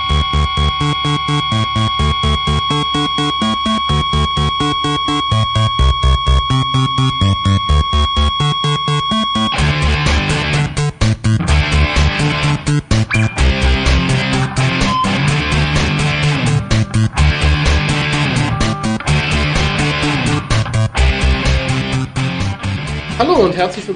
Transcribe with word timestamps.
Thank 0.00 2.00
you. 2.00 2.07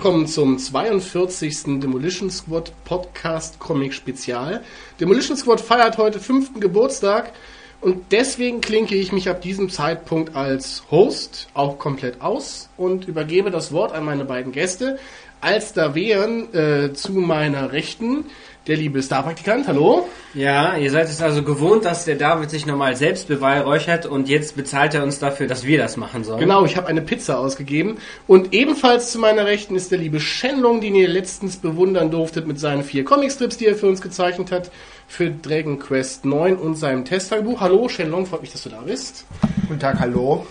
Willkommen 0.03 0.27
zum 0.27 0.59
42. 0.59 1.79
Demolition 1.79 2.29
Squad 2.29 2.73
Podcast 2.85 3.61
Comic 3.61 3.95
Spezial. 3.95 4.65
Demolition 4.99 5.37
Squad 5.37 5.61
feiert 5.61 5.97
heute 5.97 6.19
fünften 6.19 6.59
Geburtstag 6.59 7.33
und 7.81 8.11
deswegen 8.11 8.61
klinke 8.61 8.97
ich 8.97 9.13
mich 9.13 9.29
ab 9.29 9.43
diesem 9.43 9.71
Zeitpunkt 9.71 10.35
als 10.35 10.83
Host 10.91 11.47
auch 11.55 11.79
komplett 11.79 12.21
aus 12.21 12.69
und 12.77 13.07
übergebe 13.07 13.53
das 13.53 13.71
Wort 13.71 13.93
an 13.93 14.05
meine 14.05 14.25
beiden 14.25 14.51
Gäste. 14.51 14.99
Als 15.41 15.73
da 15.73 15.95
wären 15.95 16.53
äh, 16.53 16.93
zu 16.95 17.13
meiner 17.13 17.71
Rechten 17.71 18.25
der 18.67 18.77
liebe 18.77 19.03
Starpraktikant, 19.03 19.67
hallo. 19.67 20.09
Ja, 20.35 20.77
ihr 20.77 20.91
seid 20.91 21.09
es 21.09 21.21
also 21.21 21.43
gewohnt, 21.43 21.85
dass 21.85 22.05
der 22.05 22.15
David 22.15 22.51
sich 22.51 22.65
nochmal 22.65 22.95
selbst 22.97 23.27
beweihräuchert 23.27 24.07
und 24.07 24.29
jetzt 24.29 24.55
bezahlt 24.57 24.95
er 24.95 25.03
uns 25.03 25.19
dafür, 25.19 25.49
dass 25.49 25.65
wir 25.65 25.79
das 25.79 25.97
machen 25.97 26.23
sollen. 26.23 26.39
Genau, 26.39 26.65
ich 26.65 26.77
habe 26.77 26.87
eine 26.87 27.03
Pizza 27.03 27.39
ausgegeben. 27.39 27.99
Und 28.29 28.55
ebenfalls 28.55 29.11
zu 29.11 29.19
meiner 29.19 29.47
Rechten 29.47 29.75
ist 29.75 29.91
der 29.91 29.99
liebe 29.99 30.21
Shenlong, 30.21 30.81
den 30.81 30.95
ihr 30.95 31.09
letztens 31.09 31.57
bewundern 31.57 32.11
durftet 32.11 32.47
mit 32.47 32.61
seinen 32.61 32.85
vier 32.85 33.05
Comicstrips, 33.05 33.57
die 33.57 33.67
er 33.67 33.75
für 33.75 33.89
uns 33.89 34.01
gezeichnet 34.01 34.53
hat, 34.53 34.71
für 35.09 35.31
Dragon 35.31 35.81
Quest 35.81 36.25
9 36.25 36.57
und 36.57 36.77
seinem 36.77 37.05
Testtagebuch. 37.05 37.61
Hallo 37.61 37.89
Shenlong, 37.89 38.27
freut 38.27 38.43
mich, 38.43 38.53
dass 38.53 38.63
du 38.63 38.69
da 38.69 38.81
bist. 38.81 39.27
Guten 39.67 39.81
Tag, 39.81 39.99
hallo. 39.99 40.47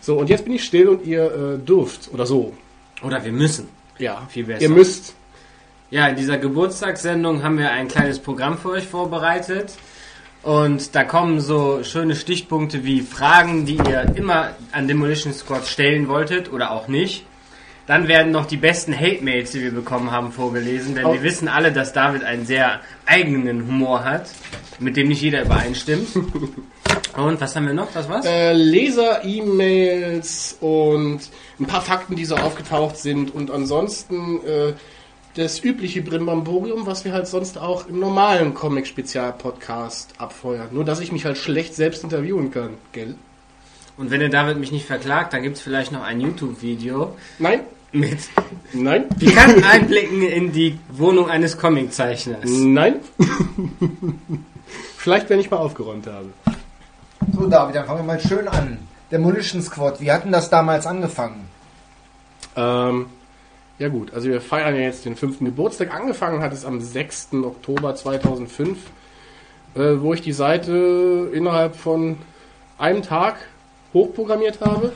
So, 0.00 0.18
und 0.18 0.28
jetzt 0.28 0.44
bin 0.44 0.54
ich 0.54 0.64
still 0.64 0.88
und 0.88 1.06
ihr 1.06 1.24
äh, 1.24 1.58
dürft, 1.64 2.12
oder 2.12 2.26
so. 2.26 2.52
Oder 3.02 3.24
wir 3.24 3.32
müssen. 3.32 3.68
Ja, 3.98 4.26
viel 4.28 4.44
besser. 4.44 4.62
Ihr 4.62 4.70
müsst. 4.70 5.14
Ja, 5.94 6.08
in 6.08 6.16
dieser 6.16 6.38
Geburtstagssendung 6.38 7.44
haben 7.44 7.56
wir 7.56 7.70
ein 7.70 7.86
kleines 7.86 8.18
Programm 8.18 8.58
für 8.58 8.70
euch 8.70 8.88
vorbereitet. 8.88 9.74
Und 10.42 10.96
da 10.96 11.04
kommen 11.04 11.38
so 11.38 11.84
schöne 11.84 12.16
Stichpunkte 12.16 12.82
wie 12.82 13.00
Fragen, 13.00 13.64
die 13.64 13.76
ihr 13.76 14.12
immer 14.16 14.56
an 14.72 14.88
Demolition 14.88 15.32
Squad 15.32 15.68
stellen 15.68 16.08
wolltet 16.08 16.52
oder 16.52 16.72
auch 16.72 16.88
nicht. 16.88 17.24
Dann 17.86 18.08
werden 18.08 18.32
noch 18.32 18.46
die 18.46 18.56
besten 18.56 18.92
Hate-Mails, 18.92 19.52
die 19.52 19.62
wir 19.62 19.70
bekommen 19.70 20.10
haben, 20.10 20.32
vorgelesen, 20.32 20.96
denn 20.96 21.04
oh. 21.04 21.12
wir 21.12 21.22
wissen 21.22 21.46
alle, 21.46 21.70
dass 21.70 21.92
David 21.92 22.24
einen 22.24 22.44
sehr 22.44 22.80
eigenen 23.06 23.68
Humor 23.68 24.02
hat, 24.02 24.30
mit 24.80 24.96
dem 24.96 25.06
nicht 25.06 25.22
jeder 25.22 25.42
übereinstimmt. 25.42 26.08
Und 27.16 27.40
was 27.40 27.54
haben 27.54 27.68
wir 27.68 27.74
noch? 27.74 27.94
Was 27.94 28.08
was? 28.08 28.26
Äh, 28.26 28.52
Leser-E-Mails 28.52 30.56
und 30.60 31.20
ein 31.60 31.66
paar 31.66 31.80
Fakten, 31.80 32.16
die 32.16 32.24
so 32.24 32.34
aufgetaucht 32.34 32.96
sind. 32.96 33.32
Und 33.32 33.52
ansonsten 33.52 34.44
äh, 34.44 34.72
das 35.34 35.62
übliche 35.62 36.00
Brimbamborium, 36.00 36.86
was 36.86 37.04
wir 37.04 37.12
halt 37.12 37.26
sonst 37.26 37.58
auch 37.58 37.88
im 37.88 37.98
normalen 37.98 38.54
Comic-Spezial-Podcast 38.54 40.14
abfeuern. 40.18 40.68
Nur, 40.70 40.84
dass 40.84 41.00
ich 41.00 41.10
mich 41.10 41.24
halt 41.24 41.38
schlecht 41.38 41.74
selbst 41.74 42.04
interviewen 42.04 42.50
kann, 42.50 42.74
gell? 42.92 43.16
Und 43.96 44.10
wenn 44.10 44.20
der 44.20 44.28
David 44.28 44.58
mich 44.58 44.72
nicht 44.72 44.86
verklagt, 44.86 45.32
dann 45.32 45.42
gibt 45.42 45.56
es 45.56 45.62
vielleicht 45.62 45.92
noch 45.92 46.02
ein 46.02 46.20
YouTube-Video. 46.20 47.16
Nein. 47.38 47.60
Mit 47.92 48.18
Nein. 48.72 49.08
pikanten 49.08 49.62
Einblicken 49.62 50.22
in 50.22 50.52
die 50.52 50.78
Wohnung 50.88 51.30
eines 51.30 51.56
Comiczeichners. 51.56 52.44
Nein. 52.44 52.96
vielleicht, 54.96 55.30
wenn 55.30 55.38
ich 55.38 55.50
mal 55.50 55.58
aufgeräumt 55.58 56.08
habe. 56.08 56.30
So, 57.32 57.46
David, 57.46 57.76
dann 57.76 57.86
fangen 57.86 58.00
wir 58.00 58.14
mal 58.14 58.20
schön 58.20 58.48
an. 58.48 58.78
Demolition 59.12 59.62
Squad, 59.62 60.00
wie 60.00 60.10
hatten 60.10 60.32
das 60.32 60.50
damals 60.50 60.86
angefangen? 60.86 61.48
Ähm, 62.56 63.06
ja 63.78 63.88
gut, 63.88 64.12
also 64.14 64.28
wir 64.28 64.40
feiern 64.40 64.74
ja 64.74 64.82
jetzt 64.82 65.04
den 65.04 65.16
fünften 65.16 65.44
Geburtstag. 65.44 65.92
Angefangen 65.94 66.42
hat 66.42 66.52
es 66.52 66.64
am 66.64 66.80
6. 66.80 67.34
Oktober 67.44 67.94
2005, 67.94 68.78
äh, 69.74 69.80
wo 69.98 70.14
ich 70.14 70.22
die 70.22 70.32
Seite 70.32 71.30
innerhalb 71.32 71.76
von 71.76 72.16
einem 72.78 73.02
Tag 73.02 73.36
hochprogrammiert 73.92 74.60
habe. 74.60 74.92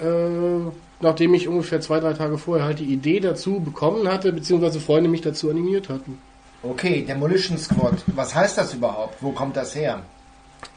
Äh, 0.00 0.70
nachdem 1.02 1.34
ich 1.34 1.48
ungefähr 1.48 1.80
zwei, 1.80 2.00
drei 2.00 2.14
Tage 2.14 2.38
vorher 2.38 2.64
halt 2.64 2.78
die 2.78 2.92
Idee 2.92 3.20
dazu 3.20 3.60
bekommen 3.60 4.08
hatte, 4.08 4.32
beziehungsweise 4.32 4.80
Freunde 4.80 5.10
mich 5.10 5.20
dazu 5.20 5.50
animiert 5.50 5.88
hatten. 5.88 6.18
Okay, 6.62 7.02
Demolition 7.02 7.58
Squad, 7.58 8.04
was 8.06 8.34
heißt 8.34 8.56
das 8.56 8.72
überhaupt? 8.72 9.20
Wo 9.20 9.32
kommt 9.32 9.56
das 9.56 9.74
her? 9.74 10.02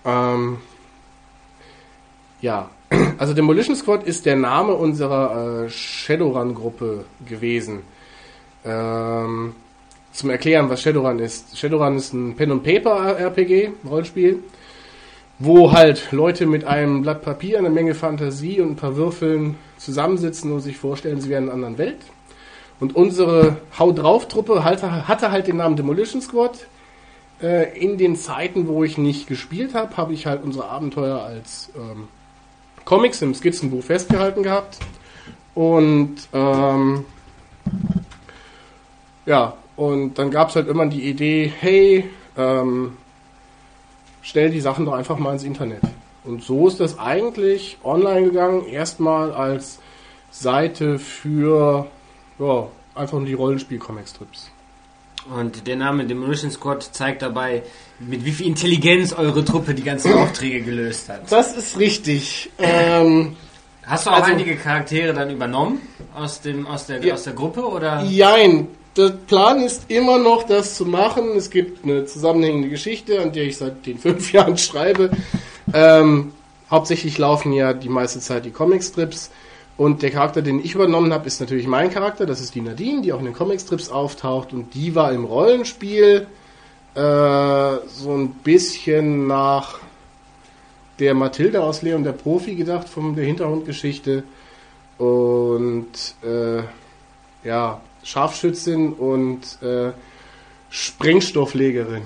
Ähm, 0.04 0.58
ja, 2.42 2.70
also 3.18 3.34
Demolition 3.34 3.76
Squad 3.76 4.04
ist 4.04 4.26
der 4.26 4.36
Name 4.36 4.74
unserer 4.74 5.66
äh, 5.66 5.70
Shadowrun-Gruppe 5.70 7.06
gewesen. 7.28 7.82
Ähm, 8.64 9.56
zum 10.12 10.30
Erklären, 10.30 10.70
was 10.70 10.82
Shadowrun 10.82 11.20
ist. 11.20 11.58
Shadowrun 11.58 11.98
ist 11.98 12.14
ein 12.14 12.36
Pen-and-Paper-RPG, 12.36 13.72
Rollenspiel, 13.88 14.40
wo 15.40 15.72
halt 15.74 16.12
Leute 16.12 16.46
mit 16.46 16.64
einem 16.64 17.02
Blatt 17.02 17.22
Papier, 17.22 17.60
einer 17.60 17.70
Menge 17.70 17.94
Fantasie 17.94 18.62
und 18.62 18.72
ein 18.72 18.76
paar 18.76 18.96
Würfeln 18.96 19.58
zusammensitzen 19.78 20.52
und 20.52 20.62
sich 20.62 20.78
vorstellen, 20.78 21.20
sie 21.20 21.30
wären 21.30 21.46
in 21.46 21.50
einer 21.50 21.56
anderen 21.56 21.78
Welt. 21.78 21.98
Und 22.80 22.96
unsere 22.96 23.58
Haut 23.78 24.00
drauf 24.00 24.28
Truppe 24.28 24.64
hatte, 24.64 25.08
hatte 25.08 25.32
halt 25.32 25.48
den 25.48 25.58
Namen 25.58 25.76
Demolition 25.76 26.22
Squad. 26.22 26.68
Äh, 27.42 27.78
in 27.78 27.98
den 27.98 28.16
Zeiten, 28.16 28.68
wo 28.68 28.84
ich 28.84 28.98
nicht 28.98 29.28
gespielt 29.28 29.74
habe, 29.74 29.98
habe 29.98 30.14
ich 30.14 30.26
halt 30.26 30.44
unsere 30.44 30.70
Abenteuer 30.70 31.22
als 31.22 31.72
ähm, 31.76 32.08
Comics 32.86 33.22
im 33.22 33.34
Skizzenbuch 33.34 33.84
festgehalten 33.84 34.44
gehabt. 34.44 34.78
Und 35.54 36.16
ähm, 36.34 37.06
ja, 39.26 39.54
und 39.76 40.16
dann 40.16 40.32
gab 40.32 40.50
es 40.50 40.56
halt 40.56 40.68
immer 40.68 40.86
die 40.86 41.10
Idee, 41.10 41.52
hey, 41.60 42.10
ähm, 42.38 42.98
stell 44.22 44.50
die 44.50 44.62
Sachen 44.62 44.86
doch 44.86 44.94
einfach 44.94 45.18
mal 45.18 45.34
ins 45.34 45.44
Internet. 45.44 45.82
Und 46.24 46.44
so 46.44 46.68
ist 46.68 46.80
das 46.80 46.98
eigentlich 46.98 47.78
online 47.84 48.28
gegangen, 48.28 48.66
erstmal 48.66 49.32
als 49.34 49.80
Seite 50.32 51.00
für 51.00 51.88
ja, 52.40 52.68
einfach 52.96 53.18
nur 53.18 53.28
die 53.28 53.34
Rollenspiel-Comic-Strips. 53.34 54.52
Und 55.34 55.66
der 55.66 55.76
Name 55.76 56.06
Demolition 56.06 56.52
Squad 56.52 56.84
zeigt 56.84 57.22
dabei, 57.24 57.64
mit 58.00 58.26
wie 58.26 58.32
viel 58.32 58.46
Intelligenz 58.46 59.14
eure 59.14 59.44
Truppe 59.44 59.74
die 59.74 59.84
ganzen 59.84 60.14
Aufträge 60.14 60.62
gelöst 60.62 61.10
hat. 61.10 61.32
Das 61.32 61.56
ist 61.56 61.80
richtig. 61.80 62.52
Ähm, 62.60 63.36
Hast 63.84 64.06
du 64.06 64.12
auch 64.12 64.16
also, 64.16 64.32
einige 64.32 64.56
Charaktere 64.56 65.14
dann 65.14 65.30
übernommen 65.32 65.82
aus, 66.16 66.42
dem, 66.42 66.68
aus, 66.68 66.88
der, 66.88 67.04
ja, 67.04 67.14
aus 67.14 67.24
der 67.24 67.34
Gruppe? 67.34 67.66
Oder? 67.66 68.04
Jein. 68.04 68.68
Der 68.98 69.10
Plan 69.10 69.62
ist 69.62 69.90
immer 69.90 70.18
noch, 70.18 70.44
das 70.44 70.76
zu 70.76 70.86
machen. 70.86 71.36
Es 71.36 71.50
gibt 71.50 71.84
eine 71.84 72.06
zusammenhängende 72.06 72.70
Geschichte, 72.70 73.22
an 73.22 73.34
der 73.34 73.44
ich 73.44 73.58
seit 73.58 73.86
den 73.86 73.98
fünf 74.00 74.32
Jahren 74.32 74.58
schreibe. 74.58 75.12
Ähm, 75.74 76.34
hauptsächlich 76.70 77.18
laufen 77.18 77.52
ja 77.52 77.74
die 77.74 77.90
meiste 77.90 78.20
Zeit 78.20 78.46
die 78.46 78.52
Comicstrips. 78.52 79.32
Und 79.78 80.04
der 80.04 80.12
Charakter, 80.12 80.42
den 80.42 80.64
ich 80.64 80.74
übernommen 80.74 81.12
habe, 81.12 81.28
ist 81.28 81.42
natürlich 81.42 81.68
mein 81.68 81.90
Charakter. 81.90 82.26
Das 82.26 82.40
ist 82.40 82.56
die 82.56 82.62
Nadine, 82.62 83.02
die 83.02 83.12
auch 83.12 83.20
in 83.20 83.26
den 83.26 83.34
Comicstrips 83.34 83.90
auftaucht. 83.90 84.54
Und 84.54 84.74
die 84.74 84.96
war 84.96 85.12
im 85.12 85.26
Rollenspiel 85.26 86.28
äh, 86.96 87.00
so 87.00 88.14
ein 88.14 88.30
bisschen 88.44 89.28
nach 89.28 89.80
der 91.00 91.14
Mathilde 91.14 91.62
aus 91.62 91.82
Leon 91.82 92.06
der 92.06 92.14
Profi 92.14 92.56
gedacht, 92.56 92.88
von 92.88 93.16
der 93.16 93.26
Hintergrundgeschichte. 93.26 94.24
Und 94.98 95.88
äh, 96.24 96.64
ja, 97.44 97.82
Scharfschützin 98.04 98.94
und 98.94 99.62
äh, 99.62 99.92
Sprengstofflegerin. 100.70 102.04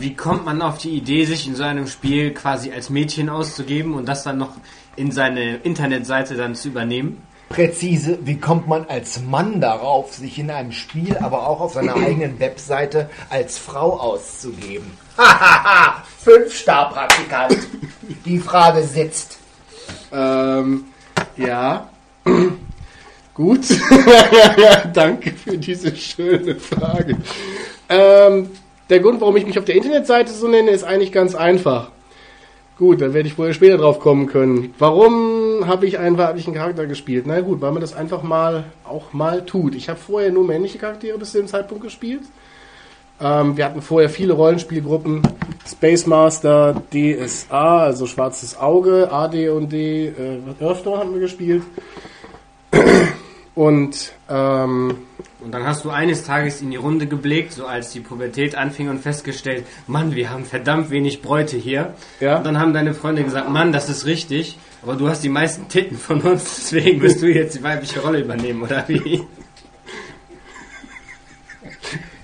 Wie 0.00 0.14
kommt 0.14 0.44
man 0.44 0.62
auf 0.62 0.78
die 0.78 0.90
Idee, 0.90 1.24
sich 1.24 1.46
in 1.46 1.54
so 1.54 1.62
einem 1.62 1.86
Spiel 1.86 2.32
quasi 2.32 2.72
als 2.72 2.90
Mädchen 2.90 3.28
auszugeben 3.28 3.94
und 3.94 4.06
das 4.06 4.24
dann 4.24 4.38
noch 4.38 4.56
in 4.96 5.10
seine 5.10 5.56
Internetseite 5.56 6.34
dann 6.34 6.54
zu 6.54 6.68
übernehmen? 6.68 7.22
Präzise, 7.48 8.18
wie 8.22 8.38
kommt 8.38 8.66
man 8.66 8.86
als 8.86 9.20
Mann 9.20 9.60
darauf, 9.60 10.14
sich 10.14 10.38
in 10.38 10.50
einem 10.50 10.72
Spiel, 10.72 11.18
aber 11.18 11.46
auch 11.46 11.60
auf 11.60 11.74
seiner 11.74 11.94
eigenen 12.06 12.40
Webseite 12.40 13.10
als 13.28 13.58
Frau 13.58 13.98
auszugeben? 13.98 14.90
Hahaha, 15.18 16.02
fünf 16.18 16.56
Star 16.56 16.90
Praktikant. 16.90 17.58
Die 18.24 18.38
Frage 18.38 18.82
sitzt. 18.82 19.38
Ähm, 20.12 20.84
ja. 21.36 21.88
Gut. 23.34 23.64
Danke 24.92 25.32
für 25.32 25.56
diese 25.56 25.94
schöne 25.94 26.56
Frage. 26.56 27.16
Ähm, 27.88 28.50
der 28.90 29.00
Grund, 29.00 29.20
warum 29.20 29.36
ich 29.36 29.46
mich 29.46 29.58
auf 29.58 29.64
der 29.64 29.74
Internetseite 29.74 30.32
so 30.32 30.48
nenne, 30.48 30.70
ist 30.70 30.84
eigentlich 30.84 31.12
ganz 31.12 31.34
einfach. 31.34 31.91
Gut, 32.78 33.00
dann 33.00 33.12
werde 33.14 33.28
ich 33.28 33.36
wohl 33.38 33.52
später 33.52 33.76
drauf 33.76 34.00
kommen 34.00 34.26
können. 34.26 34.74
Warum 34.78 35.66
habe 35.66 35.86
ich 35.86 35.98
einen 35.98 36.18
weiblichen 36.18 36.54
Charakter 36.54 36.86
gespielt? 36.86 37.26
Na 37.26 37.40
gut, 37.40 37.60
weil 37.60 37.72
man 37.72 37.80
das 37.80 37.94
einfach 37.94 38.22
mal 38.22 38.64
auch 38.84 39.12
mal 39.12 39.44
tut. 39.44 39.74
Ich 39.74 39.88
habe 39.88 39.98
vorher 39.98 40.32
nur 40.32 40.44
männliche 40.44 40.78
Charaktere 40.78 41.18
bis 41.18 41.32
zu 41.32 41.38
dem 41.38 41.46
Zeitpunkt 41.46 41.84
gespielt. 41.84 42.22
Ähm, 43.20 43.56
wir 43.56 43.66
hatten 43.66 43.82
vorher 43.82 44.08
viele 44.08 44.32
Rollenspielgruppen. 44.32 45.22
Space 45.66 46.06
Master, 46.06 46.82
DSA, 46.92 47.84
also 47.84 48.06
Schwarzes 48.06 48.58
Auge, 48.58 49.12
AD 49.12 49.50
und 49.50 49.70
D, 49.70 50.08
äh, 50.08 50.64
Earthdawn 50.64 50.98
haben 50.98 51.12
wir 51.12 51.20
gespielt. 51.20 51.62
Und 53.54 54.12
ähm, 54.30 54.96
Und 55.42 55.52
dann 55.52 55.64
hast 55.66 55.84
du 55.84 55.90
eines 55.90 56.24
Tages 56.24 56.62
in 56.62 56.70
die 56.70 56.76
Runde 56.76 57.06
geblickt, 57.06 57.52
so 57.52 57.66
als 57.66 57.90
die 57.90 58.00
Pubertät 58.00 58.54
anfing 58.54 58.88
und 58.88 59.00
festgestellt, 59.00 59.66
Mann, 59.86 60.14
wir 60.14 60.30
haben 60.30 60.44
verdammt 60.44 60.90
wenig 60.90 61.20
Bräute 61.20 61.56
hier. 61.56 61.94
Ja. 62.20 62.38
Und 62.38 62.44
dann 62.44 62.58
haben 62.58 62.72
deine 62.72 62.94
Freunde 62.94 63.24
gesagt, 63.24 63.50
Mann, 63.50 63.72
das 63.72 63.88
ist 63.90 64.06
richtig, 64.06 64.58
aber 64.82 64.94
du 64.94 65.08
hast 65.08 65.22
die 65.22 65.28
meisten 65.28 65.68
Titten 65.68 65.98
von 65.98 66.20
uns, 66.22 66.44
deswegen 66.56 67.02
wirst 67.02 67.20
du 67.20 67.26
jetzt 67.26 67.56
die 67.58 67.62
weibliche 67.62 68.00
Rolle 68.00 68.20
übernehmen, 68.20 68.62
oder 68.62 68.84
wie? 68.88 69.22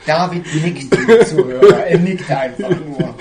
David 0.07 0.47
nickt, 0.55 0.95
die 0.95 1.27
Zuhörer. 1.27 1.87
Er 1.87 1.99
nickt 1.99 2.31
einfach 2.31 2.71
nur. 2.71 3.15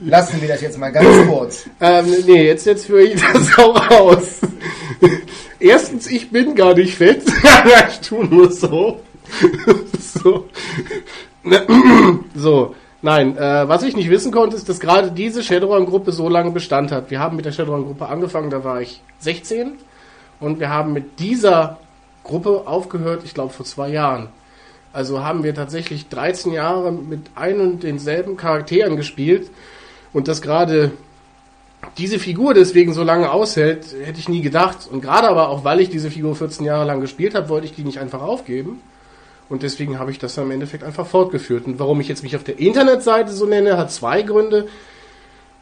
Lassen 0.00 0.40
wir 0.40 0.48
das 0.48 0.62
jetzt 0.62 0.78
mal 0.78 0.90
ganz 0.90 1.28
kurz. 1.28 1.68
ähm, 1.80 2.06
nee, 2.26 2.46
jetzt, 2.46 2.64
jetzt 2.64 2.86
führe 2.86 3.02
ich 3.02 3.20
das 3.32 3.58
auch 3.58 3.90
aus. 3.90 4.40
Erstens, 5.60 6.06
ich 6.06 6.30
bin 6.30 6.54
gar 6.54 6.74
nicht 6.74 6.94
fett. 6.94 7.22
ich 7.90 8.00
tue 8.00 8.24
nur 8.24 8.50
so. 8.50 9.00
so. 9.98 10.48
so. 12.34 12.74
Nein, 13.00 13.36
äh, 13.36 13.68
was 13.68 13.84
ich 13.84 13.94
nicht 13.96 14.10
wissen 14.10 14.32
konnte, 14.32 14.56
ist, 14.56 14.68
dass 14.68 14.80
gerade 14.80 15.12
diese 15.12 15.42
Shadowrun-Gruppe 15.42 16.10
so 16.12 16.28
lange 16.28 16.50
Bestand 16.50 16.90
hat. 16.90 17.10
Wir 17.10 17.20
haben 17.20 17.36
mit 17.36 17.44
der 17.44 17.52
Shadowrun-Gruppe 17.52 18.06
angefangen, 18.06 18.50
da 18.50 18.64
war 18.64 18.80
ich 18.80 19.02
16. 19.20 19.74
Und 20.40 20.58
wir 20.58 20.70
haben 20.70 20.92
mit 20.92 21.20
dieser 21.20 21.78
Gruppe 22.24 22.64
aufgehört, 22.66 23.22
ich 23.24 23.34
glaube, 23.34 23.52
vor 23.52 23.64
zwei 23.64 23.90
Jahren. 23.90 24.28
Also 24.92 25.22
haben 25.22 25.44
wir 25.44 25.54
tatsächlich 25.54 26.08
13 26.08 26.52
Jahre 26.52 26.90
mit 26.90 27.22
ein 27.34 27.60
und 27.60 27.82
denselben 27.82 28.36
Charakteren 28.36 28.96
gespielt. 28.96 29.50
Und 30.12 30.26
dass 30.26 30.42
gerade 30.42 30.92
diese 31.96 32.18
Figur 32.18 32.54
deswegen 32.54 32.92
so 32.92 33.02
lange 33.02 33.30
aushält, 33.30 33.86
hätte 34.04 34.18
ich 34.18 34.28
nie 34.28 34.42
gedacht. 34.42 34.88
Und 34.90 35.00
gerade 35.00 35.28
aber 35.28 35.48
auch, 35.48 35.64
weil 35.64 35.80
ich 35.80 35.90
diese 35.90 36.10
Figur 36.10 36.34
14 36.34 36.64
Jahre 36.64 36.84
lang 36.84 37.00
gespielt 37.00 37.34
habe, 37.34 37.48
wollte 37.48 37.66
ich 37.66 37.74
die 37.74 37.84
nicht 37.84 37.98
einfach 37.98 38.20
aufgeben. 38.20 38.80
Und 39.48 39.62
deswegen 39.62 39.98
habe 39.98 40.10
ich 40.10 40.18
das 40.18 40.34
dann 40.34 40.44
im 40.44 40.50
Endeffekt 40.50 40.84
einfach 40.84 41.06
fortgeführt. 41.06 41.66
Und 41.66 41.78
warum 41.78 42.00
ich 42.00 42.08
jetzt 42.08 42.22
mich 42.22 42.36
auf 42.36 42.44
der 42.44 42.58
Internetseite 42.58 43.32
so 43.32 43.46
nenne, 43.46 43.78
hat 43.78 43.90
zwei 43.90 44.22
Gründe. 44.22 44.68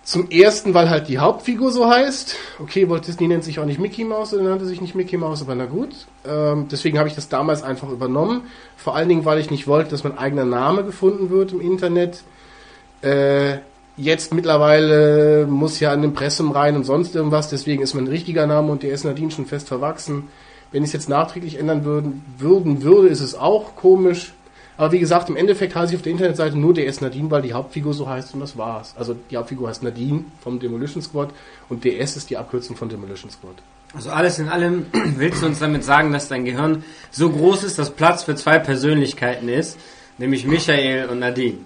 Zum 0.02 0.30
ersten, 0.30 0.72
weil 0.72 0.88
halt 0.88 1.08
die 1.08 1.18
Hauptfigur 1.18 1.72
so 1.72 1.88
heißt. 1.88 2.36
Okay, 2.60 2.88
Walt 2.88 3.06
Disney 3.08 3.26
nennt 3.26 3.42
sich 3.42 3.58
auch 3.58 3.64
nicht 3.64 3.80
Mickey 3.80 4.04
Mouse, 4.04 4.32
oder 4.34 4.44
nannte 4.44 4.64
sich 4.64 4.80
nicht 4.80 4.94
Mickey 4.94 5.16
Mouse, 5.16 5.42
aber 5.42 5.56
na 5.56 5.66
gut. 5.66 6.06
Ähm, 6.24 6.68
deswegen 6.70 6.98
habe 6.98 7.08
ich 7.08 7.16
das 7.16 7.28
damals 7.28 7.64
einfach 7.64 7.88
übernommen. 7.88 8.42
Vor 8.76 8.94
allen 8.94 9.08
Dingen, 9.08 9.24
weil 9.24 9.40
ich 9.40 9.50
nicht 9.50 9.66
wollte, 9.66 9.90
dass 9.90 10.04
mein 10.04 10.16
eigener 10.16 10.44
Name 10.44 10.84
gefunden 10.84 11.30
wird 11.30 11.52
im 11.52 11.60
Internet. 11.60 12.22
Äh, 13.02 13.58
jetzt 13.96 14.32
mittlerweile 14.34 15.46
muss 15.46 15.80
ja 15.80 15.92
an 15.92 16.02
den 16.02 16.10
Impressum 16.10 16.50
rein 16.50 16.76
und 16.76 16.84
sonst 16.84 17.14
irgendwas, 17.14 17.48
deswegen 17.48 17.82
ist 17.82 17.94
mein 17.94 18.06
richtiger 18.06 18.46
Name 18.46 18.70
und 18.70 18.82
DS 18.82 19.04
Nadine 19.04 19.30
schon 19.30 19.46
fest 19.46 19.68
verwachsen. 19.68 20.24
Wenn 20.72 20.82
ich 20.82 20.88
es 20.88 20.94
jetzt 20.94 21.08
nachträglich 21.08 21.58
ändern 21.58 21.84
würden, 21.84 22.24
würden 22.38 22.82
würde, 22.82 23.08
ist 23.08 23.20
es 23.20 23.34
auch 23.34 23.76
komisch. 23.76 24.32
Aber 24.76 24.92
wie 24.92 24.98
gesagt, 24.98 25.30
im 25.30 25.36
Endeffekt 25.36 25.74
heiße 25.74 25.92
ich 25.92 25.96
auf 25.96 26.02
der 26.02 26.12
Internetseite 26.12 26.58
nur 26.58 26.74
DS 26.74 27.00
Nadine, 27.00 27.30
weil 27.30 27.40
die 27.40 27.54
Hauptfigur 27.54 27.94
so 27.94 28.08
heißt 28.08 28.34
und 28.34 28.40
das 28.40 28.58
war's. 28.58 28.94
Also 28.98 29.16
die 29.30 29.36
Hauptfigur 29.36 29.68
heißt 29.68 29.82
Nadine 29.82 30.24
vom 30.42 30.58
Demolition 30.58 31.02
Squad 31.02 31.30
und 31.68 31.84
DS 31.84 32.16
ist 32.16 32.28
die 32.28 32.36
Abkürzung 32.36 32.76
von 32.76 32.88
Demolition 32.88 33.30
Squad. 33.30 33.54
Also 33.94 34.10
alles 34.10 34.38
in 34.38 34.48
allem 34.48 34.86
willst 35.16 35.42
du 35.42 35.46
uns 35.46 35.60
damit 35.60 35.84
sagen, 35.84 36.12
dass 36.12 36.28
dein 36.28 36.44
Gehirn 36.44 36.84
so 37.10 37.30
groß 37.30 37.64
ist, 37.64 37.78
dass 37.78 37.90
Platz 37.90 38.24
für 38.24 38.34
zwei 38.34 38.58
Persönlichkeiten 38.58 39.48
ist, 39.48 39.78
nämlich 40.18 40.46
Michael 40.46 41.08
und 41.08 41.20
Nadine. 41.20 41.58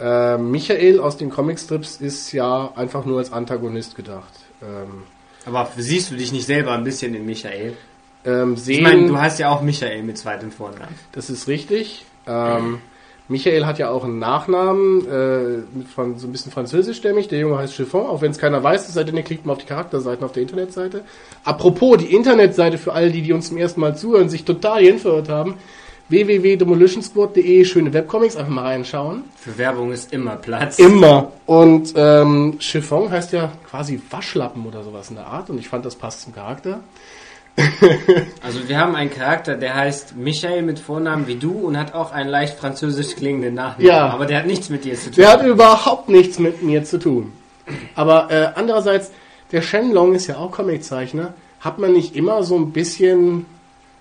Äh, 0.00 0.38
Michael 0.38 1.00
aus 1.00 1.16
den 1.16 1.30
Comicstrips 1.30 1.96
ist 1.96 2.32
ja 2.32 2.70
einfach 2.76 3.04
nur 3.04 3.18
als 3.18 3.32
Antagonist 3.32 3.96
gedacht. 3.96 4.32
Ähm, 4.62 5.02
Aber 5.44 5.68
siehst 5.76 6.10
du 6.10 6.14
dich 6.16 6.32
nicht 6.32 6.46
selber 6.46 6.72
ein 6.72 6.84
bisschen 6.84 7.14
in 7.14 7.26
Michael? 7.26 7.74
ähm, 8.24 8.54
Ich 8.54 8.60
sehen, 8.60 8.82
meine, 8.82 9.06
du 9.08 9.18
heißt 9.18 9.38
ja 9.38 9.50
auch 9.50 9.62
Michael 9.62 10.02
mit 10.02 10.18
zweitem 10.18 10.50
Vornamen. 10.52 10.94
Das 11.12 11.30
ist 11.30 11.48
richtig. 11.48 12.04
Ähm, 12.26 12.78
Michael 13.30 13.66
hat 13.66 13.78
ja 13.78 13.90
auch 13.90 14.04
einen 14.04 14.18
Nachnamen, 14.18 15.06
äh, 15.06 15.84
von, 15.94 16.18
so 16.18 16.26
ein 16.26 16.32
bisschen 16.32 16.50
französischstämmig. 16.50 17.28
Der 17.28 17.40
Junge 17.40 17.58
heißt 17.58 17.74
Chiffon, 17.74 18.06
auch 18.06 18.22
wenn 18.22 18.30
es 18.30 18.38
keiner 18.38 18.62
weiß, 18.62 18.88
es 18.88 18.94
sei 18.94 19.04
denn, 19.04 19.16
ihr 19.16 19.22
klickt 19.22 19.44
mal 19.44 19.52
auf 19.52 19.58
die 19.58 19.66
Charakterseiten 19.66 20.24
auf 20.24 20.32
der 20.32 20.42
Internetseite. 20.42 21.02
Apropos, 21.44 21.98
die 21.98 22.14
Internetseite 22.14 22.78
für 22.78 22.92
alle, 22.94 23.10
die, 23.10 23.20
die 23.22 23.32
uns 23.32 23.48
zum 23.48 23.58
ersten 23.58 23.80
Mal 23.80 23.96
zuhören, 23.96 24.30
sich 24.30 24.44
total 24.44 24.82
hinverirrt 24.82 25.28
haben. 25.28 25.54
www.demolitionsquad.de, 26.08 27.64
schöne 27.64 27.92
Webcomics, 27.92 28.36
einfach 28.36 28.52
mal 28.52 28.64
reinschauen. 28.64 29.24
Für 29.36 29.58
Werbung 29.58 29.92
ist 29.92 30.12
immer 30.12 30.36
Platz. 30.36 30.78
Immer. 30.78 31.32
Und 31.46 31.92
ähm, 31.96 32.56
Chiffon 32.60 33.10
heißt 33.10 33.32
ja 33.32 33.52
quasi 33.68 34.00
Waschlappen 34.10 34.66
oder 34.66 34.82
sowas 34.82 35.10
in 35.10 35.16
der 35.16 35.26
Art. 35.26 35.50
Und 35.50 35.58
ich 35.58 35.68
fand, 35.68 35.84
das 35.84 35.96
passt 35.96 36.22
zum 36.22 36.34
Charakter. 36.34 36.80
Also 38.42 38.68
wir 38.68 38.78
haben 38.78 38.94
einen 38.94 39.10
Charakter, 39.10 39.56
der 39.56 39.74
heißt 39.74 40.16
Michael 40.16 40.62
mit 40.62 40.78
Vornamen 40.78 41.26
wie 41.26 41.34
du 41.34 41.50
und 41.52 41.76
hat 41.76 41.92
auch 41.92 42.12
einen 42.12 42.30
leicht 42.30 42.58
französisch 42.58 43.16
klingenden 43.16 43.54
Nachnamen. 43.54 43.86
Ja. 43.86 44.08
Aber 44.08 44.26
der 44.26 44.38
hat 44.38 44.46
nichts 44.46 44.70
mit 44.70 44.84
dir 44.84 44.94
zu 44.94 45.06
tun. 45.06 45.14
Der 45.16 45.32
hat 45.32 45.44
überhaupt 45.44 46.08
nichts 46.08 46.38
mit 46.38 46.62
mir 46.62 46.84
zu 46.84 46.98
tun. 46.98 47.32
Aber 47.94 48.30
äh, 48.30 48.50
andererseits, 48.54 49.10
der 49.52 49.62
Shenlong 49.62 50.14
ist 50.14 50.28
ja 50.28 50.36
auch 50.36 50.52
Comiczeichner. 50.52 51.34
Hat 51.60 51.78
man 51.78 51.92
nicht 51.92 52.14
immer 52.14 52.42
so 52.42 52.56
ein 52.56 52.72
bisschen, 52.72 53.46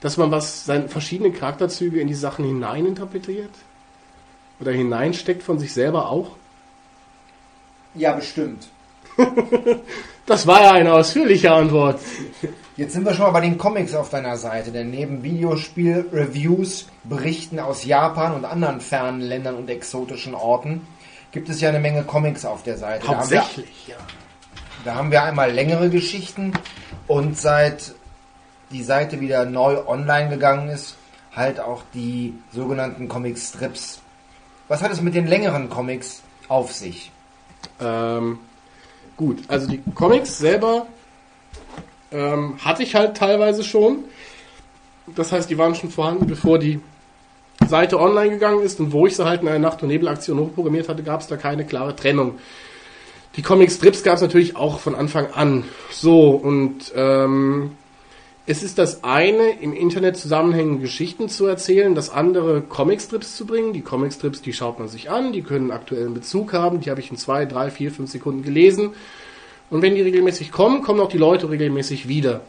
dass 0.02 0.18
man 0.18 0.32
was, 0.32 0.66
seine 0.66 0.90
verschiedene 0.90 1.32
Charakterzüge 1.32 2.00
in 2.00 2.08
die 2.08 2.14
Sachen 2.14 2.46
hineininterpretiert? 2.46 3.52
Oder 4.60 4.72
hineinsteckt 4.72 5.44
von 5.44 5.60
sich 5.60 5.74
selber 5.74 6.10
auch? 6.10 6.32
Ja, 7.94 8.14
bestimmt. 8.14 8.68
Das 10.28 10.46
war 10.46 10.62
ja 10.62 10.74
eine 10.74 10.94
ausführliche 10.94 11.54
Antwort. 11.54 12.02
Jetzt 12.76 12.92
sind 12.92 13.06
wir 13.06 13.14
schon 13.14 13.28
mal 13.28 13.32
bei 13.32 13.40
den 13.40 13.58
Comics 13.58 13.96
auf 13.96 14.10
deiner 14.10 14.36
Seite, 14.36 14.72
denn 14.72 14.92
neben 14.92 15.24
Videospiel-Reviews, 15.24 16.88
Berichten 17.06 17.60
aus 17.60 17.86
Japan 17.86 18.34
und 18.34 18.44
anderen 18.44 18.82
fernen 18.82 19.22
Ländern 19.22 19.56
und 19.56 19.70
exotischen 19.70 20.36
Orten 20.36 20.86
gibt 21.32 21.48
es 21.48 21.62
ja 21.62 21.70
eine 21.70 21.80
Menge 21.80 22.04
Comics 22.04 22.44
auf 22.44 22.62
der 22.64 22.78
Seite. 22.78 23.08
Hauptsächlich, 23.08 23.88
ja. 23.88 23.96
Da 24.84 24.96
haben 24.96 25.12
wir 25.12 25.24
einmal 25.24 25.50
längere 25.50 25.90
Geschichten 25.90 26.52
und 27.08 27.38
seit 27.38 27.94
die 28.71 28.83
Seite 28.83 29.19
wieder 29.19 29.45
neu 29.45 29.86
online 29.88 30.30
gegangen 30.30 30.69
ist, 30.69 30.95
halt 31.36 31.59
auch 31.59 31.83
die 31.94 32.33
sogenannten 32.52 33.07
Comic-Strips. 33.07 34.02
Was 34.68 34.81
hat 34.81 34.92
es 34.92 35.02
mit 35.02 35.16
den 35.16 35.28
längeren 35.28 35.69
Comics 35.69 36.21
auf 36.47 36.74
sich? 36.74 37.12
Ähm, 37.80 38.40
gut, 39.16 39.44
also 39.47 39.68
die 39.68 39.81
Comics 39.95 40.38
selber 40.38 40.88
ähm, 42.12 42.57
hatte 42.64 42.83
ich 42.83 42.95
halt 42.95 43.16
teilweise 43.18 43.64
schon. 43.64 44.06
Das 45.16 45.31
heißt, 45.31 45.50
die 45.50 45.57
waren 45.57 45.76
schon 45.76 45.90
vorhanden, 45.90 46.28
bevor 46.28 46.59
die 46.59 46.81
Seite 47.66 48.00
online 48.00 48.31
gegangen 48.31 48.62
ist 48.62 48.80
und 48.80 48.92
wo 48.92 49.07
ich 49.07 49.16
sie 49.16 49.26
halt 49.26 49.42
in 49.42 49.47
einer 49.47 49.59
Nacht- 49.59 49.81
und 49.81 49.90
Nebelaktion 49.90 50.40
hochprogrammiert 50.40 50.90
hatte, 50.90 51.04
gab 51.04 51.21
es 51.21 51.28
da 51.28 51.38
keine 51.38 51.66
klare 51.66 51.95
Trennung. 51.95 52.40
Die 53.36 53.42
Comic-Strips 53.42 54.04
gab 54.04 54.16
es 54.16 54.21
natürlich 54.21 54.56
auch 54.56 54.80
von 54.80 54.95
Anfang 54.95 55.31
an. 55.31 55.64
So, 55.92 56.31
und 56.31 56.92
ähm, 56.95 57.77
es 58.49 58.63
ist 58.63 58.77
das 58.77 59.04
eine, 59.04 59.59
im 59.59 59.73
Internet 59.73 60.16
zusammenhängende 60.16 60.81
Geschichten 60.81 61.27
zu 61.27 61.45
erzählen, 61.47 61.94
das 61.95 62.09
andere 62.09 62.61
Comicstrips 62.61 63.35
zu 63.35 63.45
bringen. 63.45 63.73
Die 63.73 63.81
Comicstrips, 63.81 64.42
die 64.42 64.54
schaut 64.54 64.80
man 64.80 64.87
sich 64.87 65.09
an, 65.09 65.33
die 65.33 65.42
können 65.42 65.69
aktuellen 65.69 66.13
Bezug 66.13 66.54
haben, 66.54 66.80
die 66.80 66.89
habe 66.89 67.01
ich 67.01 67.11
in 67.11 67.18
zwei, 67.18 67.45
drei, 67.45 67.69
vier, 67.69 67.92
fünf 67.92 68.09
Sekunden 68.09 68.44
gelesen. 68.44 68.92
Und 69.69 69.81
wenn 69.81 69.95
die 69.95 70.01
regelmäßig 70.01 70.54
kommen, 70.54 70.81
kommen 70.81 71.01
auch 71.01 71.09
die 71.09 71.18
Leute 71.18 71.49
regelmäßig 71.49 72.07
wieder. 72.07 72.39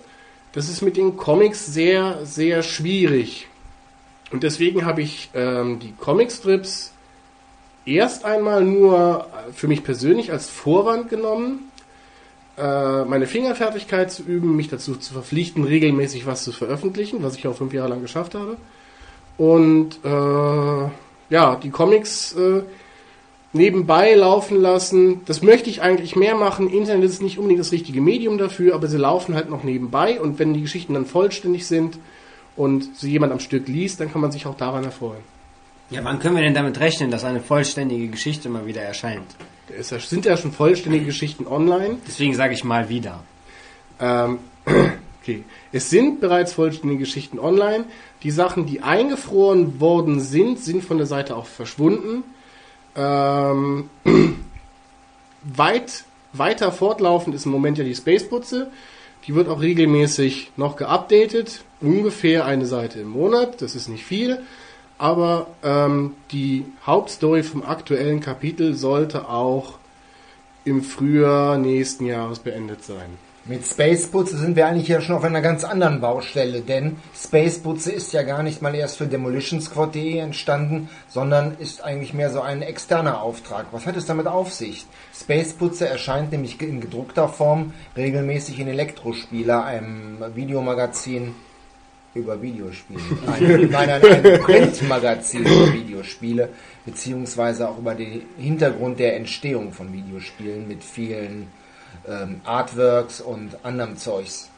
Das 0.53 0.69
ist 0.69 0.83
mit 0.83 0.97
den 0.97 1.17
Comics 1.17 1.67
sehr, 1.67 2.25
sehr 2.25 2.63
schwierig. 2.63 3.49
Und 4.31 4.45
deswegen 4.45 4.87
habe 4.87 5.03
ich 5.03 5.31
ähm, 5.35 5.81
die 5.81 5.95
Comicstrips 5.99 6.93
erst 7.87 8.25
einmal 8.25 8.63
nur 8.63 9.27
für 9.53 9.67
mich 9.67 9.83
persönlich 9.83 10.31
als 10.31 10.49
Vorwand 10.49 11.09
genommen, 11.09 11.68
meine 12.59 13.27
Fingerfertigkeit 13.27 14.11
zu 14.11 14.23
üben, 14.23 14.57
mich 14.57 14.69
dazu 14.69 14.97
zu 14.97 15.13
verpflichten, 15.13 15.65
regelmäßig 15.65 16.27
was 16.27 16.45
zu 16.45 16.53
veröffentlichen, 16.53 17.23
was 17.23 17.37
ich 17.37 17.47
auch 17.47 17.57
fünf 17.57 17.73
Jahre 17.73 17.91
lang 17.91 18.03
geschafft 18.03 18.35
habe. 18.35 18.57
Und 19.37 20.01
äh, 20.05 20.91
ja, 21.31 21.57
die 21.57 21.71
Comics 21.71 22.33
äh, 22.33 22.63
nebenbei 23.53 24.15
laufen 24.15 24.61
lassen. 24.61 25.23
Das 25.27 25.43
möchte 25.43 25.71
ich 25.71 25.83
eigentlich 25.83 26.17
mehr 26.17 26.35
machen. 26.35 26.69
Internet 26.69 27.11
ist 27.11 27.23
nicht 27.23 27.39
unbedingt 27.39 27.61
das 27.61 27.73
richtige 27.73 28.01
Medium 28.01 28.39
dafür, 28.39 28.75
aber 28.75 28.89
sie 28.89 28.99
laufen 28.99 29.35
halt 29.35 29.49
noch 29.51 29.65
nebenbei. 29.65 30.21
Und 30.21 30.39
wenn 30.39 30.55
die 30.55 30.63
Geschichten 30.63 30.95
dann 30.95 31.07
vollständig 31.07 31.67
sind 31.67 31.99
und 32.57 32.97
sie 32.97 33.11
jemand 33.11 33.33
am 33.33 33.41
Stück 33.41 33.69
liest, 33.69 34.01
dann 34.01 34.13
kann 34.13 34.21
man 34.21 34.33
sich 34.33 34.47
auch 34.47 34.57
daran 34.57 34.85
erfreuen. 34.85 35.23
Ja, 35.91 36.05
wann 36.05 36.19
können 36.19 36.37
wir 36.37 36.43
denn 36.43 36.55
damit 36.55 36.81
rechnen, 36.81 37.11
dass 37.11 37.25
eine 37.25 37.41
vollständige 37.41 38.09
Geschichte 38.09 38.51
mal 38.51 38.67
wieder 38.67 38.83
erscheint? 38.83 39.37
Es 39.77 39.89
sind 39.89 40.25
ja 40.25 40.37
schon 40.37 40.53
vollständige 40.53 41.07
Geschichten 41.07 41.47
online. 41.47 41.99
Deswegen 42.07 42.35
sage 42.35 42.55
ich 42.55 42.65
mal 42.65 42.89
wieder. 42.89 43.23
Ähm, 44.01 44.39
Okay. 45.29 45.45
Es 45.73 45.91
sind 45.91 46.21
bereits 46.21 46.55
vollständige 46.55 47.01
Geschichten 47.01 47.39
online. 47.39 47.85
Die 48.23 48.31
Sachen, 48.31 48.65
die 48.65 48.81
eingefroren 48.81 49.79
worden 49.79 50.21
sind, 50.21 50.59
sind 50.59 50.83
von 50.83 50.97
der 50.97 51.07
Seite 51.07 51.37
auch 51.37 51.45
verschwunden. 51.45 52.25
Ähm, 52.97 53.91
weit, 55.43 56.05
weiter 56.33 56.73
fortlaufend 56.73 57.35
ist 57.35 57.45
im 57.45 57.53
Moment 57.53 57.77
ja 57.77 57.85
die 57.85 57.95
Spaceputze. 57.95 58.71
Die 59.27 59.35
wird 59.35 59.49
auch 59.49 59.61
regelmäßig 59.61 60.53
noch 60.57 60.77
geupdatet. 60.77 61.63
Ungefähr 61.83 62.47
eine 62.47 62.65
Seite 62.65 63.01
im 63.01 63.11
Monat. 63.11 63.61
Das 63.61 63.75
ist 63.75 63.89
nicht 63.89 64.07
viel. 64.07 64.41
Aber 64.99 65.47
ähm, 65.63 66.15
die 66.33 66.67
Hauptstory 66.85 67.45
vom 67.45 67.63
aktuellen 67.63 68.21
Kapitel 68.21 68.75
sollte 68.75 69.29
auch 69.29 69.79
im 70.65 70.83
Frühjahr 70.83 71.57
nächsten 71.57 72.05
Jahres 72.05 72.41
beendet 72.41 72.85
sein. 72.85 73.17
Mit 73.49 73.67
Spaceputze 73.67 74.37
sind 74.37 74.57
wir 74.57 74.67
eigentlich 74.67 74.89
ja 74.89 75.01
schon 75.01 75.17
auf 75.17 75.25
einer 75.25 75.41
ganz 75.41 75.65
anderen 75.65 76.03
Baustelle, 76.03 76.61
denn 76.61 76.97
Spaceputze 77.15 77.91
ist 77.91 78.13
ja 78.13 78.23
gar 78.23 78.43
nicht 78.43 78.61
mal 78.61 78.75
erst 78.75 78.99
für 78.99 79.07
demolitionsquad.de 79.07 80.19
entstanden, 80.19 80.91
sondern 81.09 81.57
ist 81.59 81.83
eigentlich 81.83 82.13
mehr 82.13 82.31
so 82.31 82.43
ein 82.43 82.61
externer 82.61 83.23
Auftrag. 83.23 83.69
Was 83.73 83.87
hat 83.87 83.97
es 83.97 84.05
damit 84.05 84.27
auf 84.27 84.53
sich? 84.53 84.85
Spaceputze 85.19 85.89
erscheint 85.89 86.31
nämlich 86.31 86.61
in 86.61 86.83
gedruckter 86.83 87.29
Form 87.29 87.73
regelmäßig 87.97 88.61
in 88.61 88.69
Elektrospieler, 88.69 89.65
einem 89.65 90.19
Videomagazin 90.35 91.35
über 92.15 92.41
Videospiele. 92.41 93.01
Ein, 93.27 93.69
nein, 93.71 93.91
ein, 93.91 94.05
ein 94.05 94.41
Printmagazin 94.41 95.45
über 95.45 95.73
Videospiele, 95.73 96.49
beziehungsweise 96.85 97.69
auch 97.69 97.79
über 97.79 97.95
den 97.95 98.23
Hintergrund 98.37 98.99
der 98.99 99.17
Entstehung 99.17 99.73
von 99.73 99.93
Videospielen 99.93 100.67
mit 100.67 100.83
vielen 100.83 101.49
ähm, 102.07 102.41
Artworks 102.45 103.21
und 103.21 103.65
anderem 103.65 103.97
Zeugs. 103.97 104.51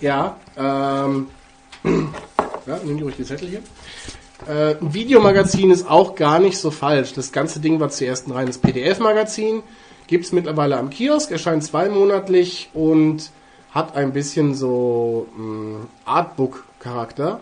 Ja, 0.00 0.36
ähm, 0.56 1.28
ja, 1.84 2.80
nimm 2.84 2.96
die 2.96 3.02
ruhig 3.02 3.16
die 3.16 3.24
Zettel 3.24 3.48
hier. 3.48 3.62
Äh, 4.48 4.76
ein 4.80 4.94
Videomagazin 4.94 5.70
ist 5.70 5.88
auch 5.88 6.14
gar 6.14 6.38
nicht 6.38 6.58
so 6.58 6.70
falsch. 6.70 7.12
Das 7.12 7.32
ganze 7.32 7.60
Ding 7.60 7.80
war 7.80 7.90
zuerst 7.90 8.26
ein 8.26 8.32
reines 8.32 8.58
PDF-Magazin, 8.58 9.62
gibt 10.06 10.24
es 10.24 10.32
mittlerweile 10.32 10.78
am 10.78 10.90
Kiosk, 10.90 11.30
erscheint 11.30 11.62
zweimonatlich 11.64 12.70
und 12.72 13.30
hat 13.72 13.96
ein 13.96 14.12
bisschen 14.12 14.54
so 14.54 15.26
ähm, 15.36 15.86
Artbook-Charakter. 16.04 17.40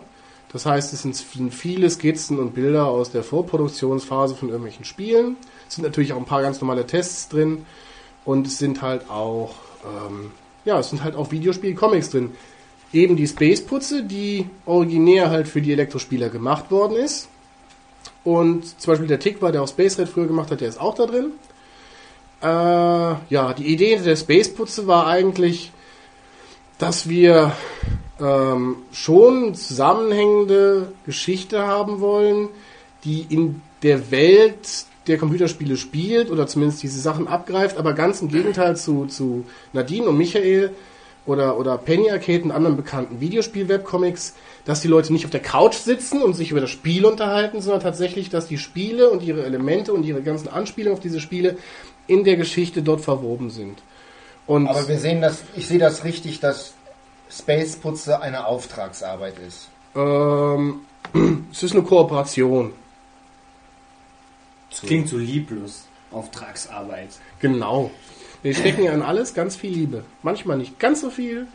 Das 0.51 0.65
heißt, 0.65 0.93
es 0.93 1.03
sind 1.03 1.53
viele 1.53 1.89
Skizzen 1.89 2.39
und 2.39 2.55
Bilder 2.55 2.87
aus 2.87 3.11
der 3.11 3.23
Vorproduktionsphase 3.23 4.35
von 4.35 4.49
irgendwelchen 4.49 4.85
Spielen. 4.85 5.37
Es 5.67 5.75
sind 5.75 5.83
natürlich 5.83 6.13
auch 6.13 6.17
ein 6.17 6.25
paar 6.25 6.41
ganz 6.41 6.59
normale 6.59 6.85
Tests 6.87 7.29
drin. 7.29 7.65
Und 8.25 8.47
es 8.47 8.57
sind 8.57 8.81
halt 8.81 9.09
auch, 9.09 9.55
ähm, 9.85 10.31
ja, 10.65 10.79
es 10.79 10.89
sind 10.89 11.03
halt 11.03 11.15
auch 11.15 11.31
Videospiel-Comics 11.31 12.09
drin. 12.11 12.31
Eben 12.91 13.15
die 13.15 13.27
Space-Putze, 13.27 14.03
die 14.03 14.49
originär 14.65 15.29
halt 15.29 15.47
für 15.47 15.61
die 15.61 15.71
Elektrospieler 15.71 16.29
gemacht 16.29 16.71
worden 16.71 16.97
ist. 16.97 17.29
Und 18.23 18.79
zum 18.79 18.91
Beispiel 18.91 19.07
der 19.07 19.19
Tick 19.19 19.39
der 19.39 19.61
auch 19.61 19.67
Space 19.67 19.97
Red 19.97 20.09
früher 20.09 20.27
gemacht 20.27 20.51
hat, 20.51 20.61
der 20.61 20.69
ist 20.69 20.81
auch 20.81 20.95
da 20.95 21.05
drin. 21.05 21.31
Äh, 22.41 22.45
ja, 22.45 23.53
die 23.53 23.67
Idee 23.67 23.97
der 23.97 24.15
Space-Putze 24.15 24.87
war 24.87 25.07
eigentlich, 25.07 25.71
dass 26.79 27.07
wir 27.07 27.51
ähm, 28.19 28.77
schon 28.91 29.53
zusammenhängende 29.53 30.91
Geschichte 31.05 31.67
haben 31.67 31.99
wollen, 31.99 32.49
die 33.03 33.25
in 33.29 33.61
der 33.83 34.11
Welt 34.11 34.85
der 35.07 35.17
Computerspiele 35.17 35.77
spielt 35.77 36.31
oder 36.31 36.47
zumindest 36.47 36.81
diese 36.83 36.99
Sachen 36.99 37.27
abgreift, 37.27 37.77
aber 37.77 37.93
ganz 37.93 38.21
im 38.21 38.29
Gegenteil 38.29 38.75
zu, 38.75 39.05
zu 39.05 39.45
Nadine 39.73 40.07
und 40.07 40.17
Michael 40.17 40.71
oder, 41.25 41.57
oder 41.59 41.77
Penny 41.77 42.09
Arcade 42.11 42.43
und 42.43 42.51
anderen 42.51 42.77
bekannten 42.77 43.19
Videospiel-Webcomics, 43.19 44.35
dass 44.65 44.81
die 44.81 44.87
Leute 44.87 45.11
nicht 45.11 45.25
auf 45.25 45.31
der 45.31 45.41
Couch 45.41 45.75
sitzen 45.75 46.21
und 46.21 46.33
sich 46.33 46.51
über 46.51 46.61
das 46.61 46.69
Spiel 46.69 47.05
unterhalten, 47.05 47.61
sondern 47.61 47.81
tatsächlich, 47.81 48.29
dass 48.29 48.47
die 48.47 48.57
Spiele 48.57 49.09
und 49.09 49.23
ihre 49.23 49.43
Elemente 49.43 49.93
und 49.93 50.03
ihre 50.05 50.21
ganzen 50.21 50.47
Anspielungen 50.47 50.97
auf 50.97 51.03
diese 51.03 51.19
Spiele 51.19 51.57
in 52.07 52.23
der 52.23 52.37
Geschichte 52.37 52.81
dort 52.81 53.01
verwoben 53.01 53.49
sind. 53.49 53.81
Und 54.49 54.65
Aber 54.65 54.87
wir 54.87 54.97
sehen 54.97 55.21
das, 55.21 55.43
ich 55.55 55.67
sehe 55.67 55.77
das 55.77 56.03
richtig, 56.03 56.39
dass 56.39 56.73
Space 57.29 57.75
Putze 57.75 58.19
eine 58.19 58.47
Auftragsarbeit 58.47 59.35
ist. 59.37 59.69
Ähm, 59.95 60.81
es 61.51 61.61
ist 61.61 61.73
eine 61.73 61.83
Kooperation. 61.83 62.73
Das 64.71 64.81
klingt 64.81 65.07
so 65.07 65.17
lieblos. 65.19 65.85
Auftragsarbeit. 66.11 67.09
Genau. 67.39 67.91
Wir 68.41 68.55
stecken 68.55 68.85
ja 68.85 68.91
in 68.93 69.03
alles 69.03 69.35
ganz 69.35 69.55
viel 69.55 69.71
Liebe. 69.71 70.03
Manchmal 70.23 70.57
nicht 70.57 70.79
ganz 70.79 71.01
so 71.01 71.11
viel, 71.11 71.45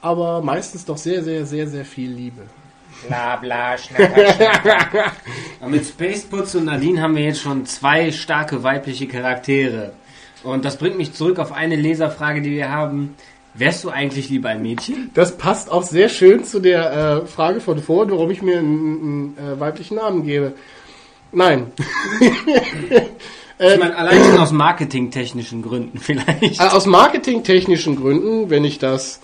aber 0.00 0.40
meistens 0.40 0.84
doch 0.84 0.98
sehr, 0.98 1.24
sehr, 1.24 1.46
sehr, 1.46 1.66
sehr 1.66 1.84
viel 1.84 2.12
Liebe. 2.12 2.42
Bla 3.08 3.36
bla, 3.38 3.76
schnacker, 3.76 4.32
schnacker. 4.34 5.12
mit 5.66 5.84
Spaceputz 5.84 6.54
und 6.54 6.66
Nadine 6.66 7.02
haben 7.02 7.16
wir 7.16 7.24
jetzt 7.24 7.40
schon 7.40 7.66
zwei 7.66 8.12
starke 8.12 8.62
weibliche 8.62 9.08
Charaktere. 9.08 9.94
Und 10.42 10.64
das 10.64 10.76
bringt 10.78 10.96
mich 10.96 11.12
zurück 11.12 11.38
auf 11.38 11.52
eine 11.52 11.76
Leserfrage, 11.76 12.40
die 12.40 12.52
wir 12.52 12.70
haben. 12.70 13.14
Wärst 13.54 13.84
du 13.84 13.90
eigentlich 13.90 14.30
lieber 14.30 14.48
ein 14.48 14.62
Mädchen? 14.62 15.10
Das 15.14 15.36
passt 15.36 15.70
auch 15.70 15.82
sehr 15.82 16.08
schön 16.08 16.44
zu 16.44 16.60
der 16.60 17.22
äh, 17.24 17.26
Frage 17.26 17.60
von 17.60 17.78
vorhin, 17.80 18.12
warum 18.12 18.30
ich 18.30 18.42
mir 18.42 18.58
einen, 18.58 19.34
einen 19.38 19.56
äh, 19.56 19.60
weiblichen 19.60 19.96
Namen 19.96 20.24
gebe. 20.24 20.54
Nein. 21.32 21.72
ich 22.20 23.78
meine, 23.78 23.96
allein 23.96 24.24
schon 24.24 24.38
aus 24.38 24.52
marketingtechnischen 24.52 25.62
Gründen 25.62 25.98
vielleicht. 26.00 26.60
Äh, 26.60 26.64
aus 26.64 26.86
marketingtechnischen 26.86 27.96
Gründen, 27.96 28.50
wenn 28.50 28.64
ich 28.64 28.78
das 28.78 29.20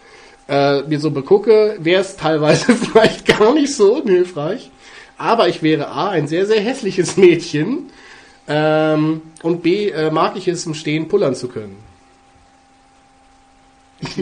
äh, 0.48 0.82
mir 0.82 0.98
so 0.98 1.12
begucke, 1.12 1.76
wäre 1.78 2.00
es 2.00 2.16
teilweise 2.16 2.74
vielleicht 2.74 3.26
gar 3.26 3.54
nicht 3.54 3.74
so 3.74 3.96
unhilfreich. 3.96 4.70
Aber 5.18 5.48
ich 5.48 5.62
wäre 5.62 5.88
A, 5.88 6.10
ein 6.10 6.26
sehr, 6.26 6.46
sehr 6.46 6.60
hässliches 6.60 7.16
Mädchen. 7.16 7.90
Ähm, 8.48 9.22
und 9.42 9.62
B, 9.62 9.88
äh, 9.90 10.10
mag 10.10 10.36
ich 10.36 10.46
es 10.48 10.66
im 10.66 10.74
Stehen 10.74 11.08
pullern 11.08 11.34
zu 11.34 11.48
können. 11.48 11.76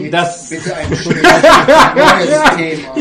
Das 0.09 0.49
bitte 0.49 0.75
ein 0.75 0.89
neues 0.89 1.01
Thema. 2.57 2.95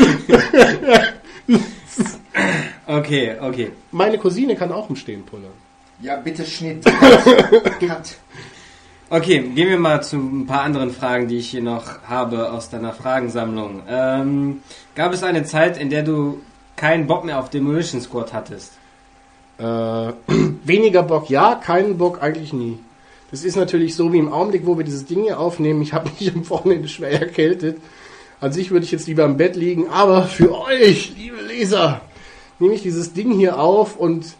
Okay, 2.87 3.37
okay. 3.41 3.71
Meine 3.93 4.19
Cousine 4.19 4.57
kann 4.57 4.73
auch 4.73 4.91
im 4.91 4.97
Stehen 4.97 5.25
pullern. 5.25 5.53
Ja, 6.01 6.17
bitte 6.17 6.45
Schnitt. 6.45 6.85
Cut. 6.85 8.17
Okay, 9.09 9.41
gehen 9.55 9.69
wir 9.69 9.79
mal 9.79 10.03
zu 10.03 10.17
ein 10.17 10.47
paar 10.47 10.63
anderen 10.63 10.91
Fragen, 10.91 11.29
die 11.29 11.39
ich 11.39 11.51
hier 11.51 11.63
noch 11.63 12.03
habe 12.09 12.51
aus 12.51 12.71
deiner 12.71 12.93
Fragensammlung. 12.93 13.83
Ähm, 13.89 14.63
gab 14.95 15.13
es 15.13 15.23
eine 15.23 15.45
Zeit, 15.45 15.79
in 15.79 15.91
der 15.91 16.03
du 16.03 16.41
keinen 16.77 17.07
Bock 17.07 17.25
mehr 17.25 17.39
auf 17.39 17.51
Demolition 17.51 18.01
Squad 18.01 18.33
hattest? 18.33 18.73
Äh, 19.59 19.63
weniger 20.65 21.03
Bock 21.03 21.31
ja, 21.31 21.55
keinen 21.55 21.99
Bock 21.99 22.23
eigentlich 22.23 22.53
nie. 22.53 22.79
Das 23.31 23.45
ist 23.45 23.57
natürlich 23.57 23.95
so 23.95 24.13
wie 24.13 24.19
im 24.19 24.33
Augenblick, 24.33 24.67
wo 24.67 24.77
wir 24.77 24.85
dieses 24.85 25.07
Ding 25.07 25.25
hier 25.25 25.39
aufnehmen. 25.41 25.83
Ich 25.83 25.93
habe 25.93 26.11
mich 26.19 26.33
am 26.35 26.49
Wochenende 26.49 26.89
schwer 26.89 27.21
erkältet. 27.21 27.79
An 28.41 28.53
sich 28.53 28.71
würde 28.71 28.85
ich 28.85 28.93
jetzt 28.93 29.07
lieber 29.07 29.25
im 29.25 29.37
Bett 29.37 29.57
liegen, 29.57 29.89
aber 29.89 30.25
für 30.25 30.55
euch, 30.55 31.15
liebe 31.17 31.41
Leser, 31.41 32.01
nehme 32.59 32.75
ich 32.75 32.83
dieses 32.83 33.13
Ding 33.13 33.33
hier 33.33 33.59
auf 33.59 33.97
und 33.97 34.35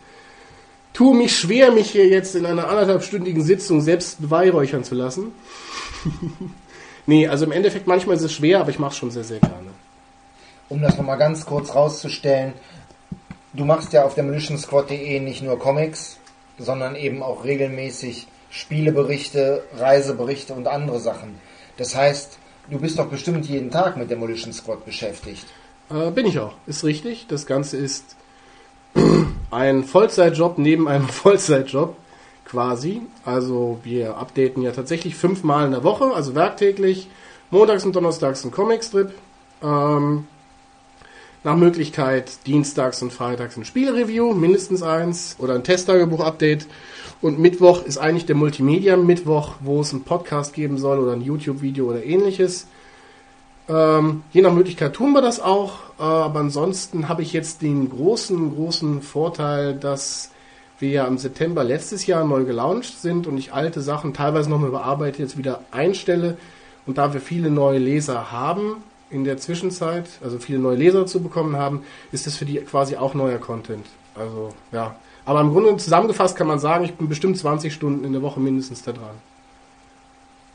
tue 0.93 1.17
mich 1.17 1.37
schwer, 1.37 1.73
mich 1.73 1.91
hier 1.91 2.07
jetzt 2.07 2.35
in 2.35 2.47
einer 2.47 2.69
anderthalbstündigen 2.69 3.43
Sitzung 3.43 3.81
selbst 3.81 4.21
beweihräuchern 4.21 4.85
zu 4.85 4.95
lassen. 4.95 5.33
nee, 7.07 7.27
also 7.27 7.45
im 7.47 7.53
Endeffekt 7.53 7.87
manchmal 7.87 8.17
ist 8.17 8.23
es 8.23 8.33
schwer, 8.33 8.61
aber 8.61 8.71
ich 8.71 8.79
mache 8.79 8.93
es 8.93 8.97
schon 8.97 9.11
sehr, 9.11 9.25
sehr 9.25 9.41
gerne. 9.41 9.71
Um 10.69 10.81
das 10.81 10.97
nochmal 10.97 11.19
ganz 11.19 11.47
kurz 11.47 11.75
rauszustellen, 11.75 12.53
du 13.55 13.65
machst 13.65 13.93
ja 13.93 14.05
auf 14.05 14.15
demolitionsquad.de 14.15 15.21
nicht 15.21 15.43
nur 15.43 15.59
Comics, 15.59 16.19
sondern 16.59 16.97
eben 16.97 17.23
auch 17.23 17.45
regelmäßig 17.45 18.29
Spieleberichte, 18.51 19.65
Reiseberichte 19.77 20.55
und 20.55 20.69
andere 20.69 21.01
Sachen. 21.01 21.39
Das 21.77 21.95
heißt, 21.95 22.39
du 22.71 22.79
bist 22.79 22.99
doch 22.99 23.09
bestimmt 23.09 23.47
jeden 23.47 23.71
Tag 23.71 23.97
mit 23.97 24.11
Demolition 24.11 24.53
Squad 24.53 24.85
beschäftigt. 24.85 25.45
Äh, 25.91 26.11
bin 26.11 26.27
ich 26.27 26.39
auch, 26.39 26.55
ist 26.67 26.85
richtig. 26.85 27.27
Das 27.29 27.47
Ganze 27.47 27.77
ist 27.77 28.17
ein 29.51 29.85
Vollzeitjob 29.85 30.59
neben 30.59 30.89
einem 30.89 31.09
Vollzeitjob 31.09 31.97
quasi. 32.45 33.03
Also 33.25 33.81
wir 33.83 34.17
updaten 34.17 34.63
ja 34.63 34.71
tatsächlich 34.71 35.17
fünfmal 35.17 35.67
in 35.67 35.73
der 35.73 35.83
Woche, 35.83 36.13
also 36.15 36.35
werktäglich. 36.35 37.09
Montags 37.51 37.85
und 37.85 37.95
Donnerstags 37.95 38.45
ein 38.45 38.51
Comicstrip. 38.51 39.13
Ähm, 39.63 40.27
nach 41.45 41.57
Möglichkeit 41.57 42.47
dienstags 42.47 43.03
und 43.03 43.13
freitags 43.13 43.57
ein 43.57 43.65
Spielreview, 43.65 44.33
mindestens 44.33 44.83
eins, 44.83 45.37
oder 45.39 45.55
ein 45.55 45.63
Testtagebuch-Update. 45.63 46.67
Und 47.21 47.39
Mittwoch 47.39 47.85
ist 47.85 47.99
eigentlich 47.99 48.27
der 48.27 48.35
Multimedia-Mittwoch, 48.35 49.57
wo 49.61 49.81
es 49.81 49.93
einen 49.93 50.05
Podcast 50.05 50.55
geben 50.55 50.79
soll 50.79 50.99
oder 50.99 51.13
ein 51.13 51.21
YouTube-Video 51.21 51.87
oder 51.87 52.05
ähnliches. 52.05 52.67
Ähm, 53.69 54.23
je 54.33 54.43
nach 54.43 54.53
Möglichkeit 54.53 54.95
tun 54.95 55.13
wir 55.13 55.23
das 55.23 55.41
auch, 55.41 55.75
äh, 55.99 56.03
aber 56.03 56.41
ansonsten 56.41 57.09
habe 57.09 57.23
ich 57.23 57.33
jetzt 57.33 57.63
den 57.63 57.89
großen, 57.89 58.55
großen 58.55 59.01
Vorteil, 59.01 59.75
dass 59.75 60.31
wir 60.79 60.91
ja 60.91 61.07
im 61.07 61.19
September 61.19 61.65
letztes 61.65 62.07
Jahr 62.07 62.25
neu 62.25 62.45
gelauncht 62.45 63.01
sind 63.01 63.27
und 63.27 63.39
ich 63.39 63.53
alte 63.53 63.81
Sachen 63.81 64.13
teilweise 64.13 64.51
nochmal 64.51 64.69
überarbeite, 64.69 65.23
jetzt 65.23 65.39
wieder 65.39 65.61
einstelle. 65.71 66.37
Und 66.87 66.99
da 66.99 67.15
wir 67.15 67.21
viele 67.21 67.51
neue 67.51 67.79
Leser 67.79 68.33
haben, 68.33 68.83
in 69.15 69.25
der 69.25 69.39
Zwischenzeit, 69.39 70.09
also 70.23 70.39
viele 70.39 70.59
neue 70.59 70.77
Leser 70.77 71.07
zu 71.07 71.23
bekommen 71.23 71.57
haben, 71.57 71.83
ist 72.13 72.27
das 72.27 72.37
für 72.37 72.45
die 72.45 72.57
quasi 72.57 72.97
auch 72.97 73.15
neuer 73.15 73.39
Content. 73.39 73.87
Also 74.15 74.53
ja. 74.73 74.97
Aber 75.25 75.41
im 75.41 75.53
Grunde 75.53 75.77
zusammengefasst 75.77 76.37
kann 76.37 76.49
man 76.49 76.59
sagen, 76.59 76.85
ich 76.85 76.95
bin 76.95 77.09
bestimmt 77.09 77.39
20 77.39 77.73
Stunden 77.73 78.05
in 78.05 78.13
der 78.13 78.23
Woche 78.23 78.41
mindestens 78.41 78.83
da 78.83 78.93
dran. 78.93 79.17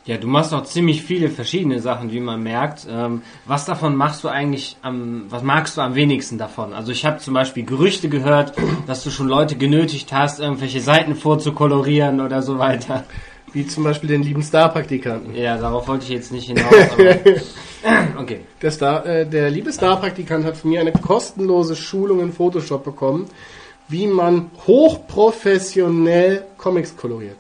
Ja, 0.06 0.18
du 0.18 0.28
machst 0.28 0.54
auch 0.54 0.64
ziemlich 0.64 1.04
viele 1.04 1.30
verschiedene 1.30 1.82
Sachen, 1.82 2.12
wie 2.12 2.20
man 2.20 2.42
merkt. 2.42 2.88
Ähm, 2.90 3.22
was 3.46 3.66
davon 3.66 3.96
machst 3.96 4.24
du 4.24 4.28
eigentlich 4.28 4.78
am, 4.82 5.26
was 5.30 5.44
magst 5.44 5.78
du 5.78 5.82
am 5.82 5.94
wenigsten 5.96 6.38
davon? 6.38 6.74
Also 6.74 6.92
ich 6.92 7.06
habe 7.06 7.20
zum 7.20 7.34
Beispiel 7.34 7.64
Gerüchte 7.64 8.10
gehört, 8.10 8.54
dass 8.88 9.04
du 9.04 9.12
schon 9.12 9.28
Leute 9.28 9.56
genötigt 9.56 10.12
hast, 10.12 10.40
irgendwelche 10.40 10.82
Seiten 10.82 11.16
vorzukolorieren 11.16 12.22
oder 12.22 12.42
so 12.42 12.58
weiter. 12.60 13.06
Wie 13.54 13.66
zum 13.66 13.84
Beispiel 13.84 14.10
den 14.10 14.24
lieben 14.24 14.44
Star-Praktikanten. 14.44 15.36
Ja, 15.36 15.58
darauf 15.58 15.88
wollte 15.88 16.04
ich 16.06 16.12
jetzt 16.12 16.32
nicht 16.32 16.48
hinaus. 16.48 16.74
Aber 16.94 18.20
okay. 18.22 18.42
Der, 18.62 18.72
Star, 18.72 19.06
äh, 19.06 19.26
der 19.26 19.50
liebe 19.50 19.72
Star-Praktikant 19.72 20.46
hat 20.46 20.58
von 20.58 20.70
mir 20.70 20.82
eine 20.82 20.92
kostenlose 20.92 21.76
Schulung 21.76 22.20
in 22.20 22.32
Photoshop 22.32 22.84
bekommen, 22.84 23.28
wie 23.88 24.08
man 24.08 24.52
hochprofessionell 24.68 26.46
Comics 26.58 26.96
koloriert. 26.96 27.38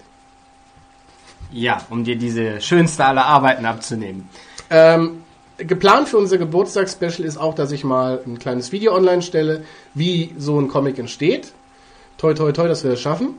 Ja, 1.51 1.81
um 1.89 2.03
dir 2.03 2.15
diese 2.15 2.61
schönste 2.61 3.05
aller 3.05 3.25
Arbeiten 3.25 3.65
abzunehmen. 3.65 4.29
Ähm, 4.69 5.23
geplant 5.57 6.07
für 6.09 6.17
unser 6.17 6.37
Geburtstagsspecial 6.37 7.27
ist 7.27 7.37
auch, 7.37 7.55
dass 7.55 7.71
ich 7.71 7.83
mal 7.83 8.21
ein 8.25 8.39
kleines 8.39 8.71
Video 8.71 8.95
online 8.95 9.21
stelle, 9.21 9.63
wie 9.93 10.33
so 10.37 10.59
ein 10.59 10.67
Comic 10.67 10.99
entsteht. 10.99 11.53
Toi, 12.17 12.33
toi, 12.33 12.51
toi, 12.51 12.67
dass 12.67 12.83
wir 12.83 12.91
das 12.91 13.01
schaffen. 13.01 13.35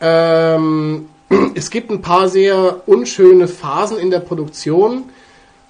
Ähm, 0.00 1.08
es 1.54 1.70
gibt 1.70 1.90
ein 1.90 2.02
paar 2.02 2.28
sehr 2.28 2.82
unschöne 2.86 3.48
Phasen 3.48 3.98
in 3.98 4.10
der 4.10 4.20
Produktion, 4.20 5.04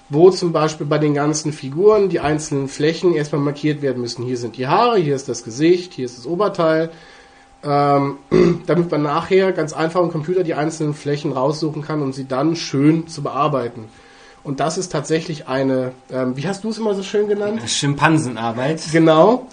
wo 0.09 0.31
zum 0.31 0.53
Beispiel 0.53 0.87
bei 0.87 0.99
den 0.99 1.15
ganzen 1.15 1.53
Figuren 1.53 2.09
die 2.09 2.21
einzelnen 2.21 2.69
Flächen 2.69 3.15
erstmal 3.15 3.41
markiert 3.41 3.83
werden 3.83 4.01
müssen. 4.01 4.25
Hier 4.25 4.37
sind 4.37 4.57
die 4.57 4.67
Haare, 4.67 4.99
hier 4.99 5.15
ist 5.15 5.29
das 5.29 5.45
Gesicht, 5.45 5.93
hier 5.93 6.07
ist 6.07 6.19
das 6.19 6.27
Oberteil. 6.27 6.91
Ähm, 7.63 8.17
damit 8.67 8.91
man 8.91 9.03
nachher 9.03 9.53
ganz 9.53 9.73
einfach 9.73 10.01
im 10.01 10.11
Computer 10.11 10.43
die 10.43 10.55
einzelnen 10.55 10.95
Flächen 10.95 11.33
raussuchen 11.33 11.83
kann, 11.83 12.01
um 12.01 12.13
sie 12.13 12.27
dann 12.27 12.57
schön 12.57 13.07
zu 13.07 13.23
bearbeiten. 13.23 13.85
Und 14.43 14.61
das 14.61 14.79
ist 14.79 14.91
tatsächlich 14.91 15.49
eine, 15.49 15.93
ähm, 16.11 16.37
wie 16.37 16.49
hast 16.49 16.65
du 16.65 16.71
es 16.71 16.79
immer 16.79 16.95
so 16.95 17.03
schön 17.03 17.29
genannt? 17.29 17.61
Schimpansenarbeit. 17.67 18.81
Genau. 18.91 19.47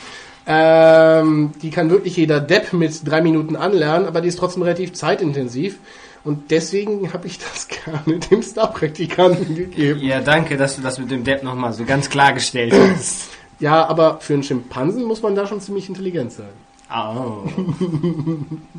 Ähm, 0.47 1.51
die 1.61 1.71
kann 1.71 1.89
wirklich 1.89 2.15
jeder 2.15 2.39
Depp 2.39 2.71
mit 2.71 3.05
drei 3.05 3.21
Minuten 3.21 3.57
anlernen, 3.57 4.07
aber 4.07 4.21
die 4.21 4.29
ist 4.29 4.39
trotzdem 4.39 4.63
relativ 4.63 4.93
zeitintensiv. 4.93 5.77
Und 6.23 6.51
deswegen 6.51 7.13
habe 7.13 7.27
ich 7.27 7.39
das 7.39 7.67
gerne 7.85 8.19
dem 8.19 8.41
Star-Praktikanten 8.41 9.55
gegeben. 9.55 9.99
Ja, 10.01 10.21
danke, 10.21 10.57
dass 10.57 10.77
du 10.77 10.81
das 10.81 10.99
mit 10.99 11.11
dem 11.11 11.23
Depp 11.23 11.43
nochmal 11.43 11.73
so 11.73 11.83
ganz 11.85 12.09
klargestellt 12.09 12.73
hast. 12.73 13.29
Ja, 13.59 13.87
aber 13.87 14.19
für 14.19 14.35
einen 14.35 14.43
Schimpansen 14.43 15.03
muss 15.03 15.23
man 15.23 15.33
da 15.33 15.47
schon 15.47 15.59
ziemlich 15.59 15.89
intelligent 15.89 16.31
sein. 16.31 16.53
Oh. 16.93 17.43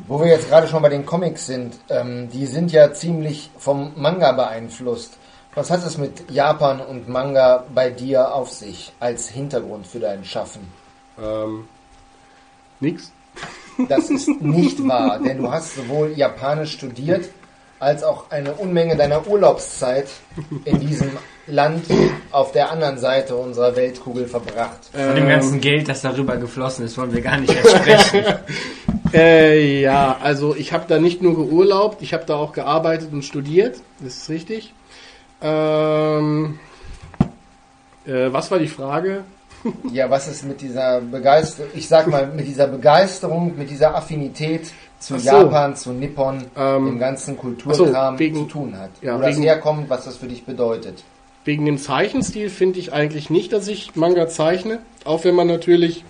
Wo 0.07 0.21
wir 0.21 0.27
jetzt 0.27 0.47
gerade 0.47 0.69
schon 0.69 0.81
bei 0.81 0.87
den 0.87 1.05
Comics 1.05 1.47
sind, 1.47 1.75
ähm, 1.89 2.29
die 2.31 2.45
sind 2.45 2.71
ja 2.71 2.93
ziemlich 2.93 3.51
vom 3.57 3.91
Manga 3.97 4.31
beeinflusst. 4.31 5.17
Was 5.53 5.69
hat 5.69 5.85
es 5.85 5.97
mit 5.97 6.31
Japan 6.31 6.79
und 6.79 7.09
Manga 7.09 7.65
bei 7.75 7.89
dir 7.89 8.33
auf 8.33 8.51
sich 8.51 8.93
als 9.01 9.27
Hintergrund 9.27 9.85
für 9.85 9.99
dein 9.99 10.23
Schaffen? 10.23 10.61
Ähm, 11.23 11.65
nix. 12.79 13.11
Das 13.87 14.09
ist 14.09 14.27
nicht 14.41 14.85
wahr, 14.85 15.19
denn 15.19 15.37
du 15.37 15.49
hast 15.49 15.77
sowohl 15.77 16.11
Japanisch 16.11 16.73
studiert 16.73 17.29
als 17.79 18.03
auch 18.03 18.29
eine 18.29 18.53
Unmenge 18.53 18.97
deiner 18.97 19.25
Urlaubszeit 19.25 20.07
in 20.65 20.79
diesem 20.81 21.11
Land 21.47 21.85
auf 22.31 22.51
der 22.51 22.71
anderen 22.71 22.97
Seite 22.97 23.35
unserer 23.35 23.75
Weltkugel 23.75 24.27
verbracht. 24.27 24.89
Von 24.91 25.15
dem 25.15 25.27
ganzen 25.27 25.61
Geld, 25.61 25.87
das 25.87 26.01
darüber 26.01 26.35
geflossen 26.37 26.85
ist, 26.85 26.97
wollen 26.97 27.13
wir 27.13 27.21
gar 27.21 27.37
nicht 27.37 27.53
erst 27.53 27.77
sprechen. 27.77 28.23
Äh, 29.11 29.81
ja, 29.81 30.17
also 30.21 30.55
ich 30.55 30.71
habe 30.71 30.85
da 30.87 30.99
nicht 30.99 31.23
nur 31.23 31.35
geurlaubt, 31.35 32.03
ich 32.03 32.13
habe 32.13 32.25
da 32.27 32.35
auch 32.35 32.53
gearbeitet 32.53 33.11
und 33.11 33.25
studiert. 33.25 33.81
Das 33.99 34.17
ist 34.17 34.29
richtig. 34.29 34.71
Ähm, 35.41 36.59
äh, 38.05 38.31
was 38.31 38.51
war 38.51 38.59
die 38.59 38.67
Frage? 38.67 39.23
Ja, 39.91 40.09
was 40.09 40.27
ist 40.27 40.45
mit 40.45 40.61
dieser 40.61 41.01
Begeisterung, 41.01 41.69
ich 41.75 41.87
sag 41.87 42.07
mal, 42.07 42.27
mit 42.27 42.47
dieser 42.47 42.67
Begeisterung, 42.67 43.57
mit 43.57 43.69
dieser 43.69 43.95
Affinität 43.95 44.71
zu 44.99 45.17
so. 45.19 45.25
Japan, 45.29 45.75
zu 45.75 45.91
Nippon, 45.91 46.45
Ähm, 46.57 46.85
dem 46.85 46.99
ganzen 46.99 47.37
Kulturkram 47.37 48.15
so, 48.15 48.19
wegen- 48.19 48.35
zu 48.35 48.43
tun 48.45 48.77
hat? 48.77 48.89
ja, 49.01 49.17
Wo 49.17 49.21
das 49.21 49.31
wegen- 49.35 49.43
herkommt, 49.43 49.89
was 49.89 50.05
das 50.05 50.17
für 50.17 50.27
dich 50.27 50.45
bedeutet. 50.45 51.03
Wegen 51.45 51.65
dem 51.65 51.77
Zeichenstil 51.77 52.49
finde 52.49 52.79
ich 52.79 52.93
eigentlich 52.93 53.29
nicht, 53.29 53.53
dass 53.53 53.67
ich 53.67 53.95
Manga 53.95 54.27
zeichne. 54.27 54.79
Auch 55.05 55.23
wenn 55.23 55.35
man 55.35 55.47
natürlich 55.47 56.03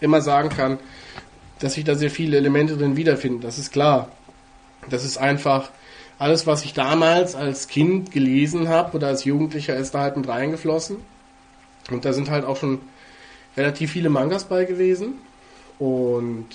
immer 0.00 0.20
sagen 0.20 0.48
kann, 0.48 0.78
dass 1.60 1.74
sich 1.74 1.84
da 1.84 1.94
sehr 1.94 2.10
viele 2.10 2.36
Elemente 2.36 2.76
drin 2.76 2.96
wiederfinden. 2.96 3.40
Das 3.40 3.56
ist 3.58 3.70
klar. 3.72 4.08
Das 4.90 5.04
ist 5.04 5.16
einfach 5.16 5.70
alles, 6.18 6.46
was 6.46 6.64
ich 6.64 6.74
damals 6.74 7.34
als 7.36 7.68
Kind 7.68 8.10
gelesen 8.10 8.68
habe 8.68 8.96
oder 8.96 9.06
als 9.06 9.24
Jugendlicher, 9.24 9.76
ist 9.76 9.94
da 9.94 10.00
halt 10.00 10.16
mit 10.16 10.28
reingeflossen. 10.28 10.96
Und 11.90 12.04
da 12.04 12.12
sind 12.12 12.30
halt 12.30 12.44
auch 12.44 12.56
schon 12.56 12.80
relativ 13.56 13.92
viele 13.92 14.08
Mangas 14.08 14.44
bei 14.44 14.64
gewesen. 14.64 15.14
Und 15.78 16.48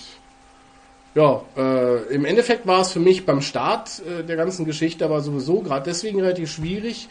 ja, 1.16 1.42
äh, 1.58 2.14
im 2.14 2.26
Endeffekt 2.26 2.68
war 2.68 2.82
es 2.82 2.92
für 2.92 3.00
mich 3.00 3.26
beim 3.26 3.42
Start 3.42 4.02
äh, 4.08 4.24
der 4.24 4.36
ganzen 4.36 4.66
Geschichte 4.66 5.04
aber 5.04 5.22
sowieso 5.22 5.62
gerade 5.62 5.84
deswegen 5.86 6.22
relativ 6.22 6.52
schwierig, 6.52 7.10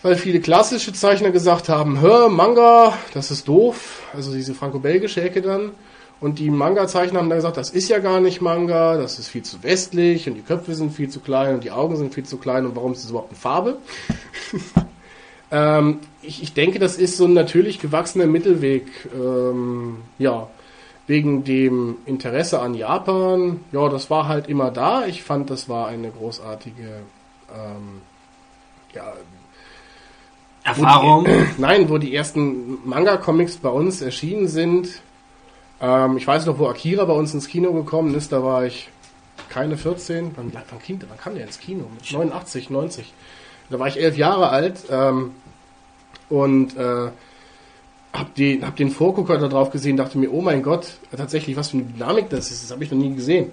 weil 0.00 0.16
viele 0.16 0.40
klassische 0.40 0.92
Zeichner 0.92 1.30
gesagt 1.30 1.68
haben, 1.68 2.00
hör, 2.00 2.28
Manga, 2.28 2.96
das 3.12 3.30
ist 3.30 3.46
doof, 3.46 4.02
also 4.14 4.32
diese 4.32 4.54
franco-belgische 4.54 5.20
Ecke 5.20 5.42
dann. 5.42 5.72
Und 6.20 6.38
die 6.38 6.50
Manga-Zeichner 6.50 7.18
haben 7.18 7.28
dann 7.28 7.38
gesagt, 7.38 7.56
das 7.56 7.70
ist 7.70 7.88
ja 7.88 7.98
gar 7.98 8.20
nicht 8.20 8.40
Manga, 8.40 8.96
das 8.96 9.18
ist 9.18 9.28
viel 9.28 9.42
zu 9.42 9.62
westlich 9.62 10.28
und 10.28 10.36
die 10.36 10.42
Köpfe 10.42 10.74
sind 10.74 10.92
viel 10.92 11.08
zu 11.08 11.20
klein 11.20 11.56
und 11.56 11.64
die 11.64 11.72
Augen 11.72 11.96
sind 11.96 12.14
viel 12.14 12.24
zu 12.24 12.38
klein 12.38 12.64
und 12.64 12.76
warum 12.76 12.92
ist 12.92 13.02
das 13.02 13.10
überhaupt 13.10 13.30
eine 13.30 13.38
Farbe? 13.38 13.76
ähm, 15.50 15.98
ich, 16.22 16.42
ich 16.42 16.54
denke, 16.54 16.78
das 16.78 16.96
ist 16.96 17.16
so 17.16 17.24
ein 17.26 17.34
natürlich 17.34 17.80
gewachsener 17.80 18.26
Mittelweg. 18.26 18.86
Ähm, 19.14 19.98
ja, 20.18 20.48
wegen 21.06 21.44
dem 21.44 21.96
Interesse 22.06 22.60
an 22.60 22.74
Japan, 22.74 23.60
ja, 23.72 23.88
das 23.88 24.08
war 24.08 24.28
halt 24.28 24.48
immer 24.48 24.70
da. 24.70 25.04
Ich 25.06 25.22
fand, 25.22 25.50
das 25.50 25.68
war 25.68 25.88
eine 25.88 26.10
großartige 26.10 27.02
ähm, 27.52 28.00
ja, 28.94 29.12
Erfahrung. 30.64 31.26
Nein, 31.58 31.88
wo 31.88 31.98
die 31.98 32.14
ersten 32.14 32.78
Manga-Comics 32.88 33.56
bei 33.56 33.68
uns 33.68 34.00
erschienen 34.00 34.46
sind. 34.46 35.02
Ähm, 35.80 36.16
ich 36.16 36.26
weiß 36.26 36.46
noch, 36.46 36.58
wo 36.58 36.68
Akira 36.68 37.04
bei 37.04 37.14
uns 37.14 37.34
ins 37.34 37.48
Kino 37.48 37.72
gekommen 37.72 38.14
ist, 38.14 38.30
da 38.30 38.44
war 38.44 38.64
ich 38.64 38.88
keine 39.48 39.76
14. 39.76 40.32
Wann, 40.36 40.52
wann, 40.54 40.82
kind, 40.82 41.04
wann 41.08 41.18
kam 41.18 41.34
der 41.34 41.44
ins 41.44 41.58
Kino? 41.58 41.84
Mit 41.92 42.10
89, 42.12 42.70
90. 42.70 43.12
Da 43.70 43.78
war 43.78 43.88
ich 43.88 44.00
elf 44.00 44.16
Jahre 44.16 44.50
alt 44.50 44.84
ähm, 44.90 45.32
und 46.32 46.78
äh, 46.78 47.10
hab, 48.14 48.34
die, 48.36 48.64
hab 48.64 48.76
den 48.76 48.90
Vorgucker 48.90 49.36
da 49.36 49.48
drauf 49.48 49.70
gesehen, 49.70 49.98
dachte 49.98 50.16
mir, 50.16 50.32
oh 50.32 50.40
mein 50.40 50.62
Gott, 50.62 50.94
tatsächlich, 51.14 51.56
was 51.56 51.68
für 51.68 51.76
eine 51.76 51.86
Dynamik 51.86 52.30
das 52.30 52.50
ist, 52.50 52.64
das 52.64 52.70
habe 52.70 52.82
ich 52.82 52.90
noch 52.90 52.96
nie 52.96 53.14
gesehen. 53.14 53.52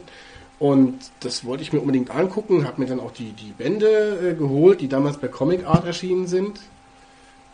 Und 0.60 0.98
das 1.20 1.44
wollte 1.44 1.62
ich 1.62 1.74
mir 1.74 1.82
unbedingt 1.82 2.10
angucken, 2.10 2.65
habe 2.65 2.82
mir 2.82 2.88
dann 2.88 3.02
auch 3.02 3.12
die, 3.12 3.34
die 3.34 3.52
Bände 3.52 4.32
äh, 4.32 4.34
geholt, 4.34 4.80
die 4.80 4.88
damals 4.88 5.18
bei 5.18 5.28
Comic 5.28 5.65
Art 5.65 5.86
erschienen 5.86 6.28
sind. 6.28 6.62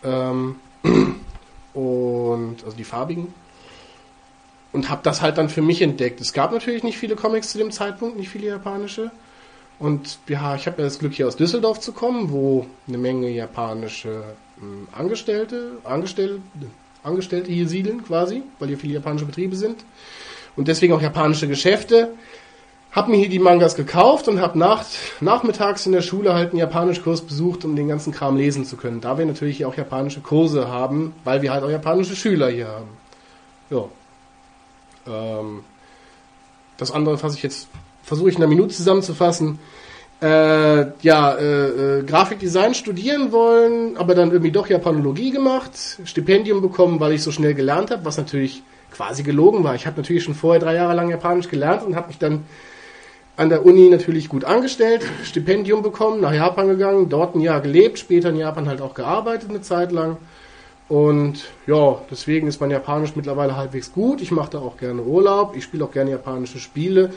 Ähm, 0.04 0.58
und 1.74 2.58
also 2.64 2.78
die 2.78 2.84
farbigen. 2.84 3.34
Und 4.74 4.90
habe 4.92 5.02
das 5.04 5.24
halt 5.24 5.40
dann 5.40 5.50
für 5.50 5.64
mich 5.64 5.82
entdeckt. 5.82 6.22
Es 6.22 6.34
gab 6.34 6.52
natürlich 6.52 6.84
nicht 6.84 7.00
viele 7.00 7.16
Comics 7.16 7.52
zu 7.52 7.58
dem 7.58 7.72
Zeitpunkt, 7.72 8.18
nicht 8.18 8.30
viele 8.30 8.48
japanische. 8.48 9.10
Und 9.80 10.20
ja, 10.28 10.56
ich 10.56 10.68
habe 10.68 10.84
ja 10.84 10.84
das 10.84 11.00
Glück, 11.00 11.14
hier 11.14 11.28
aus 11.28 11.36
Düsseldorf 11.36 11.80
zu 11.80 11.94
kommen, 11.94 12.32
wo 12.32 12.68
eine 12.88 13.00
Menge 13.00 13.30
japanische 13.30 14.24
Angestellte, 14.92 15.74
Angestellte, 15.84 16.40
Angestellte 17.04 17.52
hier 17.52 17.68
siedeln 17.68 18.04
quasi, 18.04 18.44
weil 18.60 18.70
hier 18.70 18.78
viele 18.78 18.94
japanische 18.94 19.26
Betriebe 19.26 19.56
sind. 19.56 19.84
Und 20.56 20.68
deswegen 20.68 20.94
auch 20.94 21.02
japanische 21.02 21.48
Geschäfte. 21.48 22.14
Hab 22.92 23.10
mir 23.10 23.18
hier 23.18 23.28
die 23.28 23.40
Mangas 23.40 23.76
gekauft 23.76 24.30
und 24.30 24.40
hab 24.40 24.56
nach, 24.56 24.86
nachmittags 25.20 25.86
in 25.86 25.92
der 25.92 26.02
Schule 26.02 26.34
halt 26.34 26.52
einen 26.52 26.60
Japanischkurs 26.60 27.22
besucht, 27.22 27.66
um 27.66 27.76
den 27.76 27.90
ganzen 27.90 28.14
Kram 28.14 28.38
lesen 28.38 28.64
zu 28.64 28.78
können. 28.78 29.02
Da 29.02 29.18
wir 29.18 29.26
natürlich 29.26 29.58
hier 29.58 29.68
auch 29.68 29.76
japanische 29.76 30.22
Kurse 30.22 30.70
haben, 30.70 31.14
weil 31.26 31.42
wir 31.42 31.52
halt 31.52 31.66
auch 31.66 31.70
japanische 31.70 32.16
Schüler 32.16 32.50
hier 32.50 32.70
haben. 32.70 32.90
Ja. 33.70 33.86
Ähm, 35.08 35.66
das 36.78 36.92
andere 36.92 37.18
fasse 37.18 37.36
ich 37.36 37.44
jetzt, 37.44 37.68
versuche 38.02 38.30
ich 38.30 38.36
in 38.36 38.42
einer 38.42 38.50
Minute 38.50 38.74
zusammenzufassen. 38.74 39.60
Äh, 40.22 40.86
ja, 41.02 41.34
äh, 41.36 42.00
äh, 42.00 42.04
Grafikdesign 42.04 42.74
studieren 42.74 43.34
wollen, 43.34 43.98
aber 43.98 44.16
dann 44.16 44.32
irgendwie 44.32 44.52
doch 44.52 44.68
Japanologie 44.68 45.32
gemacht, 45.32 45.72
Stipendium 46.06 46.62
bekommen, 46.62 47.02
weil 47.02 47.14
ich 47.14 47.22
so 47.22 47.32
schnell 47.32 47.54
gelernt 47.54 47.92
habe, 47.92 48.06
was 48.06 48.18
natürlich 48.18 48.64
quasi 48.92 49.24
gelogen 49.24 49.64
war. 49.66 49.76
Ich 49.76 49.86
habe 49.86 49.98
natürlich 49.98 50.24
schon 50.24 50.34
vorher 50.34 50.62
drei 50.62 50.76
Jahre 50.76 50.94
lang 50.94 51.10
Japanisch 51.10 51.50
gelernt 51.50 51.84
und 51.84 51.98
habe 51.98 52.08
mich 52.08 52.18
dann 52.18 52.46
an 53.36 53.50
der 53.50 53.66
Uni 53.66 53.90
natürlich 53.90 54.30
gut 54.30 54.46
angestellt, 54.46 55.06
Stipendium 55.26 55.82
bekommen, 55.82 56.22
nach 56.22 56.34
Japan 56.34 56.70
gegangen, 56.70 57.10
dort 57.10 57.36
ein 57.36 57.42
Jahr 57.42 57.60
gelebt, 57.60 58.00
später 58.00 58.30
in 58.30 58.38
Japan 58.38 58.70
halt 58.70 58.80
auch 58.80 58.94
gearbeitet 58.94 59.50
eine 59.50 59.62
Zeit 59.62 59.92
lang. 59.92 60.16
Und 60.88 61.46
ja, 61.68 62.00
deswegen 62.10 62.48
ist 62.48 62.62
mein 62.62 62.72
Japanisch 62.72 63.16
mittlerweile 63.16 63.58
halbwegs 63.58 63.92
gut. 63.92 64.22
Ich 64.22 64.32
mache 64.32 64.52
da 64.52 64.60
auch 64.60 64.78
gerne 64.78 65.02
Urlaub, 65.02 65.56
ich 65.58 65.66
spiele 65.66 65.84
auch 65.84 65.92
gerne 65.92 66.12
japanische 66.12 66.60
Spiele. 66.60 67.12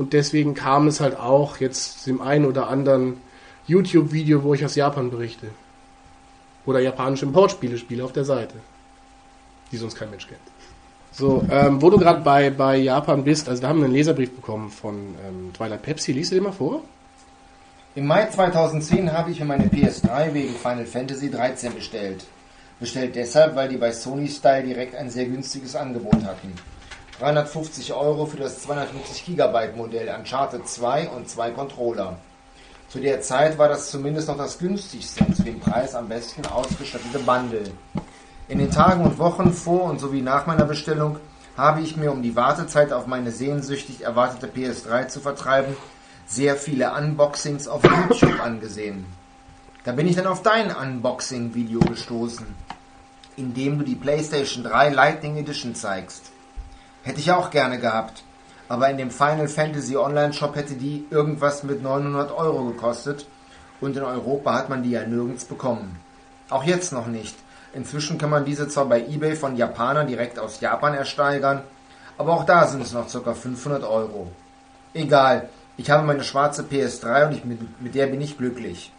Und 0.00 0.14
deswegen 0.14 0.54
kam 0.54 0.86
es 0.86 0.98
halt 0.98 1.20
auch 1.20 1.58
jetzt 1.58 2.06
dem 2.06 2.22
einen 2.22 2.46
oder 2.46 2.68
anderen 2.68 3.18
YouTube-Video, 3.66 4.42
wo 4.42 4.54
ich 4.54 4.64
aus 4.64 4.74
Japan 4.74 5.10
berichte. 5.10 5.48
Oder 6.64 6.80
japanische 6.80 7.26
Importspiele 7.26 7.76
spiele 7.76 8.02
auf 8.02 8.12
der 8.14 8.24
Seite. 8.24 8.54
Die 9.70 9.76
sonst 9.76 9.96
kein 9.96 10.08
Mensch 10.08 10.26
kennt. 10.26 10.40
So, 11.12 11.44
ähm, 11.50 11.82
wo 11.82 11.90
du 11.90 11.98
gerade 11.98 12.22
bei, 12.22 12.48
bei 12.48 12.78
Japan 12.78 13.24
bist, 13.24 13.46
also 13.46 13.60
da 13.60 13.68
haben 13.68 13.80
wir 13.80 13.84
einen 13.84 13.92
Leserbrief 13.92 14.34
bekommen 14.34 14.70
von 14.70 14.94
ähm, 15.28 15.52
Twilight 15.52 15.82
Pepsi. 15.82 16.12
Lies 16.12 16.30
du 16.30 16.36
den 16.36 16.44
mal 16.44 16.52
vor? 16.52 16.80
Im 17.94 18.06
Mai 18.06 18.24
2010 18.24 19.12
habe 19.12 19.32
ich 19.32 19.40
mir 19.40 19.44
meine 19.44 19.66
PS3 19.66 20.32
wegen 20.32 20.54
Final 20.54 20.86
Fantasy 20.86 21.30
13 21.30 21.74
bestellt. 21.74 22.24
Bestellt 22.78 23.16
deshalb, 23.16 23.54
weil 23.54 23.68
die 23.68 23.76
bei 23.76 23.92
Sony 23.92 24.28
Style 24.28 24.62
direkt 24.62 24.94
ein 24.94 25.10
sehr 25.10 25.26
günstiges 25.26 25.76
Angebot 25.76 26.24
hatten. 26.24 26.54
350 27.20 27.92
Euro 27.92 28.24
für 28.24 28.38
das 28.38 28.62
250 28.62 29.26
GB 29.26 29.76
Modell 29.76 30.08
Uncharted 30.08 30.66
2 30.66 31.10
und 31.10 31.28
zwei 31.28 31.50
Controller. 31.50 32.16
Zu 32.88 32.98
der 32.98 33.20
Zeit 33.20 33.58
war 33.58 33.68
das 33.68 33.90
zumindest 33.90 34.28
noch 34.28 34.38
das 34.38 34.58
günstigste 34.58 35.24
und 35.24 35.36
zu 35.36 35.42
dem 35.42 35.60
Preis 35.60 35.94
am 35.94 36.08
besten 36.08 36.46
ausgestattete 36.46 37.18
Bundle. 37.18 37.70
In 38.48 38.58
den 38.58 38.70
Tagen 38.70 39.04
und 39.04 39.18
Wochen 39.18 39.52
vor 39.52 39.84
und 39.84 40.00
sowie 40.00 40.22
nach 40.22 40.46
meiner 40.46 40.64
Bestellung 40.64 41.18
habe 41.58 41.82
ich 41.82 41.96
mir, 41.98 42.10
um 42.10 42.22
die 42.22 42.36
Wartezeit 42.36 42.90
auf 42.90 43.06
meine 43.06 43.32
sehnsüchtig 43.32 44.00
erwartete 44.00 44.46
PS3 44.46 45.08
zu 45.08 45.20
vertreiben, 45.20 45.76
sehr 46.26 46.56
viele 46.56 46.94
Unboxings 46.94 47.68
auf 47.68 47.82
YouTube 47.84 48.40
angesehen. 48.42 49.04
Da 49.84 49.92
bin 49.92 50.08
ich 50.08 50.16
dann 50.16 50.26
auf 50.26 50.42
dein 50.42 50.74
Unboxing-Video 50.74 51.80
gestoßen, 51.80 52.46
in 53.36 53.52
dem 53.52 53.78
du 53.78 53.84
die 53.84 53.94
PlayStation 53.94 54.64
3 54.64 54.88
Lightning 54.88 55.36
Edition 55.36 55.74
zeigst. 55.74 56.29
Hätte 57.02 57.20
ich 57.20 57.32
auch 57.32 57.50
gerne 57.50 57.78
gehabt, 57.78 58.22
aber 58.68 58.90
in 58.90 58.98
dem 58.98 59.10
Final 59.10 59.48
Fantasy 59.48 59.96
Online 59.96 60.32
Shop 60.32 60.54
hätte 60.54 60.74
die 60.74 61.06
irgendwas 61.10 61.62
mit 61.62 61.82
900 61.82 62.30
Euro 62.30 62.64
gekostet 62.64 63.26
und 63.80 63.96
in 63.96 64.02
Europa 64.02 64.54
hat 64.54 64.68
man 64.68 64.82
die 64.82 64.90
ja 64.90 65.06
nirgends 65.06 65.44
bekommen. 65.44 65.98
Auch 66.50 66.64
jetzt 66.64 66.92
noch 66.92 67.06
nicht. 67.06 67.36
Inzwischen 67.72 68.18
kann 68.18 68.30
man 68.30 68.44
diese 68.44 68.68
zwar 68.68 68.86
bei 68.86 69.00
eBay 69.00 69.36
von 69.36 69.56
Japanern 69.56 70.08
direkt 70.08 70.38
aus 70.38 70.60
Japan 70.60 70.94
ersteigern, 70.94 71.62
aber 72.18 72.34
auch 72.34 72.44
da 72.44 72.66
sind 72.66 72.82
es 72.82 72.92
noch 72.92 73.10
ca. 73.10 73.32
500 73.32 73.82
Euro. 73.84 74.30
Egal, 74.92 75.48
ich 75.76 75.90
habe 75.90 76.06
meine 76.06 76.24
schwarze 76.24 76.62
PS3 76.64 77.28
und 77.28 77.32
ich, 77.32 77.44
mit, 77.44 77.80
mit 77.80 77.94
der 77.94 78.08
bin 78.08 78.20
ich 78.20 78.36
glücklich. 78.36 78.92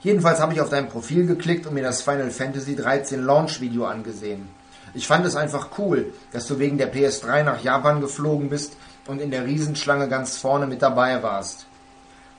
Jedenfalls 0.00 0.40
habe 0.40 0.52
ich 0.52 0.60
auf 0.60 0.68
dein 0.68 0.88
Profil 0.88 1.26
geklickt 1.26 1.66
und 1.66 1.74
mir 1.74 1.82
das 1.82 2.02
Final 2.02 2.30
Fantasy 2.30 2.76
13 2.76 3.24
Launch 3.24 3.60
Video 3.60 3.86
angesehen. 3.86 4.48
Ich 4.96 5.06
fand 5.06 5.24
es 5.26 5.36
einfach 5.36 5.68
cool, 5.78 6.12
dass 6.32 6.46
du 6.46 6.58
wegen 6.58 6.78
der 6.78 6.92
PS3 6.92 7.44
nach 7.44 7.62
Japan 7.62 8.00
geflogen 8.00 8.48
bist 8.48 8.76
und 9.06 9.20
in 9.20 9.30
der 9.30 9.44
Riesenschlange 9.44 10.08
ganz 10.08 10.38
vorne 10.38 10.66
mit 10.66 10.82
dabei 10.82 11.22
warst. 11.22 11.66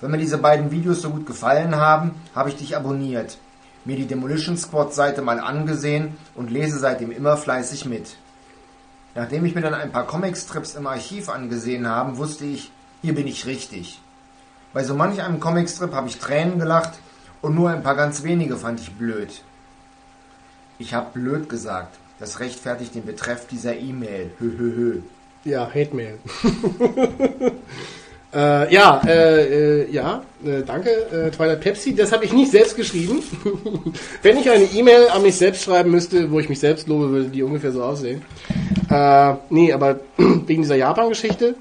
Wenn 0.02 0.12
mir 0.12 0.18
diese 0.18 0.38
beiden 0.38 0.72
Videos 0.72 1.02
so 1.02 1.12
gut 1.12 1.26
gefallen 1.26 1.76
haben, 1.76 2.16
habe 2.36 2.50
ich 2.50 2.58
dich 2.58 2.76
abonniert 2.76 3.38
mir 3.88 3.96
die 3.96 4.06
Demolition 4.06 4.58
Squad 4.58 4.94
Seite 4.94 5.22
mal 5.22 5.40
angesehen 5.40 6.18
und 6.36 6.52
lese 6.52 6.78
seitdem 6.78 7.10
immer 7.10 7.38
fleißig 7.38 7.86
mit. 7.86 8.18
Nachdem 9.16 9.46
ich 9.46 9.56
mir 9.56 9.62
dann 9.62 9.74
ein 9.74 9.94
paar 9.94 10.06
Comicstrips 10.06 10.76
im 10.76 10.86
Archiv 10.86 11.30
angesehen 11.30 11.88
habe, 11.88 12.18
wusste 12.18 12.44
ich, 12.44 12.72
hier 13.02 13.16
bin 13.16 13.28
ich 13.28 13.46
richtig. 13.46 14.02
Bei 14.74 14.84
so 14.84 14.94
manch 14.94 15.22
einem 15.22 15.40
Comicstrip 15.40 15.94
habe 15.94 16.10
ich 16.10 16.20
Tränen 16.20 16.60
gelacht 16.60 17.00
und 17.42 17.56
nur 17.56 17.70
ein 17.70 17.82
paar 17.82 17.96
ganz 17.96 18.24
wenige 18.24 18.58
fand 18.58 18.82
ich 18.82 18.92
blöd. 18.92 19.42
Ich 20.80 20.94
habe 20.94 21.12
blöd 21.14 21.48
gesagt. 21.48 21.98
Das 22.20 22.40
rechtfertigt 22.40 22.96
den 22.96 23.06
Betreff 23.06 23.48
dieser 23.48 23.76
E-Mail. 23.76 24.32
Hö, 24.40 24.52
hö, 24.58 24.76
hö. 24.76 25.00
Ja, 25.46 25.68
Hate 25.68 25.96
Mail. 25.96 26.18
Äh, 28.34 28.74
ja, 28.74 29.02
äh, 29.08 29.84
äh, 29.84 29.90
ja, 29.90 30.22
äh, 30.46 30.62
danke, 30.62 30.90
äh, 30.90 31.32
Twilight 31.32 31.62
Pepsi. 31.62 31.96
Das 31.96 32.12
habe 32.12 32.26
ich 32.26 32.34
nicht 32.34 32.52
selbst 32.52 32.76
geschrieben. 32.76 33.24
Wenn 34.22 34.38
ich 34.38 34.50
eine 34.50 34.66
E-Mail 34.66 35.08
an 35.08 35.22
mich 35.22 35.38
selbst 35.38 35.64
schreiben 35.64 35.92
müsste, 35.92 36.30
wo 36.30 36.40
ich 36.40 36.50
mich 36.50 36.60
selbst 36.60 36.90
lobe, 36.90 37.10
würde 37.10 37.30
die 37.30 37.42
ungefähr 37.42 37.72
so 37.72 37.82
aussehen. 37.82 38.22
Äh, 38.90 39.34
nee, 39.50 39.72
aber 39.72 40.02
wegen 40.18 40.62
dieser 40.62 40.76
Japan-Geschichte, 40.76 41.56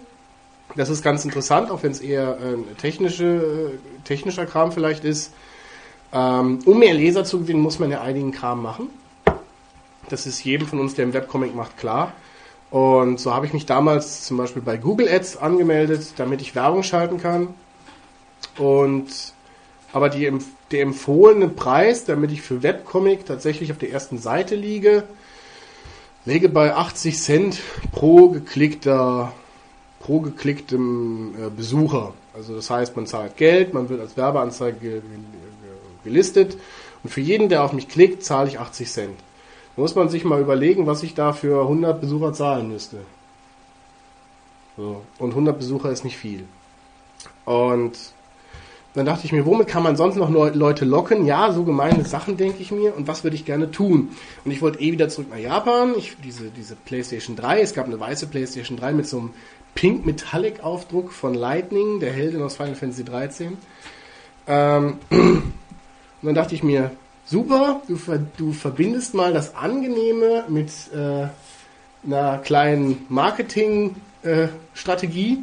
das 0.74 0.90
ist 0.90 1.02
ganz 1.02 1.24
interessant, 1.24 1.70
auch 1.70 1.84
wenn 1.84 1.92
es 1.92 2.00
eher 2.00 2.30
äh, 2.32 2.74
technische, 2.80 3.70
technischer 4.04 4.44
Kram 4.44 4.72
vielleicht 4.72 5.04
ist. 5.04 5.32
Ähm, 6.12 6.58
um 6.64 6.78
mehr 6.78 6.94
Leser 6.94 7.24
zu 7.24 7.38
gewinnen, 7.40 7.60
muss 7.60 7.78
man 7.78 7.92
ja 7.92 8.00
einigen 8.00 8.32
Kram 8.32 8.60
machen. 8.60 8.90
Das 10.08 10.26
ist 10.26 10.44
jedem 10.44 10.66
von 10.66 10.78
uns, 10.78 10.94
der 10.94 11.04
im 11.04 11.12
Webcomic 11.12 11.54
macht, 11.54 11.76
klar. 11.76 12.12
Und 12.70 13.20
so 13.20 13.34
habe 13.34 13.46
ich 13.46 13.52
mich 13.52 13.66
damals 13.66 14.24
zum 14.24 14.36
Beispiel 14.36 14.62
bei 14.62 14.76
Google 14.76 15.08
Ads 15.08 15.36
angemeldet, 15.36 16.14
damit 16.16 16.40
ich 16.40 16.54
Werbung 16.54 16.82
schalten 16.82 17.18
kann. 17.18 17.48
Und 18.58 19.06
aber 19.92 20.08
die, 20.08 20.30
der 20.72 20.82
empfohlene 20.82 21.48
Preis, 21.48 22.04
damit 22.04 22.30
ich 22.32 22.42
für 22.42 22.62
Webcomic 22.62 23.24
tatsächlich 23.24 23.70
auf 23.72 23.78
der 23.78 23.92
ersten 23.92 24.18
Seite 24.18 24.54
liege, 24.54 25.04
lege 26.24 26.48
bei 26.48 26.74
80 26.74 27.18
Cent 27.18 27.60
pro 27.92 28.28
geklickter, 28.28 29.32
pro 30.00 30.20
geklicktem 30.20 31.34
äh, 31.38 31.50
Besucher. 31.50 32.12
Also 32.34 32.54
das 32.54 32.68
heißt, 32.68 32.94
man 32.96 33.06
zahlt 33.06 33.36
Geld, 33.36 33.72
man 33.72 33.88
wird 33.88 34.00
als 34.00 34.16
Werbeanzeige 34.16 35.02
gelistet 36.04 36.58
und 37.02 37.10
für 37.10 37.22
jeden, 37.22 37.48
der 37.48 37.62
auf 37.62 37.72
mich 37.72 37.88
klickt, 37.88 38.22
zahle 38.22 38.48
ich 38.48 38.58
80 38.58 38.90
Cent 38.90 39.25
muss 39.76 39.94
man 39.94 40.08
sich 40.08 40.24
mal 40.24 40.40
überlegen, 40.40 40.86
was 40.86 41.02
ich 41.02 41.14
da 41.14 41.32
für 41.32 41.62
100 41.62 42.00
Besucher 42.00 42.32
zahlen 42.32 42.68
müsste. 42.68 42.98
So. 44.76 45.02
Und 45.18 45.30
100 45.30 45.58
Besucher 45.58 45.90
ist 45.90 46.04
nicht 46.04 46.16
viel. 46.16 46.44
Und 47.44 47.96
dann 48.94 49.04
dachte 49.04 49.26
ich 49.26 49.32
mir, 49.32 49.44
womit 49.44 49.68
kann 49.68 49.82
man 49.82 49.96
sonst 49.96 50.16
noch 50.16 50.30
Leute 50.30 50.84
locken? 50.86 51.26
Ja, 51.26 51.52
so 51.52 51.64
gemeine 51.64 52.04
Sachen 52.06 52.38
denke 52.38 52.62
ich 52.62 52.70
mir. 52.70 52.96
Und 52.96 53.06
was 53.06 53.24
würde 53.24 53.36
ich 53.36 53.44
gerne 53.44 53.70
tun? 53.70 54.08
Und 54.44 54.50
ich 54.50 54.62
wollte 54.62 54.80
eh 54.80 54.90
wieder 54.90 55.10
zurück 55.10 55.28
nach 55.30 55.38
Japan. 55.38 55.94
Ich, 55.98 56.16
diese, 56.24 56.50
diese 56.50 56.76
PlayStation 56.76 57.36
3, 57.36 57.60
es 57.60 57.74
gab 57.74 57.86
eine 57.86 58.00
weiße 58.00 58.26
PlayStation 58.26 58.78
3 58.78 58.94
mit 58.94 59.06
so 59.06 59.18
einem 59.18 59.30
Pink 59.74 60.06
Metallic 60.06 60.64
Aufdruck 60.64 61.12
von 61.12 61.34
Lightning, 61.34 62.00
der 62.00 62.10
Heldin 62.10 62.42
aus 62.42 62.56
Final 62.56 62.74
Fantasy 62.74 63.04
13. 63.04 63.58
Ähm, 64.46 64.98
und 65.10 65.52
dann 66.22 66.34
dachte 66.34 66.54
ich 66.54 66.62
mir, 66.62 66.90
super, 67.26 67.82
du, 67.88 67.96
ver 67.96 68.20
du 68.36 68.52
verbindest 68.52 69.14
mal 69.14 69.32
das 69.32 69.54
Angenehme 69.54 70.44
mit 70.48 70.70
äh, 70.94 71.28
einer 72.06 72.38
kleinen 72.38 73.06
Marketing-Strategie 73.08 75.32
äh, 75.32 75.38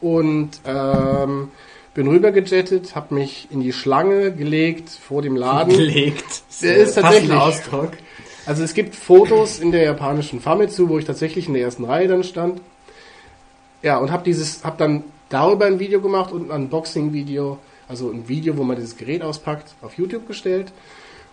und 0.00 0.50
ähm, 0.64 1.50
bin 1.94 2.08
rübergejettet, 2.08 2.94
habe 2.94 3.14
mich 3.14 3.48
in 3.50 3.60
die 3.60 3.72
Schlange 3.72 4.32
gelegt 4.32 4.90
vor 4.90 5.22
dem 5.22 5.36
Laden. 5.36 5.70
Gelegt. 5.76 6.42
Der 6.60 6.76
ist 6.76 6.94
tatsächlich 6.94 7.32
Ausdruck. 7.32 7.92
Also 8.46 8.62
es 8.62 8.74
gibt 8.74 8.94
Fotos 8.94 9.58
in 9.58 9.72
der 9.72 9.84
japanischen 9.84 10.40
Famitsu, 10.40 10.90
wo 10.90 10.98
ich 10.98 11.06
tatsächlich 11.06 11.48
in 11.48 11.54
der 11.54 11.62
ersten 11.62 11.84
Reihe 11.84 12.08
dann 12.08 12.24
stand. 12.24 12.60
Ja, 13.82 13.96
und 13.98 14.10
habe 14.10 14.24
dieses, 14.24 14.64
habe 14.64 14.76
dann 14.76 15.04
darüber 15.28 15.66
ein 15.66 15.78
Video 15.78 16.00
gemacht 16.00 16.32
und 16.32 16.50
ein 16.50 16.64
Unboxing-Video 16.64 17.58
also 17.88 18.10
ein 18.10 18.28
Video, 18.28 18.56
wo 18.56 18.62
man 18.62 18.76
dieses 18.76 18.96
Gerät 18.96 19.22
auspackt, 19.22 19.74
auf 19.82 19.98
YouTube 19.98 20.26
gestellt. 20.26 20.72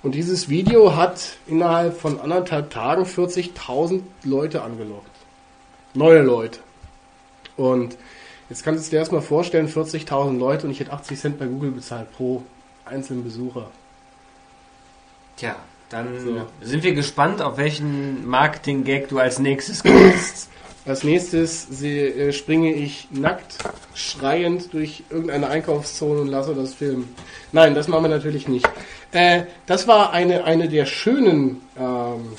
Und 0.04 0.16
dieses 0.16 0.50
Video 0.50 0.96
hat 0.96 1.38
innerhalb 1.48 2.00
von 2.00 2.20
anderthalb 2.20 2.72
Tagen 2.72 3.04
40.000 3.04 4.02
Leute 4.24 4.64
angelockt. 4.64 5.12
Neue 5.94 6.22
Leute. 6.22 6.60
Und 7.56 7.98
jetzt 8.50 8.64
kannst 8.64 8.88
du 8.88 8.92
dir 8.92 8.98
erstmal 8.98 9.22
vorstellen, 9.22 9.68
40.000 9.68 10.38
Leute 10.38 10.66
und 10.66 10.72
ich 10.72 10.80
hätte 10.80 10.94
80 10.94 11.20
Cent 11.20 11.40
bei 11.40 11.46
Google 11.46 11.72
bezahlt 11.72 12.12
pro 12.14 12.42
einzelnen 12.86 13.24
Besucher. 13.24 13.70
Tja, 15.38 15.56
dann 15.90 16.20
so. 16.20 16.48
sind 16.62 16.84
wir 16.84 16.94
gespannt, 16.94 17.42
auf 17.42 17.58
welchen 17.58 18.28
Marketing-Gag 18.28 19.10
du 19.10 19.20
als 19.20 19.40
nächstes 19.40 19.84
kommst. 19.84 20.50
Als 20.86 21.04
nächstes 21.04 21.82
äh, 21.84 22.32
springe 22.32 22.74
ich 22.74 23.08
nackt, 23.12 23.58
schreiend 23.94 24.74
durch 24.74 25.04
irgendeine 25.12 25.48
Einkaufszone 25.48 26.22
und 26.22 26.28
lasse 26.28 26.56
das 26.56 26.74
filmen. 26.74 27.14
Nein, 27.52 27.76
das 27.76 27.88
machen 27.88 28.06
wir 28.06 28.10
natürlich 28.10 28.48
nicht. 28.48 28.68
Äh, 29.12 29.44
das 29.68 29.88
war 29.88 30.12
eine, 30.12 30.44
eine 30.46 30.68
der 30.70 30.88
schönen 30.88 31.62
ähm, 31.78 32.34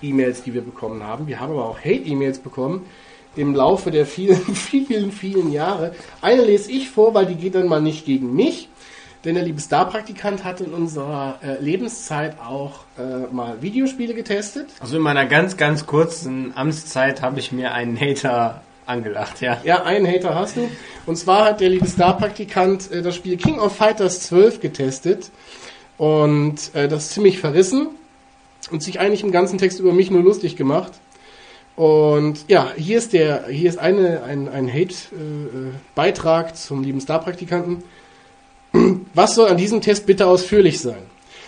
E-Mails, 0.00 0.44
die 0.44 0.54
wir 0.54 0.62
bekommen 0.62 1.02
haben. 1.02 1.26
Wir 1.26 1.40
haben 1.40 1.52
aber 1.52 1.68
auch 1.68 1.78
Hate-E-Mails 1.78 2.38
bekommen 2.38 2.86
im 3.34 3.54
Laufe 3.54 3.90
der 3.90 4.06
vielen, 4.06 4.36
vielen, 4.54 5.10
vielen 5.10 5.50
Jahre. 5.52 5.94
Eine 6.20 6.44
lese 6.44 6.70
ich 6.70 6.90
vor, 6.90 7.14
weil 7.14 7.26
die 7.26 7.34
geht 7.34 7.56
dann 7.56 7.66
mal 7.66 7.82
nicht 7.82 8.06
gegen 8.06 8.34
mich, 8.36 8.68
denn 9.28 9.34
der 9.34 9.44
liebe 9.44 9.60
Star-Praktikant 9.60 10.42
hat 10.42 10.62
in 10.62 10.72
unserer 10.72 11.38
äh, 11.42 11.62
Lebenszeit 11.62 12.40
auch 12.40 12.84
äh, 12.96 13.30
mal 13.30 13.60
Videospiele 13.60 14.14
getestet. 14.14 14.70
Also 14.80 14.96
in 14.96 15.02
meiner 15.02 15.26
ganz, 15.26 15.58
ganz 15.58 15.84
kurzen 15.84 16.56
Amtszeit 16.56 17.20
habe 17.20 17.38
ich 17.38 17.52
mir 17.52 17.74
einen 17.74 18.00
Hater 18.00 18.62
angelacht, 18.86 19.42
ja. 19.42 19.60
Ja, 19.64 19.82
einen 19.82 20.06
Hater 20.06 20.34
hast 20.34 20.56
du. 20.56 20.70
Und 21.04 21.16
zwar 21.16 21.44
hat 21.44 21.60
der 21.60 21.68
liebe 21.68 21.86
Star-Praktikant 21.86 22.90
äh, 22.90 23.02
das 23.02 23.16
Spiel 23.16 23.36
King 23.36 23.58
of 23.58 23.76
Fighters 23.76 24.20
12 24.20 24.60
getestet 24.60 25.30
und 25.98 26.74
äh, 26.74 26.88
das 26.88 27.10
ziemlich 27.10 27.38
verrissen 27.38 27.88
und 28.70 28.82
sich 28.82 28.98
eigentlich 28.98 29.22
im 29.22 29.30
ganzen 29.30 29.58
Text 29.58 29.78
über 29.78 29.92
mich 29.92 30.10
nur 30.10 30.22
lustig 30.22 30.56
gemacht. 30.56 30.92
Und 31.76 32.46
ja, 32.48 32.72
hier 32.74 32.96
ist 32.96 33.12
der, 33.12 33.48
hier 33.48 33.68
ist 33.68 33.78
eine, 33.78 34.22
ein, 34.22 34.48
ein 34.48 34.72
Hate-Beitrag 34.72 36.56
zum 36.56 36.82
lieben 36.82 37.02
Star-Praktikanten. 37.02 37.84
Was 39.14 39.34
soll 39.34 39.48
an 39.48 39.56
diesem 39.56 39.80
Test 39.80 40.06
bitte 40.06 40.26
ausführlich 40.26 40.80
sein? 40.80 41.02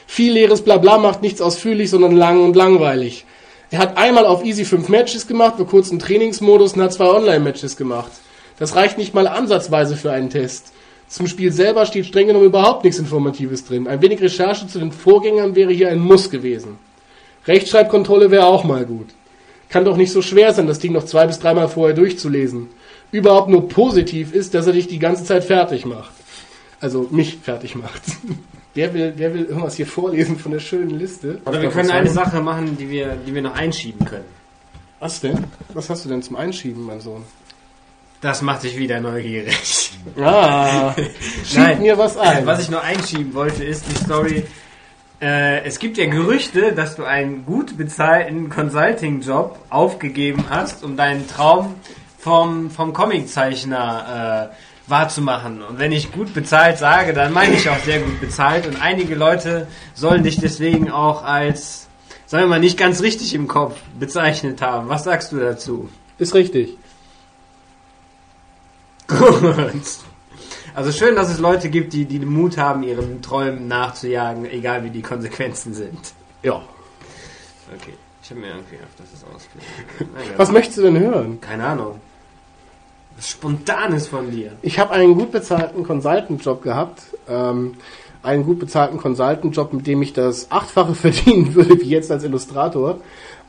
Viel 0.06 0.32
leeres 0.32 0.62
Blabla 0.62 0.98
macht 0.98 1.22
nichts 1.22 1.40
ausführlich, 1.40 1.90
sondern 1.90 2.16
lang 2.16 2.42
und 2.42 2.56
langweilig. 2.56 3.24
Er 3.70 3.78
hat 3.78 3.96
einmal 3.96 4.26
auf 4.26 4.44
Easy 4.44 4.64
5 4.64 4.88
Matches 4.88 5.28
gemacht, 5.28 5.54
für 5.56 5.64
kurzen 5.64 6.00
Trainingsmodus 6.00 6.72
und 6.72 6.82
hat 6.82 6.92
zwei 6.92 7.06
Online-Matches 7.06 7.76
gemacht. 7.76 8.10
Das 8.58 8.74
reicht 8.74 8.98
nicht 8.98 9.14
mal 9.14 9.28
ansatzweise 9.28 9.96
für 9.96 10.10
einen 10.10 10.30
Test. 10.30 10.72
Zum 11.08 11.28
Spiel 11.28 11.52
selber 11.52 11.86
steht 11.86 12.06
streng 12.06 12.26
genommen 12.26 12.46
überhaupt 12.46 12.84
nichts 12.84 12.98
Informatives 12.98 13.64
drin. 13.64 13.86
Ein 13.86 14.02
wenig 14.02 14.20
Recherche 14.20 14.66
zu 14.66 14.78
den 14.78 14.92
Vorgängern 14.92 15.54
wäre 15.54 15.72
hier 15.72 15.88
ein 15.88 16.00
Muss 16.00 16.30
gewesen. 16.30 16.78
Rechtschreibkontrolle 17.46 18.30
wäre 18.30 18.46
auch 18.46 18.64
mal 18.64 18.84
gut. 18.84 19.08
Kann 19.68 19.84
doch 19.84 19.96
nicht 19.96 20.12
so 20.12 20.22
schwer 20.22 20.52
sein, 20.52 20.66
das 20.66 20.80
Ding 20.80 20.92
noch 20.92 21.04
zwei 21.04 21.26
bis 21.26 21.38
dreimal 21.38 21.68
vorher 21.68 21.94
durchzulesen. 21.94 22.68
Überhaupt 23.12 23.48
nur 23.48 23.68
positiv 23.68 24.34
ist, 24.34 24.54
dass 24.54 24.66
er 24.66 24.72
dich 24.72 24.88
die 24.88 24.98
ganze 24.98 25.24
Zeit 25.24 25.44
fertig 25.44 25.86
macht. 25.86 26.10
Also 26.80 27.08
mich 27.10 27.38
fertig 27.42 27.74
macht. 27.74 28.02
Wer 28.72 28.94
will, 28.94 29.14
wer 29.16 29.34
will 29.34 29.44
irgendwas 29.44 29.74
hier 29.74 29.86
vorlesen 29.86 30.38
von 30.38 30.52
der 30.52 30.60
schönen 30.60 30.98
Liste? 30.98 31.40
Oder 31.44 31.60
wir 31.60 31.70
können 31.70 31.90
eine 31.90 32.08
Sache 32.08 32.40
machen, 32.40 32.78
die 32.78 32.88
wir, 32.88 33.16
die 33.16 33.34
wir 33.34 33.42
noch 33.42 33.54
einschieben 33.54 34.06
können. 34.06 34.24
Was 35.00 35.20
denn? 35.20 35.44
Was 35.74 35.90
hast 35.90 36.04
du 36.04 36.08
denn 36.08 36.22
zum 36.22 36.36
Einschieben, 36.36 36.84
mein 36.84 37.00
Sohn? 37.00 37.24
Das 38.20 38.42
macht 38.42 38.62
dich 38.64 38.76
wieder 38.76 39.00
neugierig. 39.00 39.92
Ah, 40.18 40.94
schieb 41.44 41.80
mir 41.80 41.96
was 41.96 42.16
ein. 42.16 42.46
Was 42.46 42.60
ich 42.60 42.70
nur 42.70 42.82
einschieben 42.82 43.34
wollte, 43.34 43.64
ist 43.64 43.84
die 43.90 43.96
Story. 43.96 44.44
Äh, 45.20 45.64
es 45.64 45.78
gibt 45.78 45.96
ja 45.96 46.06
Gerüchte, 46.06 46.72
dass 46.72 46.96
du 46.96 47.04
einen 47.04 47.44
gut 47.44 47.76
bezahlten 47.76 48.50
Consulting-Job 48.50 49.58
aufgegeben 49.70 50.44
hast, 50.48 50.84
um 50.84 50.96
deinen 50.96 51.26
Traum 51.28 51.74
vom, 52.18 52.70
vom 52.70 52.92
Comiczeichner 52.92 54.50
äh, 54.52 54.54
wahrzumachen. 54.90 55.62
Und 55.62 55.78
wenn 55.78 55.92
ich 55.92 56.12
gut 56.12 56.34
bezahlt 56.34 56.78
sage, 56.78 57.12
dann 57.14 57.32
meine 57.32 57.54
ich 57.54 57.68
auch 57.68 57.78
sehr 57.78 58.00
gut 58.00 58.20
bezahlt. 58.20 58.66
Und 58.66 58.80
einige 58.80 59.14
Leute 59.14 59.66
sollen 59.94 60.22
dich 60.22 60.38
deswegen 60.38 60.90
auch 60.90 61.22
als, 61.22 61.88
sagen 62.26 62.44
wir 62.44 62.48
mal, 62.48 62.60
nicht 62.60 62.78
ganz 62.78 63.00
richtig 63.00 63.34
im 63.34 63.48
Kopf 63.48 63.78
bezeichnet 63.98 64.60
haben. 64.60 64.88
Was 64.88 65.04
sagst 65.04 65.32
du 65.32 65.38
dazu? 65.38 65.88
Ist 66.18 66.34
richtig. 66.34 66.76
Also 70.74 70.92
schön, 70.92 71.16
dass 71.16 71.30
es 71.30 71.40
Leute 71.40 71.68
gibt, 71.68 71.92
die, 71.92 72.04
die 72.04 72.18
den 72.18 72.32
Mut 72.32 72.56
haben, 72.56 72.82
ihren 72.82 73.22
Träumen 73.22 73.66
nachzujagen, 73.66 74.46
egal 74.46 74.84
wie 74.84 74.90
die 74.90 75.02
Konsequenzen 75.02 75.74
sind. 75.74 76.12
Ja. 76.42 76.62
Okay. 77.74 77.94
Ich 78.22 78.30
habe 78.30 78.40
mir 78.40 78.48
irgendwie 78.48 78.76
dass 78.96 79.12
es 79.12 79.24
ausgeht. 79.24 79.62
Was 80.36 80.52
möchtest 80.52 80.78
du 80.78 80.82
denn 80.82 81.00
hören? 81.00 81.40
Keine 81.40 81.64
Ahnung. 81.66 82.00
Was 83.20 83.28
Spontanes 83.28 84.08
von 84.08 84.30
dir. 84.30 84.52
Ich 84.62 84.78
habe 84.78 84.92
einen 84.92 85.14
gut 85.14 85.30
bezahlten 85.30 85.84
Consultant-Job 85.84 86.62
gehabt. 86.62 87.02
Ähm, 87.28 87.74
einen 88.22 88.46
gut 88.46 88.58
bezahlten 88.58 88.96
Consultant-Job, 88.96 89.74
mit 89.74 89.86
dem 89.86 90.00
ich 90.00 90.14
das 90.14 90.50
Achtfache 90.50 90.94
verdienen 91.04 91.54
würde, 91.54 91.78
wie 91.82 91.90
jetzt 91.90 92.10
als 92.10 92.24
Illustrator. 92.24 92.96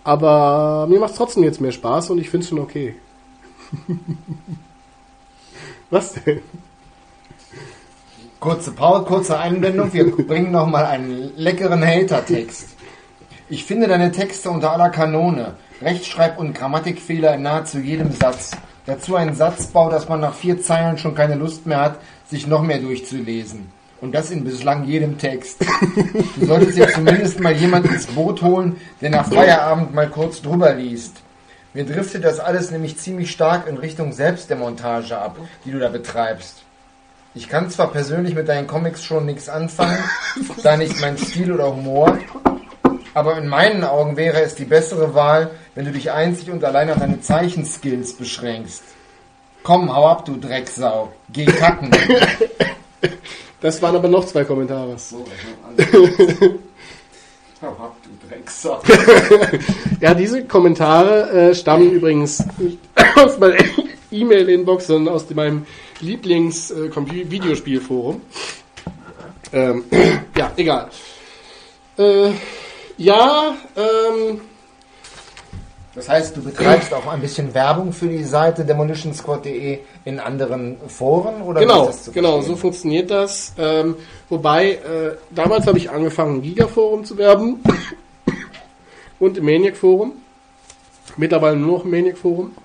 Aber 0.03 0.87
mir 0.89 0.99
macht 0.99 1.11
es 1.11 1.17
trotzdem 1.17 1.45
jetzt 1.45 1.61
mehr 1.61 1.71
Spaß 1.71 2.09
und 2.09 2.17
ich 2.17 2.29
finde 2.29 2.43
es 2.43 2.49
schon 2.49 2.59
okay. 2.59 2.95
Was 5.89 6.15
denn? 6.15 6.41
Kurze 8.41 8.71
Pause, 8.71 9.05
kurze 9.05 9.39
Einblendung. 9.39 9.93
Wir 9.93 10.13
bringen 10.27 10.51
nochmal 10.51 10.85
einen 10.87 11.31
leckeren 11.37 11.81
Hater-Text. 11.81 12.71
Ich 13.47 13.63
finde 13.63 13.87
deine 13.87 14.11
Texte 14.11 14.49
unter 14.49 14.73
aller 14.73 14.89
Kanone. 14.89 15.55
Rechtschreib- 15.81 16.39
und 16.39 16.55
Grammatikfehler 16.55 17.35
in 17.35 17.43
nahezu 17.43 17.79
jedem 17.79 18.11
Satz. 18.11 18.51
Dazu 18.85 19.15
ein 19.15 19.35
Satzbau, 19.35 19.89
dass 19.89 20.09
man 20.09 20.19
nach 20.19 20.33
vier 20.33 20.61
Zeilen 20.61 20.97
schon 20.97 21.13
keine 21.13 21.35
Lust 21.35 21.65
mehr 21.65 21.81
hat, 21.81 21.99
sich 22.27 22.47
noch 22.47 22.63
mehr 22.63 22.79
durchzulesen. 22.79 23.69
Und 24.01 24.13
das 24.13 24.31
in 24.31 24.43
bislang 24.43 24.85
jedem 24.85 25.17
Text. 25.19 25.63
Du 26.37 26.47
solltest 26.47 26.77
ja 26.77 26.87
zumindest 26.87 27.39
mal 27.39 27.53
jemanden 27.53 27.93
ins 27.93 28.07
Boot 28.07 28.41
holen, 28.41 28.77
der 28.99 29.11
nach 29.11 29.27
Feierabend 29.27 29.93
mal 29.93 30.09
kurz 30.09 30.41
drüber 30.41 30.73
liest. 30.73 31.21
Mir 31.73 31.85
driftet 31.85 32.23
das 32.23 32.39
alles 32.39 32.71
nämlich 32.71 32.97
ziemlich 32.97 33.31
stark 33.31 33.67
in 33.67 33.77
Richtung 33.77 34.11
Selbstdemontage 34.11 35.17
ab, 35.17 35.37
die 35.63 35.71
du 35.71 35.79
da 35.79 35.89
betreibst. 35.89 36.63
Ich 37.33 37.47
kann 37.47 37.69
zwar 37.69 37.91
persönlich 37.91 38.35
mit 38.35 38.49
deinen 38.49 38.67
Comics 38.67 39.05
schon 39.05 39.25
nichts 39.25 39.47
anfangen, 39.47 39.97
da 40.63 40.75
nicht 40.75 40.99
mein 40.99 41.17
Stil 41.17 41.53
oder 41.53 41.73
Humor, 41.73 42.17
aber 43.13 43.37
in 43.37 43.47
meinen 43.47 43.85
Augen 43.85 44.17
wäre 44.17 44.41
es 44.41 44.55
die 44.55 44.65
bessere 44.65 45.13
Wahl, 45.13 45.51
wenn 45.75 45.85
du 45.85 45.91
dich 45.91 46.11
einzig 46.11 46.49
und 46.51 46.63
allein 46.63 46.89
auf 46.89 46.97
deine 46.99 47.21
Zeichenskills 47.21 48.13
beschränkst. 48.13 48.83
Komm, 49.63 49.95
hau 49.95 50.07
ab, 50.07 50.25
du 50.25 50.37
Drecksau. 50.37 51.13
Geh 51.31 51.45
kacken. 51.45 51.91
Das 53.61 53.81
waren 53.83 53.95
aber 53.95 54.07
noch 54.07 54.25
zwei 54.25 54.43
Kommentare. 54.43 54.95
hau 57.61 57.67
ab, 57.67 57.95
du 58.03 58.09
Drecksau. 58.27 58.81
Ja, 60.01 60.15
diese 60.15 60.45
Kommentare 60.45 61.29
äh, 61.29 61.53
stammen 61.53 61.91
übrigens 61.91 62.43
nicht 62.57 62.79
aus 63.15 63.37
meiner 63.37 63.57
E-Mail-Inbox, 64.11 64.87
sondern 64.87 65.13
aus 65.13 65.29
meinem 65.29 65.67
Lieblings-Videospielforum. 65.99 68.21
Ähm, 69.53 69.83
ja, 70.35 70.51
egal. 70.57 70.89
Äh, 71.99 72.31
ja, 72.97 73.55
ähm, 73.75 74.41
Das 75.93 76.07
heißt, 76.07 76.37
du 76.37 76.43
betreibst 76.43 76.93
auch 76.93 77.05
ein 77.07 77.19
bisschen 77.19 77.53
Werbung 77.53 77.91
für 77.91 78.07
die 78.07 78.23
Seite 78.23 78.63
demolitionsquad.de 78.63 79.79
in 80.05 80.19
anderen 80.19 80.77
Foren? 80.87 81.41
Oder 81.41 81.59
genau, 81.59 81.91
genau, 82.13 82.41
so 82.41 82.55
funktioniert 82.55 83.11
das. 83.11 83.53
Ähm, 83.57 83.95
wobei, 84.29 84.73
äh, 84.73 85.17
damals 85.31 85.67
habe 85.67 85.77
ich 85.77 85.89
angefangen, 85.89 86.35
im 86.35 86.41
Giga-Forum 86.43 87.03
zu 87.03 87.17
werben 87.17 87.61
und 89.19 89.37
im 89.37 89.43
Maniac-Forum. 89.45 90.13
Mittlerweile 91.17 91.57
nur 91.57 91.79
noch 91.79 91.83
im 91.83 91.91
Maniac-Forum. 91.91 92.55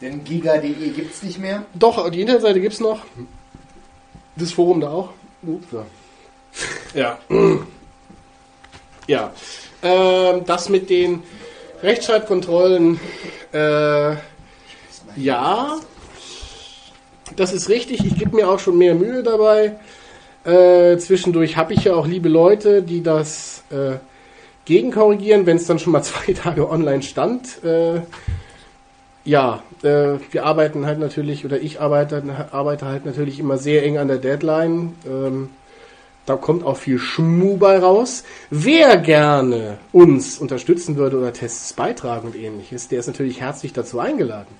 Denn 0.00 0.24
giga.de 0.24 0.90
gibt's 0.90 1.22
nicht 1.22 1.38
mehr? 1.38 1.64
Doch, 1.74 2.08
die 2.08 2.22
Internetseite 2.22 2.60
gibt's 2.60 2.80
noch. 2.80 3.04
Das 4.36 4.52
Forum 4.52 4.80
da 4.80 4.90
auch. 4.90 5.10
Ups. 5.42 5.66
Ja. 6.94 7.18
Ja. 9.06 9.32
Ähm, 9.82 10.44
das 10.46 10.68
mit 10.68 10.88
den 10.88 11.24
Rechtschreibkontrollen, 11.82 13.00
äh, 13.52 14.14
ja, 15.16 15.76
das 17.36 17.52
ist 17.52 17.68
richtig. 17.68 18.04
Ich 18.04 18.18
gebe 18.18 18.36
mir 18.36 18.50
auch 18.50 18.58
schon 18.58 18.76
mehr 18.76 18.94
Mühe 18.94 19.22
dabei. 19.22 19.76
Äh, 20.44 20.98
zwischendurch 20.98 21.56
habe 21.56 21.72
ich 21.72 21.84
ja 21.84 21.94
auch 21.94 22.06
liebe 22.06 22.28
Leute, 22.28 22.82
die 22.82 23.02
das 23.02 23.64
äh, 23.70 23.96
gegenkorrigieren, 24.64 25.46
wenn 25.46 25.56
es 25.56 25.66
dann 25.66 25.78
schon 25.78 25.92
mal 25.92 26.02
zwei 26.02 26.32
Tage 26.32 26.68
online 26.68 27.02
stand. 27.02 27.64
Äh, 27.64 28.00
ja, 29.24 29.62
äh, 29.82 30.18
wir 30.30 30.44
arbeiten 30.44 30.86
halt 30.86 30.98
natürlich, 30.98 31.44
oder 31.44 31.60
ich 31.60 31.80
arbeite, 31.80 32.22
arbeite 32.52 32.86
halt 32.86 33.04
natürlich 33.04 33.38
immer 33.38 33.58
sehr 33.58 33.84
eng 33.84 33.98
an 33.98 34.08
der 34.08 34.18
Deadline. 34.18 34.94
Ähm, 35.06 35.50
da 36.30 36.36
kommt 36.36 36.64
auch 36.64 36.76
viel 36.76 37.00
Schmu 37.00 37.56
bei 37.56 37.80
raus. 37.80 38.22
Wer 38.50 38.96
gerne 38.98 39.78
uns 39.90 40.38
unterstützen 40.38 40.94
würde 40.94 41.18
oder 41.18 41.32
Tests 41.32 41.72
beitragen 41.72 42.28
und 42.28 42.36
ähnliches, 42.36 42.86
der 42.86 43.00
ist 43.00 43.08
natürlich 43.08 43.40
herzlich 43.40 43.72
dazu 43.72 43.98
eingeladen. 43.98 44.54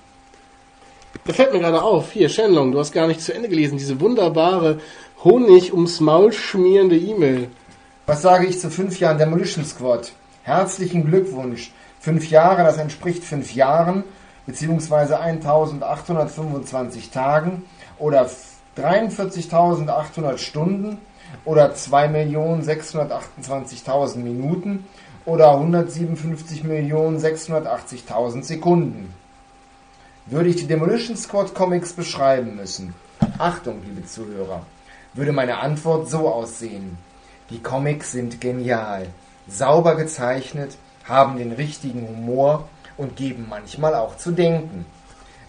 Da 1.23 1.31
fällt 1.31 1.53
mir 1.53 1.59
gerade 1.59 1.81
auf, 1.81 2.11
hier, 2.11 2.27
Shenlong, 2.27 2.73
du 2.73 2.79
hast 2.79 2.91
gar 2.91 3.07
nicht 3.07 3.21
zu 3.21 3.33
Ende 3.33 3.47
gelesen, 3.47 3.77
diese 3.77 4.01
wunderbare 4.01 4.81
Honig 5.23 5.71
ums 5.71 6.01
Maul 6.01 6.33
schmierende 6.33 6.97
E-Mail. 6.97 7.47
Was 8.05 8.21
sage 8.21 8.47
ich 8.47 8.59
zu 8.59 8.69
fünf 8.69 8.99
Jahren 8.99 9.17
Demolition 9.17 9.63
Squad? 9.63 10.11
Herzlichen 10.43 11.05
Glückwunsch. 11.05 11.71
Fünf 12.01 12.29
Jahre, 12.29 12.63
das 12.65 12.79
entspricht 12.79 13.23
fünf 13.23 13.55
Jahren, 13.55 14.03
beziehungsweise 14.45 15.21
1825 15.21 17.11
Tagen 17.11 17.63
oder 17.97 18.29
43.800 18.75 20.37
Stunden 20.37 20.97
oder 21.45 21.71
2.628.000 21.71 24.17
Minuten 24.17 24.85
oder 25.25 25.55
157.680.000 25.55 28.43
Sekunden. 28.43 29.13
Würde 30.27 30.49
ich 30.49 30.57
die 30.57 30.67
Demolition 30.67 31.17
Squad 31.17 31.53
Comics 31.53 31.93
beschreiben 31.93 32.55
müssen, 32.55 32.93
Achtung, 33.37 33.81
liebe 33.83 34.05
Zuhörer, 34.05 34.65
würde 35.13 35.31
meine 35.31 35.59
Antwort 35.59 36.09
so 36.09 36.29
aussehen. 36.29 36.97
Die 37.49 37.61
Comics 37.61 38.11
sind 38.11 38.39
genial, 38.39 39.07
sauber 39.47 39.95
gezeichnet, 39.95 40.77
haben 41.03 41.37
den 41.37 41.51
richtigen 41.51 42.07
Humor 42.07 42.69
und 42.97 43.15
geben 43.15 43.47
manchmal 43.49 43.95
auch 43.95 44.17
zu 44.17 44.31
denken. 44.31 44.85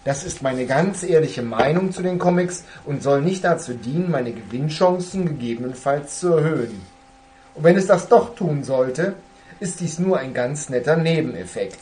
Das 0.05 0.25
ist 0.25 0.41
meine 0.41 0.65
ganz 0.65 1.03
ehrliche 1.03 1.41
Meinung 1.41 1.91
zu 1.93 2.01
den 2.01 2.19
Comics 2.19 2.65
und 2.85 3.01
soll 3.01 3.21
nicht 3.21 3.43
dazu 3.43 3.73
dienen, 3.73 4.11
meine 4.11 4.33
Gewinnchancen 4.33 5.25
gegebenenfalls 5.25 6.19
zu 6.19 6.33
erhöhen. 6.33 6.81
Und 7.55 7.63
wenn 7.63 7.77
es 7.77 7.87
das 7.87 8.09
doch 8.09 8.35
tun 8.35 8.63
sollte, 8.63 9.15
ist 9.59 9.79
dies 9.79 9.99
nur 9.99 10.19
ein 10.19 10.33
ganz 10.33 10.69
netter 10.69 10.97
Nebeneffekt. 10.97 11.77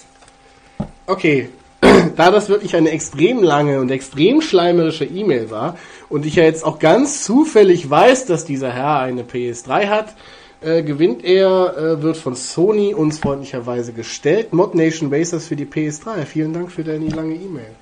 Okay, 1.08 1.50
da 2.16 2.30
das 2.30 2.48
wirklich 2.48 2.76
eine 2.76 2.92
extrem 2.92 3.42
lange 3.42 3.80
und 3.80 3.90
extrem 3.90 4.42
schleimerische 4.42 5.06
E-Mail 5.06 5.50
war 5.50 5.78
und 6.08 6.26
ich 6.26 6.36
ja 6.36 6.44
jetzt 6.44 6.64
auch 6.64 6.78
ganz 6.78 7.24
zufällig 7.24 7.90
weiß, 7.90 8.28
dass 8.28 8.46
dieser 8.46 8.72
Herr 8.72 9.00
eine 9.00 9.24
PS3 9.24 9.88
hat, 9.88 10.16
äh, 10.62 10.84
gewinnt 10.84 11.24
er, 11.24 11.76
äh, 11.76 12.02
wird 12.04 12.18
von 12.18 12.36
Sony 12.36 12.94
uns 12.94 13.18
freundlicherweise 13.18 13.94
gestellt. 13.94 14.54
Mod 14.54 14.76
Nation 14.76 15.12
Racers 15.12 15.48
für 15.48 15.56
die 15.56 15.66
PS3. 15.66 16.24
Vielen 16.26 16.54
Dank 16.54 16.72
für 16.72 16.84
deine 16.84 17.10
lange 17.10 17.34
E-Mail. 17.34 17.74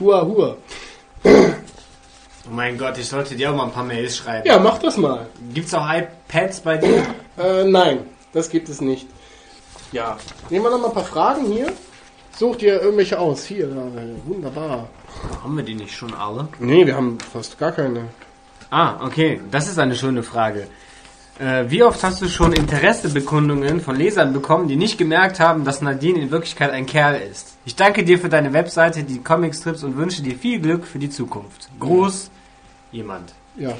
Hua 0.00 0.22
hua. 0.26 0.56
Oh 1.24 2.50
mein 2.50 2.78
Gott, 2.78 2.98
ich 2.98 3.08
sollte 3.08 3.34
dir 3.34 3.50
auch 3.50 3.56
mal 3.56 3.64
ein 3.64 3.72
paar 3.72 3.84
Mails 3.84 4.16
schreiben. 4.16 4.46
Ja, 4.46 4.58
mach 4.58 4.78
das 4.78 4.96
mal. 4.96 5.26
Gibt's 5.52 5.74
auch 5.74 5.86
iPads 5.88 6.60
bei 6.60 6.76
dir? 6.76 7.02
Äh, 7.38 7.64
nein, 7.64 8.06
das 8.32 8.48
gibt 8.50 8.68
es 8.68 8.80
nicht. 8.80 9.06
Ja, 9.92 10.16
nehmen 10.50 10.64
wir 10.64 10.70
noch 10.70 10.80
mal 10.80 10.88
ein 10.88 10.94
paar 10.94 11.04
Fragen 11.04 11.46
hier. 11.46 11.72
Such 12.36 12.56
dir 12.56 12.80
irgendwelche 12.82 13.18
aus. 13.18 13.46
Hier, 13.46 13.66
äh, 13.66 14.28
wunderbar. 14.28 14.88
Haben 15.42 15.56
wir 15.56 15.64
die 15.64 15.74
nicht 15.74 15.94
schon 15.94 16.14
alle? 16.14 16.48
Nee, 16.58 16.86
wir 16.86 16.94
haben 16.94 17.18
fast 17.18 17.58
gar 17.58 17.72
keine. 17.72 18.08
Ah, 18.70 19.04
okay, 19.04 19.40
das 19.50 19.68
ist 19.68 19.78
eine 19.78 19.94
schöne 19.94 20.22
Frage. 20.22 20.66
Äh, 21.38 21.64
wie 21.68 21.82
oft 21.82 22.02
hast 22.02 22.22
du 22.22 22.28
schon 22.28 22.54
Interessebekundungen 22.54 23.80
von 23.80 23.96
Lesern 23.96 24.32
bekommen, 24.32 24.68
die 24.68 24.76
nicht 24.76 24.96
gemerkt 24.96 25.38
haben, 25.38 25.64
dass 25.64 25.82
Nadine 25.82 26.22
in 26.22 26.30
Wirklichkeit 26.30 26.70
ein 26.70 26.86
Kerl 26.86 27.20
ist? 27.20 27.58
Ich 27.66 27.76
danke 27.76 28.04
dir 28.04 28.18
für 28.18 28.30
deine 28.30 28.54
Webseite, 28.54 29.02
die 29.02 29.18
Comicstrips 29.18 29.84
und 29.84 29.98
wünsche 29.98 30.22
dir 30.22 30.36
viel 30.36 30.60
Glück 30.60 30.86
für 30.86 30.98
die 30.98 31.10
Zukunft. 31.10 31.68
Gruß, 31.78 32.30
jemand. 32.90 33.34
Ja. 33.58 33.76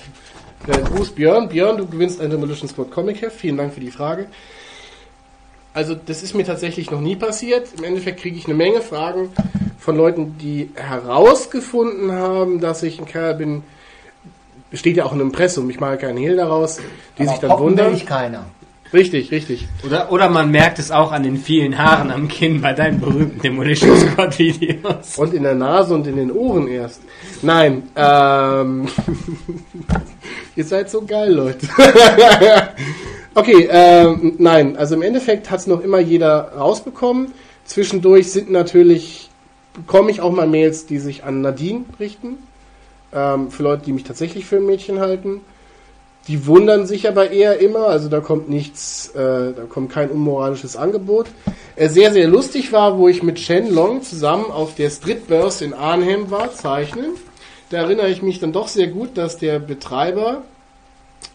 Äh, 0.66 0.82
Gruß 0.82 1.12
Björn. 1.12 1.48
Björn, 1.48 1.78
du 1.78 1.86
gewinnst 1.86 2.20
ein 2.20 2.28
Demolition 2.28 2.68
Squad 2.68 2.90
Comic 2.90 3.22
Heft. 3.22 3.36
Vielen 3.36 3.56
Dank 3.56 3.72
für 3.72 3.80
die 3.80 3.90
Frage. 3.90 4.26
Also, 5.72 5.94
das 5.94 6.22
ist 6.22 6.34
mir 6.34 6.44
tatsächlich 6.44 6.90
noch 6.90 7.00
nie 7.00 7.16
passiert. 7.16 7.68
Im 7.78 7.84
Endeffekt 7.84 8.20
kriege 8.20 8.36
ich 8.36 8.46
eine 8.46 8.54
Menge 8.54 8.82
Fragen 8.82 9.30
von 9.78 9.96
Leuten, 9.96 10.36
die 10.38 10.70
herausgefunden 10.74 12.12
haben, 12.12 12.60
dass 12.60 12.82
ich 12.82 12.98
ein 12.98 13.06
Kerl 13.06 13.34
bin. 13.34 13.62
Steht 14.72 14.96
ja 14.96 15.04
auch 15.04 15.12
im 15.12 15.20
Impressum. 15.20 15.70
Ich 15.70 15.80
mache 15.80 15.96
keinen 15.96 16.18
Hehl 16.18 16.36
daraus. 16.36 16.78
Die 17.18 17.22
Aber 17.22 17.30
sich 17.30 17.40
dann 17.40 17.50
poppen 17.50 17.64
will 17.64 17.70
wundern. 17.70 17.94
ich 17.94 18.06
keiner. 18.06 18.46
Richtig, 18.92 19.30
richtig. 19.32 19.66
Oder, 19.84 20.12
oder 20.12 20.28
man 20.28 20.50
merkt 20.50 20.78
es 20.78 20.90
auch 20.90 21.10
an 21.12 21.22
den 21.24 21.36
vielen 21.36 21.76
Haaren 21.76 22.10
am 22.10 22.28
Kinn 22.28 22.60
bei 22.60 22.72
deinen 22.72 23.00
berühmten 23.00 23.40
Demolition 23.40 23.96
Squad 23.96 24.38
Videos. 24.38 25.18
Und 25.18 25.34
in 25.34 25.42
der 25.42 25.54
Nase 25.54 25.94
und 25.94 26.06
in 26.06 26.16
den 26.16 26.30
Ohren 26.30 26.68
erst. 26.68 27.00
Nein, 27.42 27.84
ähm. 27.96 28.86
Ihr 30.56 30.64
seid 30.64 30.88
so 30.88 31.02
geil, 31.02 31.32
Leute. 31.32 31.68
okay, 33.34 33.68
ähm, 33.70 34.36
nein, 34.38 34.76
also 34.76 34.94
im 34.94 35.02
Endeffekt 35.02 35.50
hat 35.50 35.60
es 35.60 35.66
noch 35.66 35.82
immer 35.82 35.98
jeder 35.98 36.52
rausbekommen. 36.56 37.32
Zwischendurch 37.64 38.32
sind 38.32 38.50
natürlich, 38.50 39.28
bekomme 39.74 40.10
ich 40.10 40.20
auch 40.20 40.32
mal 40.32 40.46
Mails, 40.46 40.86
die 40.86 40.98
sich 40.98 41.24
an 41.24 41.42
Nadine 41.42 41.84
richten. 42.00 42.38
Ähm, 43.16 43.50
für 43.50 43.62
Leute, 43.62 43.86
die 43.86 43.92
mich 43.92 44.04
tatsächlich 44.04 44.44
für 44.44 44.56
ein 44.56 44.66
Mädchen 44.66 45.00
halten. 45.00 45.40
Die 46.28 46.46
wundern 46.46 46.86
sich 46.86 47.08
aber 47.08 47.30
eher 47.30 47.60
immer, 47.60 47.86
also 47.86 48.08
da 48.10 48.20
kommt 48.20 48.50
nichts, 48.50 49.08
äh, 49.14 49.54
da 49.54 49.62
kommt 49.68 49.90
kein 49.90 50.10
unmoralisches 50.10 50.76
Angebot. 50.76 51.26
Äh, 51.76 51.88
sehr, 51.88 52.12
sehr 52.12 52.28
lustig 52.28 52.72
war, 52.72 52.98
wo 52.98 53.08
ich 53.08 53.22
mit 53.22 53.40
Shen 53.40 53.72
Long 53.72 54.02
zusammen 54.02 54.50
auf 54.50 54.74
der 54.74 54.90
Streetburst 54.90 55.62
in 55.62 55.72
Arnhem 55.72 56.30
war, 56.30 56.52
zeichnen. 56.52 57.12
Da 57.70 57.78
erinnere 57.78 58.10
ich 58.10 58.20
mich 58.20 58.38
dann 58.38 58.52
doch 58.52 58.68
sehr 58.68 58.88
gut, 58.88 59.16
dass 59.16 59.38
der 59.38 59.60
Betreiber 59.60 60.42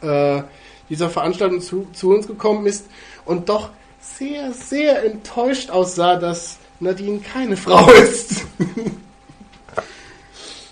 äh, 0.01 0.43
dieser 0.89 1.09
Veranstaltung 1.09 1.61
zu, 1.61 1.87
zu 1.93 2.11
uns 2.11 2.27
gekommen 2.27 2.67
ist 2.67 2.85
und 3.25 3.49
doch 3.49 3.69
sehr, 3.99 4.51
sehr 4.51 5.03
enttäuscht 5.03 5.71
aussah, 5.71 6.17
dass 6.17 6.57
Nadine 6.79 7.21
keine 7.21 7.57
Frau 7.65 7.89
ist. 7.91 8.45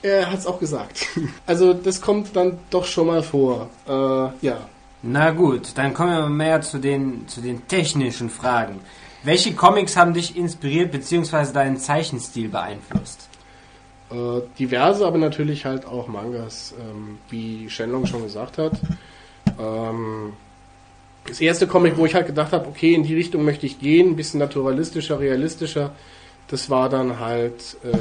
Er 0.01 0.31
hat 0.31 0.39
es 0.39 0.47
auch 0.47 0.59
gesagt. 0.59 1.07
Also 1.45 1.73
das 1.73 2.01
kommt 2.01 2.35
dann 2.35 2.59
doch 2.69 2.85
schon 2.85 3.07
mal 3.07 3.23
vor. 3.23 3.69
Äh, 3.87 4.45
ja. 4.45 4.57
Na 5.01 5.31
gut, 5.31 5.71
dann 5.75 5.93
kommen 5.93 6.11
wir 6.11 6.21
mal 6.21 6.29
mehr 6.29 6.61
zu 6.61 6.77
den, 6.77 7.27
zu 7.27 7.41
den 7.41 7.67
technischen 7.67 8.29
Fragen. 8.29 8.79
Welche 9.23 9.53
Comics 9.53 9.97
haben 9.97 10.13
dich 10.13 10.37
inspiriert 10.37 10.91
bzw. 10.91 11.51
deinen 11.53 11.77
Zeichenstil 11.77 12.49
beeinflusst? 12.49 13.27
Äh, 14.11 14.41
diverse, 14.57 15.05
aber 15.05 15.17
natürlich 15.17 15.65
halt 15.65 15.85
auch 15.85 16.07
Mangas, 16.07 16.73
ähm, 16.79 17.19
wie 17.29 17.69
Shenlong 17.69 18.05
schon 18.05 18.23
gesagt 18.23 18.57
hat. 18.57 18.73
Ähm, 19.59 20.33
das 21.27 21.41
erste 21.41 21.67
Comic, 21.67 21.97
wo 21.97 22.05
ich 22.05 22.15
halt 22.15 22.27
gedacht 22.27 22.53
habe, 22.53 22.67
okay, 22.67 22.93
in 22.93 23.03
die 23.03 23.13
Richtung 23.13 23.43
möchte 23.43 23.65
ich 23.65 23.79
gehen, 23.79 24.09
ein 24.09 24.15
bisschen 24.15 24.39
naturalistischer, 24.39 25.19
realistischer, 25.19 25.91
das 26.47 26.69
war 26.69 26.89
dann 26.89 27.19
halt 27.19 27.77
äh, 27.83 27.95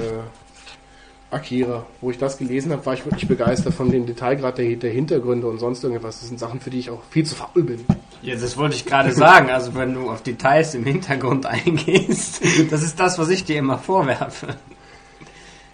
Akira. 1.30 1.84
Wo 2.00 2.10
ich 2.10 2.18
das 2.18 2.38
gelesen 2.38 2.72
habe, 2.72 2.84
war 2.86 2.94
ich 2.94 3.04
wirklich 3.04 3.28
begeistert 3.28 3.74
von 3.74 3.90
dem 3.90 4.06
Detailgrad 4.06 4.58
der, 4.58 4.76
der 4.76 4.90
Hintergründe 4.90 5.46
und 5.46 5.58
sonst 5.58 5.84
irgendwas. 5.84 6.20
Das 6.20 6.28
sind 6.28 6.38
Sachen, 6.38 6.60
für 6.60 6.70
die 6.70 6.78
ich 6.78 6.90
auch 6.90 7.02
viel 7.10 7.24
zu 7.24 7.34
faul 7.34 7.62
bin. 7.62 7.84
Ja, 8.22 8.34
das 8.34 8.56
wollte 8.56 8.76
ich 8.76 8.86
gerade 8.86 9.12
sagen. 9.12 9.50
Also 9.50 9.74
wenn 9.74 9.94
du 9.94 10.10
auf 10.10 10.22
Details 10.22 10.74
im 10.74 10.84
Hintergrund 10.84 11.46
eingehst, 11.46 12.40
das 12.70 12.82
ist 12.82 12.98
das, 12.98 13.18
was 13.18 13.28
ich 13.28 13.44
dir 13.44 13.58
immer 13.58 13.78
vorwerfe. 13.78 14.56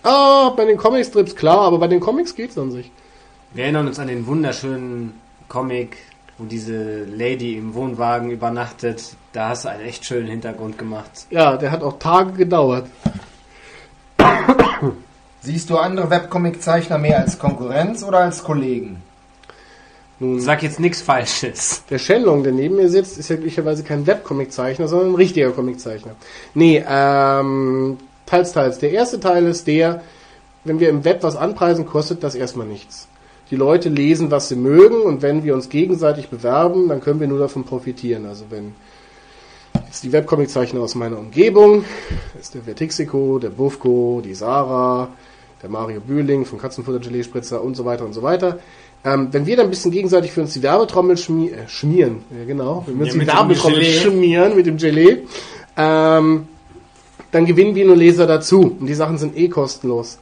Ah, 0.03 0.51
bei 0.51 0.64
den 0.64 0.77
Comicstrips 0.77 1.35
klar, 1.35 1.61
aber 1.61 1.79
bei 1.79 1.88
den 1.88 2.01
Comics 2.01 2.35
geht's 2.35 2.59
an 2.59 2.71
sich. 2.71 2.90
Wir 3.55 3.64
erinnern 3.64 3.87
uns 3.87 3.99
an 3.99 4.09
den 4.09 4.27
wunderschönen 4.27 5.14
Comic, 5.49 5.97
wo 6.37 6.45
diese 6.45 7.05
Lady 7.05 7.57
im 7.57 7.75
Wohnwagen 7.75 8.31
übernachtet. 8.31 9.17
Da 9.33 9.51
hast 9.51 9.64
du 9.64 9.71
einen 9.71 9.85
echt 9.85 10.05
schönen 10.05 10.27
Hintergrund 10.27 10.77
gemacht. 10.77 11.27
Ja, 11.31 11.57
der 11.57 11.71
hat 11.71 11.83
auch 11.83 11.99
Tage 11.99 12.33
gedauert. 12.33 12.87
Siehst 15.44 15.68
du 15.68 15.76
andere 15.76 16.09
Webcomic-Zeichner 16.09 16.96
mehr 16.96 17.18
als 17.18 17.38
Konkurrenz 17.38 18.02
oder 18.02 18.20
als 18.20 18.42
Kollegen? 18.42 19.02
Nun, 20.18 20.40
Sag 20.40 20.62
jetzt 20.62 20.80
nichts 20.80 21.02
Falsches. 21.02 21.83
Der 21.90 21.98
Shenlong, 21.98 22.42
der 22.42 22.52
neben 22.52 22.76
mir 22.76 22.88
sitzt, 22.88 23.18
ist 23.18 23.28
ja 23.28 23.37
glücklicherweise 23.37 23.83
kein 23.83 24.07
Webcomic-Zeichner, 24.07 24.88
sondern 24.88 25.11
ein 25.11 25.16
richtiger 25.16 25.50
Comiczeichner. 25.50 26.12
Nee, 26.54 26.83
ähm, 26.88 27.98
teils, 28.24 28.52
teils. 28.52 28.78
Der 28.78 28.92
erste 28.92 29.20
Teil 29.20 29.44
ist 29.44 29.66
der, 29.66 30.00
wenn 30.64 30.80
wir 30.80 30.88
im 30.88 31.04
Web 31.04 31.22
was 31.22 31.37
anpreisen, 31.37 31.85
kostet 31.85 32.22
das 32.22 32.35
erstmal 32.35 32.66
nichts. 32.66 33.07
Die 33.50 33.57
Leute 33.57 33.90
lesen, 33.90 34.30
was 34.30 34.48
sie 34.48 34.57
mögen 34.57 35.02
und 35.02 35.20
wenn 35.20 35.44
wir 35.44 35.52
uns 35.52 35.68
gegenseitig 35.68 36.30
bewerben, 36.30 36.88
dann 36.88 37.02
können 37.02 37.20
wir 37.20 37.28
nur 37.28 37.38
davon 37.38 37.64
profitieren. 37.64 38.24
Also 38.24 38.46
wenn 38.48 38.74
jetzt 39.85 40.04
die 40.04 40.12
Webcomic-Zeichner 40.12 40.80
aus 40.80 40.94
meiner 40.94 41.18
Umgebung, 41.18 41.85
das 42.33 42.44
ist 42.44 42.54
der 42.54 42.62
Vertixico, 42.62 43.38
der 43.38 43.50
Bufko, 43.50 44.22
die 44.24 44.35
Sarah, 44.35 45.11
der 45.64 45.70
Mario 45.70 46.00
Bühling 46.00 46.44
von 46.44 46.59
Katzenfutter 46.59 46.98
Gelee 46.98 47.24
Spritzer 47.24 47.64
und 47.64 47.74
so 47.74 47.87
weiter 47.87 48.05
und 48.05 48.12
so 48.12 48.22
weiter. 48.22 48.59
Ähm, 49.03 49.29
wenn 49.33 49.46
wir 49.46 49.57
dann 49.57 49.68
ein 49.68 49.70
bisschen 49.70 49.90
gegenseitig 49.90 50.31
für 50.31 50.42
uns 50.42 50.53
die 50.53 50.62
Werbetrommel 50.62 51.16
schmi 51.16 51.48
äh, 51.48 51.66
schmieren, 51.68 52.18
ja 52.38 52.44
genau, 52.44 52.85
wenn 52.87 52.98
wir 52.98 53.07
uns 53.07 53.14
Ja, 53.14 53.20
die 53.20 53.27
Werbetrommel 53.27 53.83
schmieren 53.83 54.57
mit 54.57 54.66
dem 54.66 54.77
Gelee, 54.77 55.22
ähm, 55.79 56.48
dann 57.31 57.46
gewinnen 57.46 57.74
wir 57.74 57.87
nur 57.87 57.96
Leser 57.96 58.27
dazu. 58.27 58.77
Und 58.79 58.87
die 58.87 58.94
Sachen 58.94 59.16
sind 59.16 59.38
eh 59.38 59.48
kostenlos. 59.48 60.18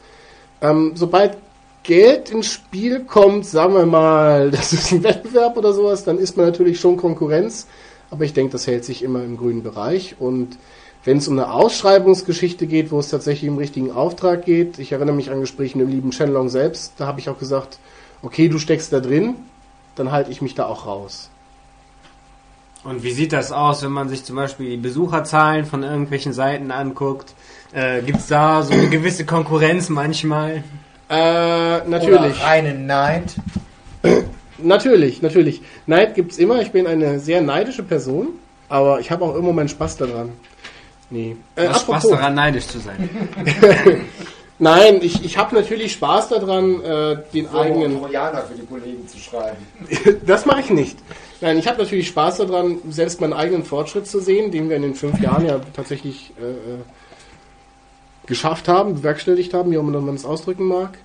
Ähm, 0.61 0.92
sobald 0.94 1.37
Geld 1.83 2.31
ins 2.31 2.46
Spiel 2.46 3.00
kommt, 3.00 3.44
sagen 3.44 3.74
wir 3.74 3.85
mal, 3.85 4.50
das 4.52 4.72
ist 4.72 4.92
ein 4.92 5.02
Wettbewerb 5.02 5.57
oder 5.57 5.72
sowas, 5.72 6.05
dann 6.05 6.18
ist 6.18 6.37
man 6.37 6.46
natürlich 6.46 6.78
schon 6.78 6.96
Konkurrenz. 6.96 7.66
Aber 8.12 8.24
ich 8.24 8.33
denke, 8.33 8.52
das 8.52 8.68
hält 8.68 8.85
sich 8.85 9.02
immer 9.02 9.24
im 9.24 9.37
grünen 9.37 9.64
Bereich. 9.64 10.14
Und 10.20 10.57
wenn 11.04 11.18
es 11.18 11.28
um 11.28 11.38
eine 11.38 11.52
Ausschreibungsgeschichte 11.52 12.66
geht, 12.66 12.90
wo 12.90 12.98
es 12.98 13.08
tatsächlich 13.08 13.50
um 13.50 13.58
richtigen 13.58 13.90
Auftrag 13.90 14.44
geht, 14.44 14.78
ich 14.78 14.92
erinnere 14.92 15.16
mich 15.16 15.30
an 15.30 15.40
Gespräche 15.40 15.76
mit 15.78 15.88
dem 15.88 15.92
lieben 15.92 16.12
Shenlong 16.12 16.48
selbst, 16.48 16.94
da 16.98 17.07
habe 17.07 17.20
ich 17.20 17.28
auch 17.28 17.38
gesagt, 17.38 17.78
okay, 18.22 18.48
du 18.48 18.59
steckst 18.59 18.92
da 18.92 19.00
drin, 19.00 19.34
dann 19.96 20.12
halte 20.12 20.30
ich 20.30 20.42
mich 20.42 20.55
da 20.55 20.66
auch 20.66 20.86
raus. 20.86 21.28
Und 22.84 23.05
wie 23.05 23.12
sieht 23.12 23.32
das 23.32 23.53
aus, 23.53 23.82
wenn 23.82 23.92
man 23.92 24.09
sich 24.09 24.24
zum 24.24 24.36
Beispiel 24.36 24.70
die 24.70 24.76
Besucherzahlen 24.76 25.64
von 25.66 25.84
irgendwelchen 25.84 26.32
Seiten 26.32 26.72
anguckt? 26.72 27.34
Äh, 27.72 28.03
Gibt 28.03 28.18
es 28.18 28.26
da 28.26 28.62
so 28.62 28.72
eine 28.72 28.88
gewisse 28.88 29.24
Konkurrenz 29.24 29.88
manchmal? 29.88 30.64
Äh, 31.09 31.88
natürlich. 31.88 32.18
Oder 32.18 32.42
reinen 32.42 32.86
Neid? 32.86 33.34
Natürlich, 34.59 35.22
natürlich. 35.22 35.61
Neid 35.86 36.14
gibt's 36.14 36.38
immer. 36.38 36.62
Ich 36.62 36.70
bin 36.70 36.86
eine 36.86 37.18
sehr 37.18 37.40
neidische 37.40 37.82
Person, 37.82 38.28
aber 38.68 39.00
ich 39.00 39.11
habe 39.11 39.24
auch 39.24 39.34
immer 39.34 39.53
meinen 39.53 39.68
Spaß 39.68 39.96
daran. 39.96 40.30
Nee. 41.12 41.36
Äh, 41.56 41.68
Was 41.68 41.82
Spaß 41.82 42.04
apropos. 42.04 42.10
daran, 42.18 42.34
neidisch 42.34 42.66
zu 42.66 42.78
sein. 42.78 43.10
Nein, 44.58 45.00
ich, 45.02 45.24
ich 45.24 45.36
habe 45.36 45.54
natürlich 45.54 45.92
Spaß 45.92 46.28
daran, 46.28 46.82
äh, 46.82 47.18
den 47.34 47.48
eigenen. 47.50 47.98
Trojaner 47.98 48.42
für 48.42 48.54
die 48.54 48.64
Kollegen 48.66 49.06
zu 49.06 49.18
schreiben. 49.18 49.58
Das 50.26 50.46
mache 50.46 50.60
ich 50.60 50.70
nicht. 50.70 50.98
Nein, 51.40 51.58
ich 51.58 51.66
habe 51.66 51.82
natürlich 51.82 52.08
Spaß 52.08 52.38
daran, 52.38 52.78
selbst 52.88 53.20
meinen 53.20 53.32
eigenen 53.34 53.64
Fortschritt 53.64 54.06
zu 54.06 54.20
sehen, 54.20 54.50
den 54.50 54.68
wir 54.68 54.76
in 54.76 54.82
den 54.82 54.94
fünf 54.94 55.20
Jahren 55.20 55.44
ja 55.44 55.60
tatsächlich 55.74 56.32
äh, 56.40 56.44
äh, 56.44 56.78
geschafft 58.26 58.68
haben, 58.68 58.94
bewerkstelligt 58.94 59.52
haben, 59.52 59.70
wie 59.70 59.78
auch 59.78 59.82
immer 59.82 60.00
man 60.00 60.14
es 60.14 60.24
ausdrücken 60.24 60.64
mag. 60.64 60.96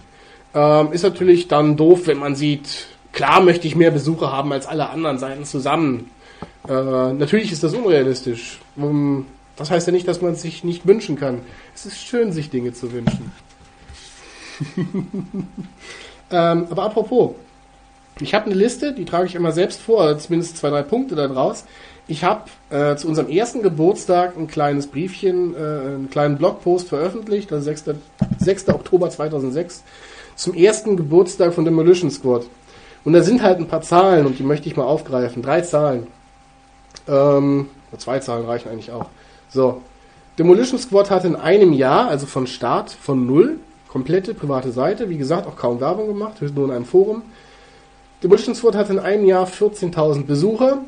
Ähm, 0.53 0.93
ist 0.93 1.03
natürlich 1.03 1.49
dann 1.49 1.75
doof, 1.75 2.01
wenn 2.05 2.19
man 2.19 2.35
sieht, 2.35 2.87
klar 3.11 3.41
möchte 3.41 3.67
ich 3.67 3.75
mehr 3.75 3.91
Besucher 3.91 4.31
haben 4.31 4.53
als 4.53 4.67
alle 4.67 4.89
anderen 4.89 5.17
Seiten 5.17 5.43
zusammen. 5.43 6.11
Äh, 6.69 6.71
natürlich 6.71 7.51
ist 7.51 7.63
das 7.63 7.73
unrealistisch. 7.73 8.59
Um, 8.75 9.25
das 9.57 9.71
heißt 9.71 9.87
ja 9.87 9.93
nicht, 9.93 10.07
dass 10.07 10.21
man 10.21 10.33
es 10.33 10.41
sich 10.41 10.63
nicht 10.63 10.87
wünschen 10.87 11.17
kann. 11.17 11.41
Es 11.75 11.85
ist 11.85 11.97
schön, 11.97 12.31
sich 12.31 12.49
Dinge 12.49 12.73
zu 12.73 12.91
wünschen. 12.91 13.31
ähm, 16.31 16.67
aber 16.69 16.83
apropos, 16.83 17.31
ich 18.19 18.33
habe 18.33 18.45
eine 18.45 18.55
Liste, 18.55 18.93
die 18.93 19.05
trage 19.05 19.25
ich 19.25 19.35
immer 19.35 19.51
selbst 19.51 19.81
vor, 19.81 20.17
zumindest 20.17 20.57
zwei, 20.57 20.69
drei 20.69 20.83
Punkte 20.83 21.15
daraus. 21.15 21.65
Ich 22.07 22.23
habe 22.23 22.43
äh, 22.69 22.95
zu 22.95 23.07
unserem 23.07 23.29
ersten 23.29 23.61
Geburtstag 23.61 24.37
ein 24.37 24.47
kleines 24.47 24.87
Briefchen, 24.87 25.53
äh, 25.55 25.57
einen 25.57 26.09
kleinen 26.09 26.37
Blogpost 26.37 26.87
veröffentlicht, 26.87 27.51
also 27.51 27.65
6. 27.65 27.85
6. 28.39 28.69
Oktober 28.69 29.09
2006, 29.09 29.83
zum 30.35 30.53
ersten 30.53 30.95
Geburtstag 30.95 31.53
von 31.53 31.65
Demolition 31.65 32.09
Squad. 32.09 32.45
Und 33.03 33.13
da 33.13 33.23
sind 33.23 33.41
halt 33.41 33.59
ein 33.59 33.67
paar 33.67 33.81
Zahlen 33.81 34.25
und 34.25 34.39
die 34.39 34.43
möchte 34.43 34.69
ich 34.69 34.77
mal 34.77 34.83
aufgreifen. 34.83 35.41
Drei 35.41 35.61
Zahlen. 35.61 36.07
Ähm, 37.07 37.69
zwei 37.97 38.19
Zahlen 38.19 38.45
reichen 38.45 38.69
eigentlich 38.69 38.91
auch. 38.91 39.09
So. 39.49 39.81
Demolition 40.37 40.77
Squad 40.79 41.09
hatte 41.09 41.27
in 41.27 41.35
einem 41.35 41.73
Jahr, 41.73 42.09
also 42.09 42.27
von 42.27 42.45
Start, 42.45 42.91
von 42.91 43.25
null, 43.25 43.59
komplette 43.87 44.35
private 44.35 44.71
Seite, 44.71 45.09
wie 45.09 45.17
gesagt, 45.17 45.47
auch 45.47 45.55
kaum 45.55 45.79
Werbung 45.81 46.07
gemacht, 46.07 46.41
nur 46.41 46.65
in 46.65 46.71
einem 46.71 46.85
Forum. 46.85 47.23
Demolition 48.21 48.53
Squad 48.53 48.75
hatte 48.75 48.93
in 48.93 48.99
einem 48.99 49.25
Jahr 49.25 49.47
14.000 49.47 50.25
Besucher, 50.25 50.79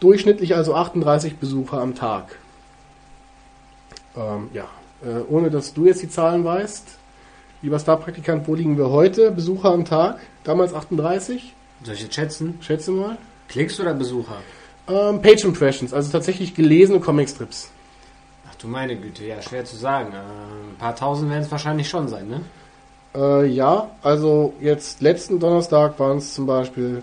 durchschnittlich 0.00 0.54
also 0.54 0.74
38 0.74 1.36
Besucher 1.36 1.80
am 1.80 1.94
Tag. 1.94 2.36
Ähm, 4.16 4.48
ja, 4.52 4.64
äh, 5.02 5.22
ohne 5.28 5.50
dass 5.50 5.72
du 5.72 5.86
jetzt 5.86 6.02
die 6.02 6.10
Zahlen 6.10 6.44
weißt, 6.44 6.86
lieber 7.62 7.78
Star-Praktikant, 7.78 8.46
wo 8.48 8.54
liegen 8.54 8.76
wir 8.76 8.90
heute? 8.90 9.30
Besucher 9.30 9.70
am 9.70 9.84
Tag, 9.84 10.20
damals 10.44 10.74
38? 10.74 11.54
Soll 11.82 11.94
ich 11.94 12.02
jetzt 12.02 12.14
schätzen? 12.14 12.58
Schätze 12.60 12.90
mal. 12.90 13.16
Klicks 13.48 13.78
oder 13.80 13.94
Besucher? 13.94 14.36
Ähm, 14.88 15.20
Page 15.20 15.44
Impressions, 15.44 15.92
also 15.92 16.10
tatsächlich 16.10 16.54
gelesene 16.54 17.00
Comicstrips. 17.00 17.70
Ach 18.56 18.62
du 18.62 18.68
meine 18.68 18.96
Güte, 18.96 19.24
ja, 19.24 19.42
schwer 19.42 19.66
zu 19.66 19.76
sagen. 19.76 20.12
Äh, 20.12 20.16
ein 20.16 20.76
paar 20.78 20.96
tausend 20.96 21.30
werden 21.30 21.42
es 21.42 21.50
wahrscheinlich 21.50 21.88
schon 21.88 22.08
sein, 22.08 22.28
ne? 22.28 22.40
Äh, 23.14 23.46
ja, 23.48 23.90
also 24.02 24.54
jetzt 24.60 25.02
letzten 25.02 25.38
Donnerstag 25.38 25.98
waren 25.98 26.16
es 26.18 26.32
zum 26.32 26.46
Beispiel, 26.46 27.02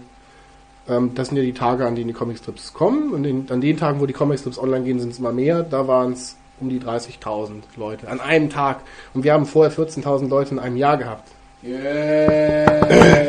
ähm, 0.88 1.14
das 1.14 1.28
sind 1.28 1.38
ja 1.38 1.44
die 1.44 1.54
Tage, 1.54 1.86
an 1.86 1.96
denen 1.96 2.08
die 2.08 2.14
Comicstrips 2.14 2.74
kommen. 2.74 3.14
Und 3.14 3.22
den, 3.24 3.46
an 3.52 3.62
den 3.62 3.78
Tagen, 3.78 4.00
wo 4.00 4.08
die 4.08 4.14
Comicstrips 4.14 4.58
online 4.58 4.84
gehen, 4.84 5.00
sind 5.00 5.12
es 5.12 5.20
immer 5.20 5.32
mehr. 5.32 5.62
Da 5.62 5.88
waren 5.88 6.14
es 6.14 6.38
um 6.60 6.70
die 6.70 6.80
30.000 6.80 7.62
Leute 7.78 8.10
an 8.10 8.20
einem 8.20 8.50
Tag. 8.50 8.80
Und 9.14 9.24
wir 9.24 9.34
haben 9.34 9.46
vorher 9.46 9.72
14.000 9.72 10.30
Leute 10.30 10.50
in 10.52 10.60
einem 10.60 10.78
Jahr 10.78 10.98
gehabt. 10.98 11.30
Yeah. 11.64 13.28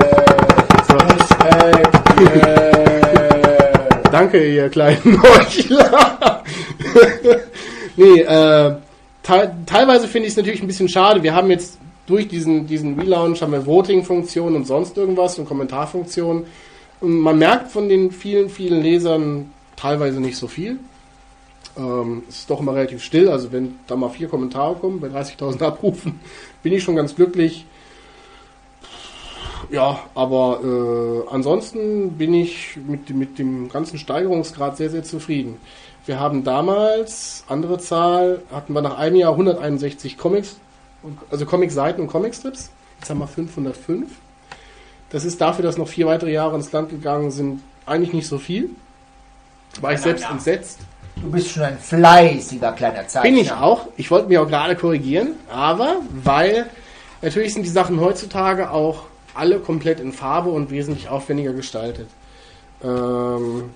So. 0.89 0.97
Danke, 4.11 4.47
ihr 4.47 4.71
kleinen 4.71 5.23
Heuchler. 5.23 6.43
nee, 7.97 8.21
äh, 8.21 8.77
te 9.23 9.55
teilweise 9.67 10.09
finde 10.09 10.27
ich 10.27 10.33
es 10.33 10.37
natürlich 10.37 10.63
ein 10.63 10.67
bisschen 10.67 10.89
schade. 10.89 11.23
Wir 11.23 11.35
haben 11.35 11.51
jetzt 11.51 11.79
durch 12.07 12.29
diesen, 12.29 12.67
diesen 12.67 12.99
Relaunch 12.99 13.41
haben 13.43 13.53
wir 13.53 13.65
Voting-Funktionen 13.67 14.57
und 14.57 14.67
sonst 14.67 14.97
irgendwas 14.97 15.39
und 15.39 15.47
Kommentarfunktionen. 15.47 16.45
Und 17.01 17.21
man 17.21 17.39
merkt 17.39 17.73
von 17.73 17.89
den 17.89 18.11
vielen, 18.11 18.49
vielen 18.49 18.83
Lesern 18.83 19.51
teilweise 19.77 20.21
nicht 20.21 20.37
so 20.37 20.47
viel. 20.47 20.79
Ähm, 21.77 22.23
es 22.29 22.41
ist 22.41 22.51
doch 22.51 22.61
immer 22.61 22.75
relativ 22.75 23.03
still. 23.03 23.29
Also 23.29 23.53
wenn 23.53 23.77
da 23.87 23.97
mal 23.97 24.11
vier 24.11 24.29
Kommentare 24.29 24.75
kommen 24.75 25.01
bei 25.01 25.09
30.000 25.09 25.63
Abrufen, 25.63 26.21
bin 26.63 26.73
ich 26.73 26.83
schon 26.83 26.97
ganz 26.97 27.15
glücklich. 27.15 27.67
Ja, 29.71 29.99
aber 30.15 30.61
äh, 30.63 31.35
ansonsten 31.35 32.13
bin 32.13 32.35
ich 32.35 32.77
mit, 32.87 33.11
mit 33.11 33.39
dem 33.39 33.71
ganzen 33.71 33.99
Steigerungsgrad 33.99 34.77
sehr, 34.77 34.91
sehr 34.91 35.05
zufrieden. 35.05 35.57
Wir 36.07 36.21
haben 36.21 36.45
damals, 36.45 37.45
andere 37.49 37.79
Zahl, 37.79 38.43
hatten 38.53 38.75
wir 38.75 38.83
nach 38.83 38.99
einem 38.99 39.17
Jahr 39.17 39.33
161 39.33 40.19
Comics, 40.19 40.57
also 41.31 41.47
Comic-Seiten 41.47 42.03
und 42.03 42.09
Comicstrips. 42.09 42.71
Jetzt 42.99 43.11
haben 43.11 43.19
wir 43.19 43.27
505. 43.27 44.11
Das 45.11 45.25
ist 45.25 45.41
dafür, 45.41 45.63
dass 45.63 45.79
noch 45.79 45.89
vier 45.89 46.07
weitere 46.07 46.33
Jahre 46.33 46.57
ins 46.57 46.73
Land 46.73 46.91
gegangen 46.91 47.31
sind, 47.31 47.63
eigentlich 47.87 48.13
nicht 48.13 48.27
so 48.27 48.39
viel. 48.39 48.71
War 49.81 49.93
ich 49.93 50.01
selbst 50.01 50.29
entsetzt. 50.31 50.81
Du 51.17 51.31
bist 51.31 51.51
schon 51.51 51.63
ein 51.63 51.79
fleißiger 51.79 52.73
kleiner 52.73 53.07
Zeichner. 53.07 53.31
Bin 53.31 53.39
ich 53.39 53.53
auch. 53.53 53.87
Ich 53.97 54.11
wollte 54.11 54.29
mich 54.29 54.39
auch 54.39 54.49
gerade 54.49 54.77
korrigieren, 54.77 55.35
aber 55.49 55.97
weil 56.23 56.67
natürlich 57.23 57.55
sind 57.55 57.63
die 57.63 57.71
Sachen 57.71 58.01
heutzutage 58.01 58.71
auch 58.71 59.05
alle 59.35 59.59
komplett 59.59 60.01
in 60.01 60.13
Farbe 60.13 60.51
und 60.51 60.71
wesentlich 60.71 61.09
aufwendiger 61.09 61.53
gestaltet. 61.53 62.09
Ähm, 62.83 63.71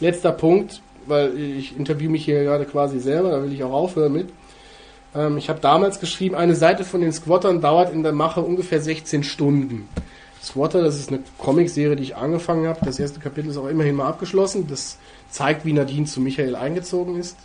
letzter 0.00 0.32
Punkt, 0.32 0.80
weil 1.08 1.38
ich 1.38 1.76
interview 1.76 2.10
mich 2.10 2.24
hier 2.24 2.44
gerade 2.44 2.64
quasi 2.64 3.00
selber, 3.00 3.30
da 3.30 3.42
will 3.42 3.52
ich 3.52 3.64
auch 3.64 3.72
aufhören 3.72 4.12
mit. 4.12 4.28
Ähm, 5.14 5.36
ich 5.38 5.48
habe 5.48 5.60
damals 5.60 6.00
geschrieben, 6.00 6.34
eine 6.34 6.54
Seite 6.54 6.84
von 6.84 7.00
den 7.00 7.12
Squattern 7.12 7.60
dauert 7.60 7.92
in 7.92 8.02
der 8.02 8.12
Mache 8.12 8.40
ungefähr 8.40 8.80
16 8.80 9.22
Stunden. 9.22 9.88
Squatter, 10.42 10.82
das 10.82 10.96
ist 10.96 11.10
eine 11.10 11.20
Comicserie, 11.38 11.96
die 11.96 12.04
ich 12.04 12.16
angefangen 12.16 12.66
habe. 12.68 12.80
Das 12.84 12.98
erste 12.98 13.20
Kapitel 13.20 13.50
ist 13.50 13.56
auch 13.56 13.68
immerhin 13.68 13.96
mal 13.96 14.06
abgeschlossen. 14.06 14.66
Das 14.68 14.98
zeigt, 15.30 15.64
wie 15.64 15.72
Nadine 15.72 16.06
zu 16.06 16.20
Michael 16.20 16.56
eingezogen 16.56 17.18
ist. 17.18 17.36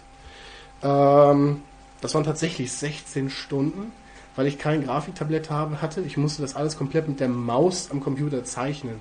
Ähm, 0.83 1.61
das 2.01 2.13
waren 2.13 2.23
tatsächlich 2.23 2.71
16 2.71 3.29
Stunden, 3.29 3.91
weil 4.35 4.47
ich 4.47 4.59
kein 4.59 4.83
Grafiktablett 4.83 5.49
habe, 5.49 5.81
hatte. 5.81 6.01
Ich 6.01 6.17
musste 6.17 6.41
das 6.41 6.55
alles 6.55 6.77
komplett 6.77 7.07
mit 7.07 7.19
der 7.19 7.29
Maus 7.29 7.89
am 7.91 7.99
Computer 7.99 8.43
zeichnen. 8.43 8.95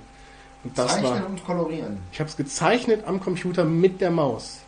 Und 0.63 0.77
das 0.77 0.91
Zeichnen 0.91 1.11
war, 1.11 1.25
und 1.27 1.45
kolorieren. 1.45 1.97
ich 2.11 2.19
habe 2.19 2.29
es 2.29 2.37
gezeichnet 2.37 3.03
am 3.05 3.19
Computer 3.19 3.65
mit 3.65 4.01
der 4.01 4.11
Maus. 4.11 4.59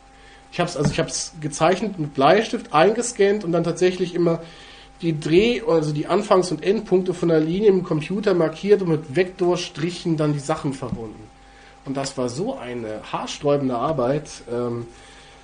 Ich 0.52 0.60
habe 0.60 0.70
es 0.70 0.78
also 0.78 0.91
ich 0.91 1.00
habe 1.00 1.10
es 1.10 1.34
gezeichnet 1.41 2.00
mit 2.00 2.14
Bleistift 2.14 2.74
eingescannt 2.74 3.43
und 3.43 3.52
dann 3.52 3.64
tatsächlich 3.64 4.14
immer 4.16 4.41
die 5.02 5.20
Dreh 5.20 5.62
also 5.68 5.93
die 5.93 6.08
Anfangs- 6.08 6.52
und 6.52 6.64
Endpunkte 6.64 7.14
von 7.14 7.30
der 7.30 7.39
Linie 7.39 7.70
im 7.70 7.84
Computer 7.84 8.34
markiert 8.34 8.82
und 8.82 8.89
mit 8.89 9.16
Vektorstrichen 9.16 10.18
dann 10.18 10.34
die 10.34 10.39
Sachen 10.39 10.74
verbunden. 10.74 11.30
Und 11.86 11.96
das 11.96 12.18
war 12.18 12.30
so 12.30 12.58
eine 12.58 13.02
haarsträubende 13.12 13.76
Arbeit. 13.76 14.30
Ähm, 14.52 14.88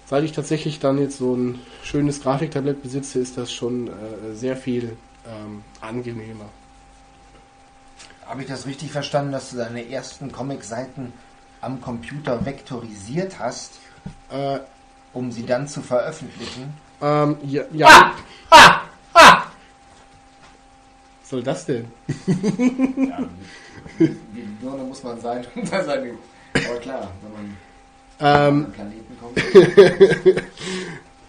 seit 0.05 0.23
ich 0.23 0.31
tatsächlich 0.31 0.79
dann 0.79 0.97
jetzt 0.97 1.17
so 1.17 1.35
ein 1.35 1.59
schönes 1.83 2.21
Grafiktablett 2.21 2.81
besitze, 2.81 3.19
ist 3.19 3.37
das 3.37 3.51
schon 3.53 3.87
äh, 3.87 3.91
sehr 4.33 4.57
viel 4.57 4.97
ähm, 5.25 5.63
angenehmer. 5.79 6.45
Habe 8.31 8.41
ich 8.43 8.47
das 8.47 8.65
richtig 8.65 8.91
verstanden, 8.93 9.33
dass 9.33 9.49
du 9.49 9.57
deine 9.57 9.89
ersten 9.91 10.31
Comic-Seiten 10.31 11.11
am 11.59 11.81
Computer 11.81 12.45
vektorisiert 12.45 13.37
hast, 13.39 13.73
Äh, 14.31 14.59
um 15.13 15.31
sie 15.33 15.45
dann 15.45 15.67
zu 15.67 15.81
veröffentlichen? 15.81 16.73
ähm, 17.01 17.35
ja, 17.43 17.63
ja. 17.73 18.13
Was 18.49 18.79
soll 21.29 21.43
das 21.43 21.65
denn? 21.65 21.85
Ja, 22.07 23.19
wie 23.99 24.07
Birne 24.61 24.83
muss 24.85 25.03
man 25.03 25.19
sein, 25.19 25.45
um 25.53 25.69
da 25.69 25.83
seine. 25.83 26.11
Aber 26.53 26.79
klar, 26.79 27.11
wenn 27.21 27.33
man 27.33 27.57
Ähm, 28.21 28.29
auf 28.29 28.65
einen 28.65 28.71
Planeten 28.73 29.17
kommt. 29.19 29.37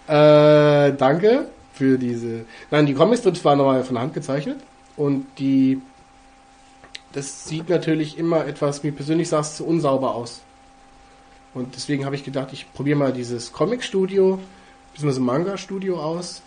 Äh, 0.07 0.91
danke 0.97 1.47
für 1.73 1.97
diese. 1.97 2.43
Nein, 2.71 2.85
die 2.85 2.93
Comicstrips 2.93 3.43
waren 3.45 3.57
nochmal 3.57 3.83
von 3.85 3.97
Hand 3.99 4.13
gezeichnet 4.13 4.59
und 4.97 5.25
die. 5.37 5.81
Das 7.13 7.45
sieht 7.45 7.69
natürlich 7.69 8.17
immer 8.17 8.45
etwas, 8.45 8.83
mir 8.83 8.91
persönlich 8.91 9.29
sah 9.29 9.39
es 9.39 9.55
zu 9.55 9.65
unsauber 9.65 10.15
aus. 10.15 10.41
Und 11.53 11.75
deswegen 11.75 12.05
habe 12.05 12.15
ich 12.15 12.23
gedacht, 12.23 12.49
ich 12.51 12.71
probiere 12.73 12.97
mal 12.97 13.13
dieses 13.13 13.53
Comic-Studio, 13.53 14.39
bzw. 14.95 15.19
Manga-Studio 15.19 16.01
aus, 16.01 16.41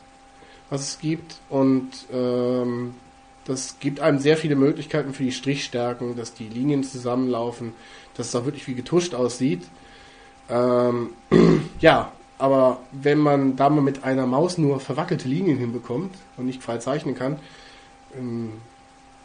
was 0.69 0.81
es 0.83 0.99
gibt. 0.99 1.37
Und 1.49 1.91
ähm, 2.13 2.95
das 3.45 3.77
gibt 3.79 4.01
einem 4.01 4.19
sehr 4.19 4.37
viele 4.37 4.57
Möglichkeiten 4.57 5.15
für 5.15 5.23
die 5.23 5.31
Strichstärken, 5.31 6.17
dass 6.17 6.35
die 6.35 6.49
Linien 6.49 6.83
zusammenlaufen, 6.83 7.73
dass 8.17 8.29
es 8.29 8.35
auch 8.35 8.45
wirklich 8.45 8.67
wie 8.67 8.75
getuscht 8.75 9.15
aussieht. 9.15 9.63
Ähm, 10.51 11.11
ja, 11.81 12.11
aber 12.39 12.81
wenn 12.91 13.19
man 13.19 13.55
da 13.55 13.71
mal 13.71 13.83
mit 13.83 14.03
einer 14.03 14.27
Maus 14.27 14.59
nur 14.59 14.81
verwackelte 14.81 15.29
Linien 15.29 15.59
hinbekommt 15.59 16.15
und 16.37 16.47
nicht 16.47 16.63
frei 16.63 16.79
zeichnen 16.79 17.15
kann, 17.15 17.39
ähm, 18.17 18.55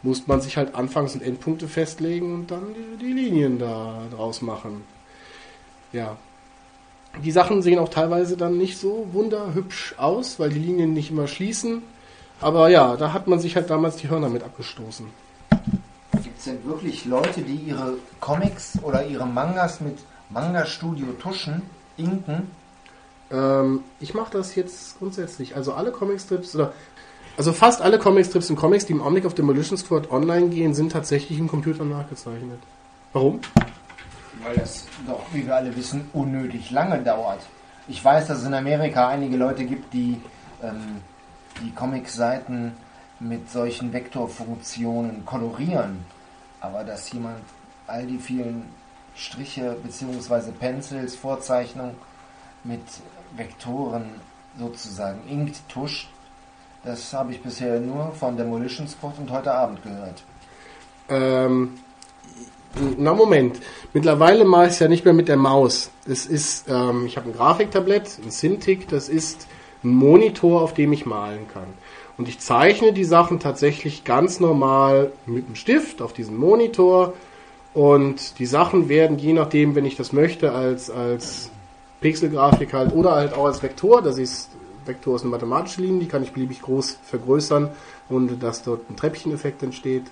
muss 0.02 0.26
man 0.26 0.40
sich 0.40 0.56
halt 0.56 0.74
Anfangs- 0.74 1.14
und 1.14 1.22
Endpunkte 1.22 1.68
festlegen 1.68 2.34
und 2.34 2.50
dann 2.50 2.74
die, 2.74 3.04
die 3.04 3.12
Linien 3.12 3.58
da 3.58 4.02
draus 4.10 4.42
machen. 4.42 4.82
Ja. 5.92 6.16
Die 7.22 7.30
Sachen 7.30 7.62
sehen 7.62 7.78
auch 7.78 7.90
teilweise 7.90 8.36
dann 8.36 8.56
nicht 8.56 8.78
so 8.78 9.06
wunderhübsch 9.12 9.94
aus, 9.98 10.38
weil 10.38 10.50
die 10.50 10.58
Linien 10.58 10.94
nicht 10.94 11.10
immer 11.10 11.28
schließen. 11.28 11.82
Aber 12.40 12.68
ja, 12.70 12.96
da 12.96 13.12
hat 13.12 13.28
man 13.28 13.38
sich 13.38 13.54
halt 13.54 13.70
damals 13.70 13.96
die 13.96 14.08
Hörner 14.08 14.28
mit 14.28 14.42
abgestoßen. 14.42 15.06
Gibt 16.22 16.38
es 16.38 16.44
denn 16.44 16.64
wirklich 16.64 17.04
Leute, 17.04 17.42
die 17.42 17.54
ihre 17.54 17.94
Comics 18.20 18.78
oder 18.82 19.06
ihre 19.06 19.26
Mangas 19.26 19.80
mit 19.80 19.98
Manga-Studio 20.30 21.06
tuschen, 21.20 21.62
inken? 21.96 22.50
Ähm, 23.30 23.84
ich 24.00 24.14
mache 24.14 24.32
das 24.32 24.54
jetzt 24.54 24.98
grundsätzlich. 24.98 25.54
Also 25.56 25.72
alle 25.72 25.92
Comicstrips 25.92 26.54
oder 26.54 26.72
also 27.36 27.52
fast 27.52 27.80
alle 27.80 27.98
Comicstrips 27.98 28.50
und 28.50 28.56
Comics, 28.56 28.86
die 28.86 28.92
im 28.92 29.00
Augenblick 29.00 29.26
auf 29.26 29.34
Demolition 29.34 29.78
Squad 29.78 30.10
online 30.10 30.48
gehen, 30.48 30.74
sind 30.74 30.92
tatsächlich 30.92 31.38
im 31.38 31.48
Computer 31.48 31.84
nachgezeichnet. 31.84 32.58
Warum? 33.12 33.40
Weil 34.42 34.56
das 34.56 34.86
doch, 35.06 35.22
wie 35.32 35.46
wir 35.46 35.56
alle 35.56 35.74
wissen, 35.76 36.08
unnötig 36.12 36.70
lange 36.70 37.02
dauert. 37.02 37.40
Ich 37.88 38.04
weiß, 38.04 38.28
dass 38.28 38.38
es 38.38 38.46
in 38.46 38.54
Amerika 38.54 39.08
einige 39.08 39.36
Leute 39.36 39.64
gibt, 39.64 39.92
die 39.92 40.20
ähm, 40.62 41.00
die 41.62 41.72
Comic-Seiten 41.72 42.72
mit 43.20 43.50
solchen 43.50 43.92
Vektorfunktionen 43.92 45.24
kolorieren. 45.24 46.04
Aber 46.60 46.84
dass 46.84 47.12
jemand 47.12 47.42
all 47.86 48.06
die 48.06 48.18
vielen 48.18 48.64
Striche 49.16 49.76
bzw. 49.82 50.52
Pencils, 50.52 51.14
Vorzeichnungen 51.14 51.96
mit 52.64 52.82
Vektoren 53.36 54.04
sozusagen 54.58 55.20
inkt 55.28 55.68
tuscht, 55.68 56.08
das 56.84 57.12
habe 57.12 57.32
ich 57.32 57.42
bisher 57.42 57.80
nur 57.80 58.12
von 58.12 58.36
Demolition 58.36 58.88
Squad 58.88 59.18
und 59.18 59.30
heute 59.30 59.52
Abend 59.52 59.82
gehört. 59.82 60.22
Ähm, 61.08 61.78
na 62.98 63.12
Moment. 63.12 63.60
Mittlerweile 63.92 64.44
mache 64.44 64.66
ich 64.66 64.72
es 64.72 64.78
ja 64.78 64.88
nicht 64.88 65.04
mehr 65.04 65.14
mit 65.14 65.28
der 65.28 65.36
Maus. 65.36 65.90
Das 66.06 66.26
ist, 66.26 66.68
ähm, 66.68 67.06
ich 67.06 67.16
habe 67.16 67.28
ein 67.28 67.34
Grafiktablett, 67.34 68.18
ein 68.24 68.30
Cintiq, 68.30 68.88
das 68.88 69.08
ist 69.08 69.46
ein 69.84 69.90
Monitor, 69.90 70.62
auf 70.62 70.74
dem 70.74 70.92
ich 70.92 71.06
malen 71.06 71.46
kann. 71.52 71.66
Und 72.18 72.28
ich 72.28 72.40
zeichne 72.40 72.92
die 72.92 73.04
Sachen 73.04 73.40
tatsächlich 73.40 74.04
ganz 74.04 74.40
normal 74.40 75.12
mit 75.26 75.46
einem 75.46 75.56
Stift 75.56 76.02
auf 76.02 76.12
diesem 76.12 76.36
Monitor. 76.36 77.14
Und 77.74 78.38
die 78.38 78.46
Sachen 78.46 78.88
werden, 78.88 79.18
je 79.18 79.32
nachdem, 79.32 79.74
wenn 79.74 79.84
ich 79.84 79.96
das 79.96 80.12
möchte, 80.12 80.52
als, 80.52 80.90
als 80.90 81.50
Pixelgrafik 82.00 82.72
halt 82.72 82.92
oder 82.94 83.12
halt 83.12 83.34
auch 83.34 83.46
als 83.46 83.62
Vektor, 83.62 84.02
das 84.02 84.18
ist 84.18 84.50
Vektor 84.84 85.16
ist 85.16 85.22
eine 85.22 85.30
mathematische 85.30 85.80
Linie, 85.80 86.00
die 86.00 86.08
kann 86.08 86.22
ich 86.22 86.32
beliebig 86.32 86.62
groß 86.62 86.98
vergrößern, 87.04 87.70
ohne 88.08 88.32
dass 88.32 88.62
dort 88.62 88.88
ein 88.90 88.96
Treppcheneffekt 88.96 89.62
entsteht. 89.62 90.04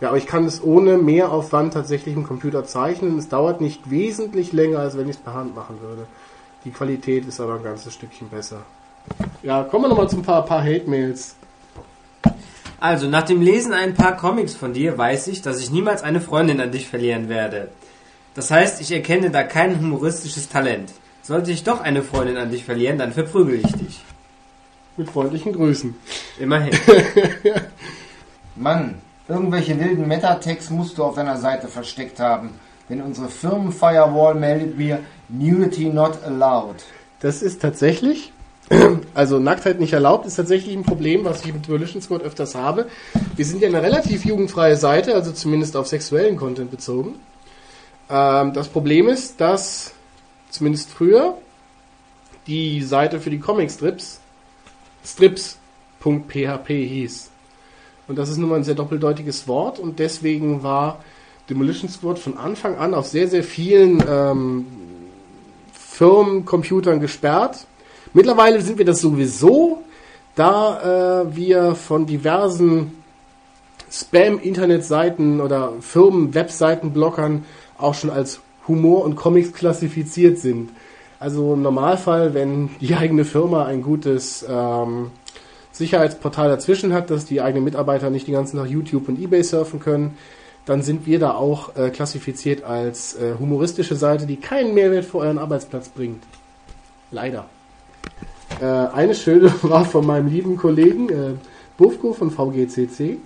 Ja, 0.00 0.08
aber 0.08 0.18
ich 0.18 0.26
kann 0.26 0.44
es 0.44 0.62
ohne 0.62 0.98
Mehraufwand 0.98 1.72
tatsächlich 1.72 2.14
im 2.14 2.24
Computer 2.24 2.64
zeichnen. 2.64 3.18
Es 3.18 3.28
dauert 3.28 3.60
nicht 3.60 3.90
wesentlich 3.90 4.52
länger, 4.52 4.80
als 4.80 4.98
wenn 4.98 5.08
ich 5.08 5.16
es 5.16 5.22
per 5.22 5.34
Hand 5.34 5.54
machen 5.54 5.80
würde. 5.80 6.06
Die 6.64 6.70
Qualität 6.70 7.26
ist 7.26 7.40
aber 7.40 7.54
ein 7.54 7.62
ganzes 7.62 7.94
Stückchen 7.94 8.28
besser. 8.28 8.62
Ja, 9.42 9.62
kommen 9.64 9.84
wir 9.84 9.88
nochmal 9.88 10.10
zu 10.10 10.16
ein 10.16 10.22
paar, 10.22 10.44
paar 10.44 10.62
Hate-Mails. 10.62 11.36
Also, 12.78 13.08
nach 13.08 13.22
dem 13.22 13.40
Lesen 13.40 13.72
ein 13.72 13.94
paar 13.94 14.16
Comics 14.16 14.54
von 14.54 14.74
dir 14.74 14.98
weiß 14.98 15.28
ich, 15.28 15.40
dass 15.40 15.60
ich 15.60 15.70
niemals 15.70 16.02
eine 16.02 16.20
Freundin 16.20 16.60
an 16.60 16.72
dich 16.72 16.88
verlieren 16.88 17.28
werde. 17.30 17.68
Das 18.34 18.50
heißt, 18.50 18.82
ich 18.82 18.92
erkenne 18.92 19.30
da 19.30 19.44
kein 19.44 19.80
humoristisches 19.80 20.50
Talent. 20.50 20.92
Sollte 21.26 21.50
ich 21.50 21.64
doch 21.64 21.80
eine 21.80 22.04
Freundin 22.04 22.36
an 22.36 22.52
dich 22.52 22.64
verlieren, 22.64 22.98
dann 22.98 23.10
verprügel 23.10 23.56
ich 23.56 23.72
dich. 23.72 24.00
Mit 24.96 25.10
freundlichen 25.10 25.52
Grüßen. 25.54 25.92
Immerhin. 26.38 26.72
Mann, 28.54 28.94
irgendwelche 29.26 29.76
wilden 29.80 30.06
Metatext 30.06 30.70
musst 30.70 30.98
du 30.98 31.02
auf 31.02 31.16
deiner 31.16 31.36
Seite 31.36 31.66
versteckt 31.66 32.20
haben. 32.20 32.50
Denn 32.88 33.02
unsere 33.02 33.28
Firmenfirewall 33.28 34.36
meldet 34.36 34.78
mir 34.78 35.00
Nudity 35.28 35.86
not 35.86 36.22
allowed. 36.24 36.76
Das 37.18 37.42
ist 37.42 37.60
tatsächlich, 37.60 38.32
also 39.14 39.40
Nacktheit 39.40 39.80
nicht 39.80 39.94
erlaubt, 39.94 40.26
ist 40.26 40.36
tatsächlich 40.36 40.76
ein 40.76 40.84
Problem, 40.84 41.24
was 41.24 41.44
ich 41.44 41.52
mit 41.52 41.68
Volition 41.68 42.00
Squad 42.00 42.22
öfters 42.22 42.54
habe. 42.54 42.86
Wir 43.34 43.44
sind 43.44 43.60
ja 43.62 43.66
eine 43.66 43.82
relativ 43.82 44.24
jugendfreie 44.24 44.76
Seite, 44.76 45.16
also 45.16 45.32
zumindest 45.32 45.76
auf 45.76 45.88
sexuellen 45.88 46.36
Content 46.36 46.70
bezogen. 46.70 47.16
Ähm, 48.08 48.52
das 48.52 48.68
Problem 48.68 49.08
ist, 49.08 49.40
dass 49.40 49.95
zumindest 50.50 50.90
früher 50.90 51.36
die 52.46 52.82
Seite 52.82 53.20
für 53.20 53.30
die 53.30 53.38
Comicstrips 53.38 54.20
strips.php 55.04 56.68
hieß. 56.68 57.30
Und 58.08 58.16
das 58.16 58.28
ist 58.28 58.38
nun 58.38 58.50
mal 58.50 58.56
ein 58.56 58.64
sehr 58.64 58.74
doppeldeutiges 58.74 59.48
Wort 59.48 59.78
und 59.78 59.98
deswegen 59.98 60.62
war 60.62 61.00
Demolition 61.50 61.88
Squad 61.88 62.18
von 62.18 62.36
Anfang 62.36 62.76
an 62.76 62.94
auf 62.94 63.06
sehr, 63.06 63.28
sehr 63.28 63.44
vielen 63.44 64.02
ähm, 64.08 64.66
Firmencomputern 65.72 67.00
gesperrt. 67.00 67.66
Mittlerweile 68.12 68.60
sind 68.60 68.78
wir 68.78 68.84
das 68.84 69.00
sowieso, 69.00 69.82
da 70.34 71.22
äh, 71.22 71.36
wir 71.36 71.74
von 71.74 72.06
diversen 72.06 73.02
Spam-Internetseiten 73.90 75.40
oder 75.40 75.72
Firmen-Webseiten-Blockern 75.80 77.44
auch 77.78 77.94
schon 77.94 78.10
als 78.10 78.40
Humor 78.68 79.04
und 79.04 79.16
Comics 79.16 79.52
klassifiziert 79.52 80.38
sind. 80.38 80.70
Also 81.18 81.54
im 81.54 81.62
Normalfall, 81.62 82.34
wenn 82.34 82.70
die 82.80 82.94
eigene 82.94 83.24
Firma 83.24 83.64
ein 83.64 83.82
gutes 83.82 84.44
ähm, 84.48 85.10
Sicherheitsportal 85.72 86.48
dazwischen 86.48 86.92
hat, 86.92 87.10
dass 87.10 87.24
die 87.24 87.40
eigenen 87.40 87.64
Mitarbeiter 87.64 88.10
nicht 88.10 88.26
die 88.26 88.32
ganzen 88.32 88.58
Tag 88.58 88.68
YouTube 88.68 89.08
und 89.08 89.20
eBay 89.20 89.42
surfen 89.42 89.80
können, 89.80 90.16
dann 90.66 90.82
sind 90.82 91.06
wir 91.06 91.18
da 91.18 91.34
auch 91.34 91.76
äh, 91.76 91.90
klassifiziert 91.90 92.64
als 92.64 93.14
äh, 93.14 93.34
humoristische 93.38 93.94
Seite, 93.94 94.26
die 94.26 94.36
keinen 94.36 94.74
Mehrwert 94.74 95.04
für 95.04 95.18
euren 95.18 95.38
Arbeitsplatz 95.38 95.88
bringt. 95.88 96.22
Leider. 97.10 97.46
Äh, 98.60 98.64
eine 98.64 99.14
schöne 99.14 99.52
war 99.62 99.84
von 99.84 100.04
meinem 100.04 100.28
lieben 100.28 100.56
Kollegen 100.56 101.08
äh, 101.08 101.34
Bufko 101.76 102.12
von 102.12 102.30
VGCC. 102.30 103.18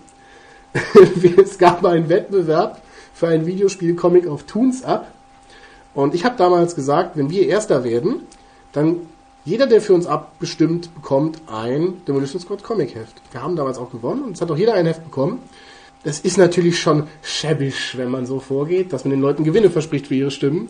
es 1.43 1.59
gab 1.59 1.85
einen 1.85 2.09
Wettbewerb 2.09 2.83
für 3.15 3.29
ein 3.29 3.47
Videospiel-Comic 3.47 4.27
auf 4.27 4.45
Toons 4.45 4.85
Up. 4.85 5.09
Und 5.95 6.15
ich 6.15 6.25
habe 6.25 6.37
damals 6.37 6.75
gesagt, 6.75 7.17
wenn 7.17 7.31
wir 7.31 7.47
Erster 7.49 7.85
werden, 7.85 8.23
dann 8.73 8.97
jeder, 9.45 9.67
der 9.67 9.81
für 9.81 9.95
uns 9.95 10.07
abgestimmt, 10.07 10.95
bekommt 10.95 11.41
ein 11.47 12.05
Demolition 12.07 12.41
Squad 12.41 12.63
Comic 12.63 12.95
Heft. 12.95 13.15
Wir 13.33 13.43
haben 13.43 13.57
damals 13.57 13.79
auch 13.79 13.91
gewonnen 13.91 14.23
und 14.23 14.33
es 14.33 14.41
hat 14.41 14.51
auch 14.51 14.57
jeder 14.57 14.75
ein 14.75 14.87
Heft 14.87 15.05
bekommen. 15.05 15.41
Das 16.03 16.21
ist 16.21 16.39
natürlich 16.39 16.81
schon 16.81 17.09
schäbisch, 17.23 17.97
wenn 17.97 18.11
man 18.11 18.25
so 18.25 18.41
vorgeht, 18.41 18.93
dass 18.93 19.05
man 19.05 19.11
den 19.11 19.21
Leuten 19.21 19.45
Gewinne 19.45 19.71
verspricht 19.71 20.07
für 20.07 20.15
ihre 20.15 20.31
Stimmen. 20.31 20.69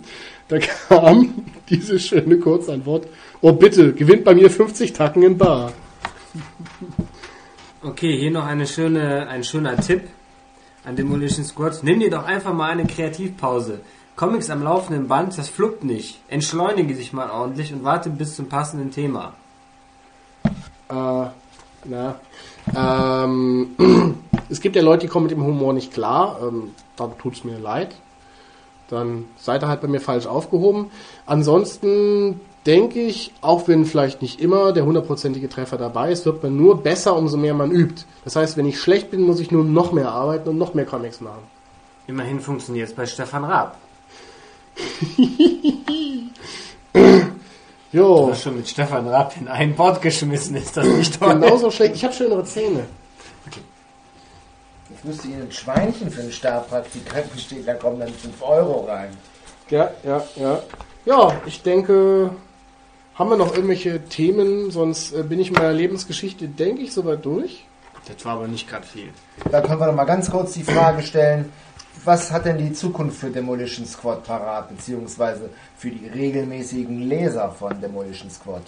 Da 0.49 0.59
kam 0.59 1.45
diese 1.69 1.99
schöne 2.01 2.39
Kurzantwort, 2.39 3.07
oh 3.41 3.53
bitte, 3.53 3.93
gewinnt 3.93 4.25
bei 4.25 4.35
mir 4.35 4.51
50 4.51 4.93
Tacken 4.93 5.23
im 5.23 5.39
Bar. 5.39 5.73
Okay, 7.83 8.19
hier 8.19 8.31
noch 8.31 8.47
eine 8.47 8.67
schöne, 8.67 9.29
ein 9.29 9.45
schöner 9.45 9.77
Tipp 9.77 10.03
an 10.85 10.97
Demolition 10.97 11.45
Squad. 11.45 11.81
Nimm 11.83 12.01
dir 12.01 12.11
doch 12.11 12.25
einfach 12.25 12.53
mal 12.53 12.71
eine 12.71 12.87
Kreativpause. 12.87 13.81
Comics 14.21 14.51
am 14.51 14.63
laufenden 14.63 15.09
Band, 15.09 15.39
das 15.39 15.49
fluppt 15.49 15.83
nicht. 15.83 16.21
Entschleunige 16.29 16.93
dich 16.93 17.15
mal 17.15 17.31
ordentlich 17.31 17.73
und 17.73 17.85
warte 17.85 18.11
bis 18.11 18.37
zum 18.37 18.51
passenden 18.51 18.91
Thema. 18.91 19.33
Äh, 20.91 21.25
na, 21.87 22.17
ähm, 22.77 23.71
es 24.51 24.61
gibt 24.61 24.77
ja 24.77 24.83
Leute, 24.83 25.07
die 25.07 25.09
kommen 25.09 25.25
mit 25.25 25.33
dem 25.33 25.43
Humor 25.43 25.73
nicht 25.73 25.95
klar. 25.95 26.39
Ähm, 26.43 26.75
dann 26.97 27.17
tut's 27.17 27.45
mir 27.45 27.59
leid. 27.59 27.95
Dann 28.91 29.25
seid 29.39 29.65
ihr 29.65 29.69
halt 29.69 29.81
bei 29.81 29.89
mir 29.89 30.03
falsch 30.03 30.27
aufgehoben. 30.27 30.91
Ansonsten 31.25 32.43
denke 32.67 33.01
ich, 33.01 33.33
auch 33.41 33.69
wenn 33.69 33.87
vielleicht 33.87 34.21
nicht 34.21 34.39
immer 34.39 34.73
der 34.75 34.85
hundertprozentige 34.85 35.49
Treffer 35.49 35.79
dabei 35.79 36.13
ist, 36.13 36.27
wird 36.27 36.43
man 36.43 36.59
nur 36.59 36.83
besser, 36.83 37.17
umso 37.17 37.39
mehr 37.39 37.55
man 37.55 37.71
übt. 37.71 38.05
Das 38.25 38.37
heißt, 38.37 38.59
wenn 38.59 38.67
ich 38.67 38.83
schlecht 38.83 39.11
bin, 39.11 39.23
muss 39.23 39.41
ich 39.41 39.51
nur 39.51 39.65
noch 39.65 39.93
mehr 39.93 40.13
arbeiten 40.13 40.51
und 40.51 40.59
noch 40.59 40.75
mehr 40.75 40.85
Comics 40.85 41.23
machen. 41.23 41.41
Immerhin 42.07 42.41
funktioniert 42.41 42.91
es 42.91 42.95
bei 42.95 43.07
Stefan 43.07 43.47
Raab. 43.47 43.79
Du 47.93 47.99
Jo, 47.99 48.29
hast 48.31 48.43
schon 48.45 48.57
mit 48.57 48.69
Stefan 48.69 49.09
Raab 49.09 49.35
in 49.41 49.49
einen 49.49 49.75
Bord 49.75 50.01
geschmissen, 50.01 50.55
ist 50.55 50.77
das 50.77 50.87
nicht 50.87 51.19
toll? 51.19 51.35
genauso 51.35 51.73
schlecht. 51.73 51.97
Ich 51.97 52.05
habe 52.05 52.15
schönere 52.15 52.45
Zähne. 52.45 52.85
Jetzt 54.91 55.05
müsste 55.05 55.27
Ihnen 55.29 55.43
ein 55.43 55.53
Schweinchen 55.53 56.11
für 56.11 56.21
einen 56.21 56.31
Stabpraktikanten 56.33 57.39
stehen, 57.39 57.67
da 57.67 57.75
kommen 57.75 57.99
dann 57.99 58.09
5 58.13 58.43
Euro 58.43 58.85
rein. 58.87 59.09
Ja, 59.71 59.91
ja, 60.05 60.23
ja. 60.37 60.63
Ja, 61.05 61.41
ich 61.47 61.63
denke, 61.63 62.31
haben 63.15 63.31
wir 63.31 63.37
noch 63.37 63.55
irgendwelche 63.55 64.05
Themen? 64.05 64.71
Sonst 64.71 65.13
äh, 65.13 65.23
bin 65.23 65.41
ich 65.41 65.49
in 65.49 65.55
meiner 65.55 65.73
Lebensgeschichte, 65.73 66.47
denke 66.49 66.83
ich, 66.83 66.93
soweit 66.93 67.25
durch. 67.25 67.65
Das 68.07 68.25
war 68.25 68.35
aber 68.35 68.47
nicht 68.49 68.69
gerade 68.69 68.87
viel. 68.87 69.09
Da 69.51 69.61
können 69.63 69.81
wir 69.81 69.87
noch 69.87 69.95
mal 69.95 70.05
ganz 70.05 70.31
kurz 70.31 70.53
die 70.53 70.63
Frage 70.65 71.03
stellen, 71.03 71.51
was 72.05 72.31
hat 72.31 72.45
denn 72.47 72.59
die 72.59 72.73
Zukunft 72.73 73.19
für 73.19 73.31
Demolition 73.31 73.87
Squad 73.87 74.25
parat, 74.25 74.69
beziehungsweise 74.69 75.51
für 75.77 75.91
die 75.91 76.07
regelmäßigen 76.09 77.09
Leser 77.09 77.51
von 77.51 77.81
Demolition 77.81 78.31
Squad? 78.31 78.63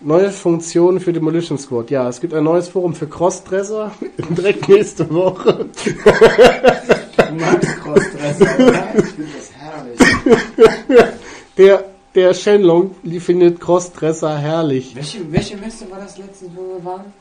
Neue 0.00 0.30
Funktionen 0.30 0.98
für 0.98 1.12
Demolition 1.12 1.58
Squad. 1.58 1.90
Ja, 1.90 2.08
es 2.08 2.20
gibt 2.20 2.32
ein 2.32 2.44
neues 2.44 2.68
Forum 2.68 2.94
für 2.94 3.06
Crossdresser. 3.06 3.92
Direkt 4.30 4.68
nächste 4.68 5.08
Woche. 5.10 5.66
Du 5.74 7.34
magst 7.34 7.76
Crossdresser, 7.80 8.58
oder? 8.58 8.88
Ich 8.96 9.04
finde 9.04 9.30
das 9.36 9.52
herrlich. 9.52 11.12
Der, 11.58 11.84
der 12.14 12.34
Shenlong 12.34 12.94
findet 13.20 13.60
Crossdresser 13.60 14.38
herrlich. 14.38 14.96
Welche, 14.96 15.30
welche 15.30 15.56
Messe 15.58 15.90
war 15.90 15.98
das 15.98 16.16
letztens, 16.16 16.50
wo 16.54 16.62
wir 16.62 16.84
waren? 16.84 17.12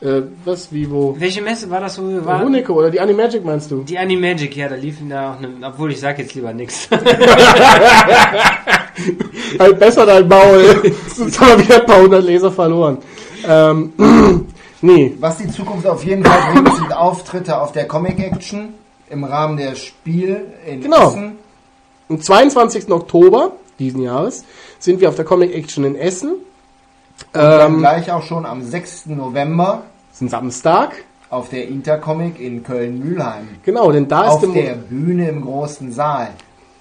Äh, 0.00 0.22
was, 0.44 0.72
wie, 0.72 0.88
wo? 0.90 1.16
Welche 1.18 1.42
Messe 1.42 1.68
war 1.70 1.80
das, 1.80 2.00
wo 2.00 2.08
wir 2.08 2.24
waren? 2.24 2.44
Huneko 2.44 2.72
oder 2.74 2.88
die 2.90 3.00
Animagic 3.00 3.44
meinst 3.44 3.68
du? 3.72 3.82
Die 3.82 3.98
Animagic, 3.98 4.54
ja, 4.56 4.68
da 4.68 4.76
liefen 4.76 5.08
da 5.08 5.32
auch 5.32 5.38
eine, 5.38 5.48
obwohl 5.66 5.90
ich 5.90 5.98
sag 5.98 6.18
jetzt 6.20 6.34
lieber 6.34 6.52
nichts. 6.52 6.88
halt 9.58 9.78
besser 9.78 10.06
dein 10.06 10.28
Maul. 10.28 10.92
Sonst 11.14 11.40
haben 11.40 11.58
wir 11.58 11.64
wieder 11.64 11.80
ein 11.80 11.86
paar 11.86 12.00
hundert 12.00 12.24
Leser 12.24 12.52
verloren. 12.52 12.98
Ähm, 13.46 13.92
nee, 14.82 15.14
Was 15.18 15.38
die 15.38 15.48
Zukunft 15.48 15.86
auf 15.86 16.04
jeden 16.04 16.24
Fall 16.24 16.52
bringt, 16.52 16.76
sind 16.76 16.92
Auftritte 16.96 17.60
auf 17.60 17.72
der 17.72 17.88
Comic 17.88 18.18
Action 18.20 18.74
im 19.10 19.24
Rahmen 19.24 19.56
der 19.56 19.74
Spiel 19.74 20.42
in 20.66 20.80
Genau. 20.82 21.08
Essen. 21.08 21.38
am 22.08 22.20
22. 22.20 22.90
Oktober 22.90 23.52
diesen 23.78 24.02
Jahres 24.02 24.44
sind 24.78 25.00
wir 25.00 25.08
auf 25.08 25.14
der 25.16 25.24
Comic 25.24 25.54
Action 25.54 25.84
in 25.84 25.96
Essen. 25.96 26.34
Dann 27.32 27.74
Ähm, 27.74 27.78
gleich 27.78 28.10
auch 28.10 28.22
schon 28.22 28.46
am 28.46 28.62
6. 28.62 29.06
November 29.06 29.82
ist 30.12 30.22
ein 30.22 30.28
Samstag. 30.28 31.04
auf 31.30 31.50
der 31.50 31.68
Intercomic 31.68 32.40
in 32.40 32.62
Köln-Mühlheim. 32.62 33.48
Genau, 33.62 33.92
denn 33.92 34.08
da 34.08 34.28
ist 34.28 34.44
Auf 34.44 34.52
der 34.52 34.74
Bühne 34.76 35.28
im 35.28 35.42
großen 35.42 35.92
Saal. 35.92 36.30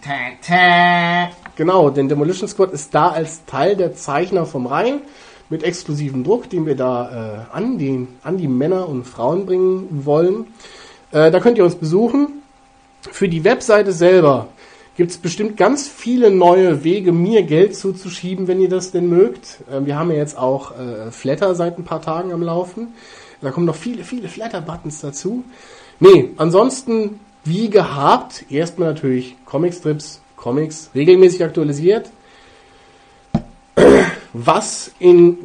Ta 0.01 0.11
-ta. 0.41 1.27
genau, 1.57 1.89
denn 1.89 2.07
Demolition 2.07 2.47
Squad 2.47 2.71
ist 2.71 2.95
da 2.95 3.09
als 3.09 3.43
Teil 3.45 3.75
der 3.75 3.93
Zeichner 3.95 4.45
vom 4.45 4.65
Rhein 4.67 5.01
mit 5.49 5.63
exklusivem 5.63 6.23
Druck, 6.23 6.49
den 6.49 6.65
wir 6.65 6.75
da 6.75 7.45
äh, 7.51 7.55
an, 7.55 7.77
den, 7.77 8.07
an 8.23 8.37
die 8.37 8.47
Männer 8.47 8.87
und 8.87 9.05
Frauen 9.05 9.45
bringen 9.45 10.05
wollen. 10.05 10.47
Äh, 11.11 11.31
da 11.31 11.39
könnt 11.39 11.57
ihr 11.57 11.65
uns 11.65 11.75
besuchen. 11.75 12.41
Für 13.11 13.27
die 13.27 13.43
Webseite 13.43 13.91
selber 13.91 14.47
gibt 14.97 15.11
es 15.11 15.17
bestimmt 15.19 15.57
ganz 15.57 15.87
viele 15.87 16.31
neue 16.31 16.83
Wege, 16.83 17.11
mir 17.11 17.43
Geld 17.43 17.75
zuzuschieben, 17.75 18.47
wenn 18.47 18.59
ihr 18.59 18.67
das 18.67 18.91
denn 18.91 19.07
mögt. 19.07 19.59
Ähm, 19.71 19.85
wir 19.85 19.97
haben 19.97 20.11
ja 20.11 20.17
jetzt 20.17 20.37
auch 20.37 20.77
äh, 20.77 21.11
Flatter 21.11 21.55
seit 21.55 21.77
ein 21.77 21.85
paar 21.85 22.01
Tagen 22.01 22.33
am 22.33 22.41
Laufen. 22.41 22.89
Da 23.39 23.51
kommen 23.51 23.67
noch 23.67 23.75
viele, 23.75 24.03
viele 24.03 24.27
Flatter-Buttons 24.27 24.99
dazu. 24.99 25.43
Nee, 25.99 26.31
ansonsten, 26.37 27.19
wie 27.45 27.69
gehabt, 27.69 28.45
erstmal 28.49 28.89
natürlich 28.89 29.35
Comicstrips, 29.45 30.19
Comics, 30.35 30.89
regelmäßig 30.95 31.43
aktualisiert. 31.43 32.09
Was 34.33 34.91
in 34.97 35.37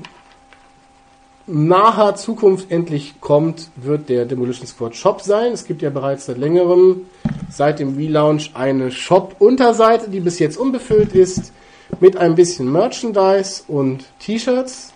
naher 1.47 2.15
Zukunft 2.15 2.71
endlich 2.71 3.21
kommt, 3.21 3.71
wird 3.77 4.09
der 4.09 4.27
Demolition 4.27 4.67
Squad 4.67 4.95
Shop 4.97 5.21
sein. 5.21 5.53
Es 5.53 5.65
gibt 5.65 5.83
ja 5.83 5.91
bereits 5.91 6.27
seit 6.27 6.39
längerem, 6.39 7.03
seit 7.51 7.79
dem 7.79 7.97
Relaunch, 7.97 8.53
eine 8.55 8.91
Shop-Unterseite, 8.91 10.11
die 10.11 10.21
bis 10.21 10.39
jetzt 10.39 10.57
unbefüllt 10.57 11.15
ist, 11.15 11.53
mit 12.01 12.17
ein 12.17 12.35
bisschen 12.35 12.71
Merchandise 12.71 13.63
und 13.69 14.05
T-Shirts. 14.21 14.93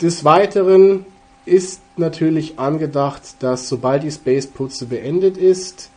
Des 0.00 0.24
Weiteren 0.24 1.04
ist 1.44 1.80
natürlich 1.96 2.58
angedacht, 2.58 3.22
dass 3.40 3.68
sobald 3.68 4.02
die 4.02 4.10
Space-Putze 4.10 4.86
beendet 4.86 5.36
ist, 5.36 5.90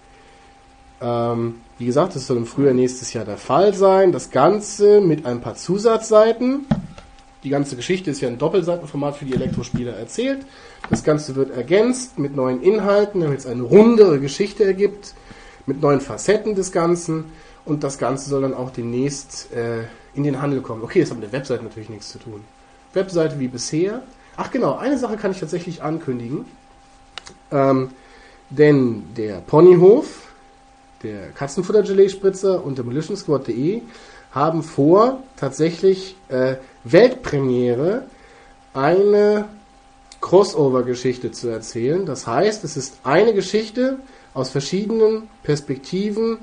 ähm, 1.01 1.56
wie 1.78 1.86
gesagt, 1.86 2.16
das 2.16 2.28
soll 2.28 2.38
im 2.38 2.45
Frühjahr 2.45 2.74
nächstes 2.74 3.14
Jahr 3.14 3.26
der 3.26 3.38
Fall 3.38 3.74
sein, 3.74 4.12
das 4.12 4.32
Ganze 4.32 5.01
mit 5.01 5.26
ein 5.26 5.41
paar 5.41 5.56
Zusatzseiten. 5.56 6.66
Die 7.44 7.50
ganze 7.50 7.76
Geschichte 7.76 8.10
ist 8.12 8.22
ja 8.22 8.30
ein 8.30 8.38
Doppelseitenformat 8.38 9.18
für 9.18 9.26
die 9.26 9.34
Elektrospieler 9.34 9.94
erzählt. 9.94 10.46
Das 10.89 11.04
Ganze 11.04 11.36
wird 11.36 11.52
ergänzt 11.52 12.18
mit 12.18 12.36
neuen 12.36 12.62
Inhalten, 12.62 13.20
damit 13.20 13.39
es 13.39 13.46
eine 13.46 13.64
rundere 13.64 14.20
Geschichte 14.20 14.64
ergibt, 14.64 15.14
mit 15.66 15.82
neuen 15.82 16.00
Facetten 16.00 16.56
des 16.56 16.72
Ganzen. 16.72 17.26
Und 17.66 17.84
das 17.84 17.98
Ganze 17.98 18.30
soll 18.30 18.41
dann 18.41 18.54
auch 18.54 18.72
demnächst 18.72 19.54
äh, 19.54 19.84
in 20.16 20.24
den 20.24 20.41
Handel 20.41 20.62
kommen. 20.62 20.84
Okay, 20.84 21.02
das 21.02 21.10
hat 21.10 21.20
mit 21.20 21.32
der 21.32 21.38
Webseite 21.38 21.64
natürlich 21.64 21.89
nichts 21.89 22.12
zu 22.12 22.20
tun. 22.20 22.44
Webseite 22.94 23.39
wie 23.39 23.48
bisher. 23.48 24.02
Ach 24.38 24.50
genau, 24.50 24.78
eine 24.78 24.98
Sache 24.98 25.18
kann 25.18 25.32
ich 25.32 25.39
tatsächlich 25.39 25.84
ankündigen. 25.84 26.46
Ähm, 27.52 27.89
denn 28.50 29.04
der 29.18 29.41
Ponyhof, 29.41 30.32
der 31.04 31.30
Katzenfutter-Gelee-Spritzer 31.32 32.64
und 32.64 32.78
demolitionsquad.de 32.78 33.82
haben 34.34 34.64
vor, 34.64 35.20
tatsächlich 35.38 36.16
äh, 36.30 36.56
Weltpremiere 36.84 38.04
eine 38.74 39.46
Crossover-Geschichte 40.22 41.32
zu 41.32 41.50
erzählen. 41.50 42.06
Das 42.06 42.26
heißt, 42.26 42.64
es 42.64 42.76
ist 42.76 42.98
eine 43.04 43.34
Geschichte 43.34 44.00
aus 44.34 44.50
verschiedenen 44.50 45.30
Perspektiven, 45.44 46.40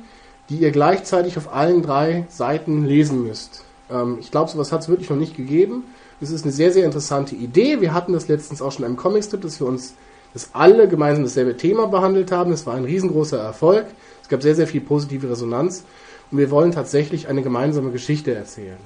die 0.48 0.56
ihr 0.56 0.70
gleichzeitig 0.70 1.36
auf 1.36 1.52
allen 1.52 1.82
drei 1.82 2.26
Seiten 2.28 2.84
lesen 2.84 3.26
müsst. 3.26 3.64
Ähm, 3.90 4.18
ich 4.20 4.30
glaube, 4.30 4.50
sowas 4.50 4.70
hat 4.70 4.82
es 4.82 4.88
wirklich 4.88 5.10
noch 5.10 5.16
nicht 5.16 5.36
gegeben. 5.36 5.84
Es 6.20 6.30
ist 6.30 6.44
eine 6.44 6.52
sehr, 6.52 6.72
sehr 6.72 6.84
interessante 6.84 7.34
Idee. 7.34 7.80
Wir 7.80 7.94
hatten 7.94 8.12
das 8.12 8.28
letztens 8.28 8.62
auch 8.62 8.70
schon 8.70 8.84
einem 8.84 8.96
Comicstrip, 8.96 9.40
dass 9.40 9.58
wir 9.58 9.66
uns, 9.66 9.94
dass 10.34 10.50
alle 10.52 10.86
gemeinsam 10.86 11.24
dasselbe 11.24 11.56
Thema 11.56 11.86
behandelt 11.86 12.30
haben. 12.30 12.50
Das 12.50 12.66
war 12.66 12.74
ein 12.74 12.84
riesengroßer 12.84 13.38
Erfolg. 13.38 13.86
Es 14.22 14.28
gab 14.28 14.42
sehr, 14.42 14.54
sehr 14.54 14.66
viel 14.66 14.82
positive 14.82 15.30
Resonanz. 15.30 15.84
Und 16.30 16.38
wir 16.38 16.50
wollen 16.50 16.72
tatsächlich 16.72 17.28
eine 17.28 17.42
gemeinsame 17.42 17.90
Geschichte 17.90 18.34
erzählen. 18.34 18.78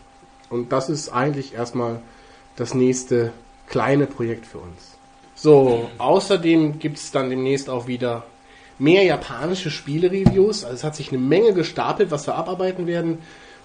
Und 0.51 0.73
das 0.73 0.89
ist 0.89 1.11
eigentlich 1.11 1.55
erstmal 1.55 2.01
das 2.57 2.75
nächste 2.75 3.33
kleine 3.67 4.07
Projekt 4.07 4.47
für 4.47 4.59
uns. 4.59 4.97
So, 5.35 5.91
außerdem 5.99 6.79
gibt 6.79 6.99
es 6.99 7.11
dann 7.11 7.29
demnächst 7.29 7.69
auch 7.69 7.87
wieder 7.87 8.25
mehr 8.79 9.03
japanische 9.05 9.71
Spiele-Reviews. 9.71 10.65
Also 10.65 10.77
es 10.77 10.85
hat 10.85 10.97
sich 10.97 11.11
eine 11.11 11.19
Menge 11.19 11.53
gestapelt, 11.53 12.11
was 12.11 12.27
wir 12.27 12.35
abarbeiten 12.35 12.87
werden. 12.87 13.19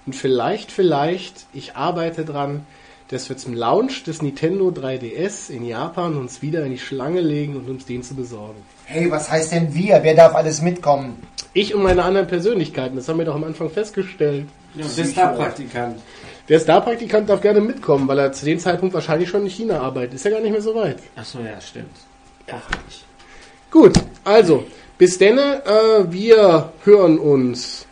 Und 0.05 0.13
vielleicht, 0.13 0.71
vielleicht, 0.71 1.45
ich 1.53 1.75
arbeite 1.75 2.25
dran, 2.25 2.65
dass 3.09 3.27
wir 3.27 3.37
zum 3.37 3.55
Launch 3.55 4.03
des 4.03 4.21
Nintendo 4.21 4.69
3DS 4.69 5.49
in 5.49 5.65
Japan 5.65 6.15
uns 6.15 6.41
wieder 6.41 6.63
in 6.63 6.71
die 6.71 6.77
Schlange 6.77 7.21
legen 7.21 7.55
und 7.55 7.69
uns 7.69 7.85
den 7.85 8.03
zu 8.03 8.13
besorgen. 8.13 8.59
Hey, 8.85 9.09
was 9.09 9.29
heißt 9.29 9.51
denn 9.51 9.73
wir? 9.73 9.99
Wer 10.03 10.15
darf 10.15 10.35
alles 10.35 10.61
mitkommen? 10.61 11.21
Ich 11.53 11.73
und 11.73 11.81
meine 11.81 12.03
anderen 12.03 12.27
Persönlichkeiten, 12.27 12.95
das 12.95 13.09
haben 13.09 13.17
wir 13.17 13.25
doch 13.25 13.35
am 13.35 13.43
Anfang 13.43 13.71
festgestellt. 13.71 14.45
Ja, 14.75 14.85
der 14.95 15.05
Star-Praktikant. 15.05 15.99
Der 16.47 16.59
Star-Praktikant 16.59 17.29
darf 17.29 17.41
gerne 17.41 17.61
mitkommen, 17.61 18.07
weil 18.07 18.19
er 18.19 18.31
zu 18.31 18.45
dem 18.45 18.59
Zeitpunkt 18.59 18.93
wahrscheinlich 18.93 19.29
schon 19.29 19.41
in 19.41 19.49
China 19.49 19.81
arbeitet. 19.81 20.13
Ist 20.13 20.25
ja 20.25 20.31
gar 20.31 20.41
nicht 20.41 20.51
mehr 20.51 20.61
so 20.61 20.75
weit. 20.75 20.97
Achso, 21.15 21.39
ja, 21.39 21.59
stimmt. 21.59 21.95
Hoffentlich. 22.51 23.05
Gut, 23.71 23.93
also, 24.23 24.63
bis 24.99 25.17
denne, 25.17 25.63
äh, 25.65 26.11
wir 26.11 26.73
hören 26.83 27.17
uns 27.17 27.87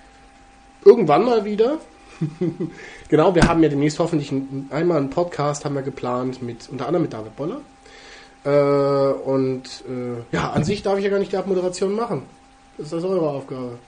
irgendwann 0.85 1.25
mal 1.25 1.43
wieder. 1.45 1.79
genau, 3.09 3.35
wir 3.35 3.47
haben 3.47 3.61
ja 3.63 3.69
demnächst 3.69 3.99
hoffentlich 3.99 4.31
ein, 4.31 4.67
einmal 4.69 4.97
einen 4.97 5.09
Podcast, 5.09 5.65
haben 5.65 5.75
wir 5.75 5.81
geplant, 5.81 6.41
mit 6.41 6.69
unter 6.69 6.87
anderem 6.87 7.03
mit 7.03 7.13
David 7.13 7.35
Boller. 7.35 7.61
Äh, 8.43 8.49
und 8.49 9.63
äh, 9.87 10.35
ja, 10.35 10.51
an 10.51 10.63
sich 10.63 10.83
darf 10.83 10.97
ich 10.97 11.03
ja 11.03 11.09
gar 11.09 11.19
nicht 11.19 11.31
die 11.31 11.37
Abmoderation 11.37 11.93
machen. 11.93 12.23
Das 12.77 12.87
ist 12.87 12.93
also 12.93 13.09
eure 13.09 13.29
Aufgabe. 13.29 13.79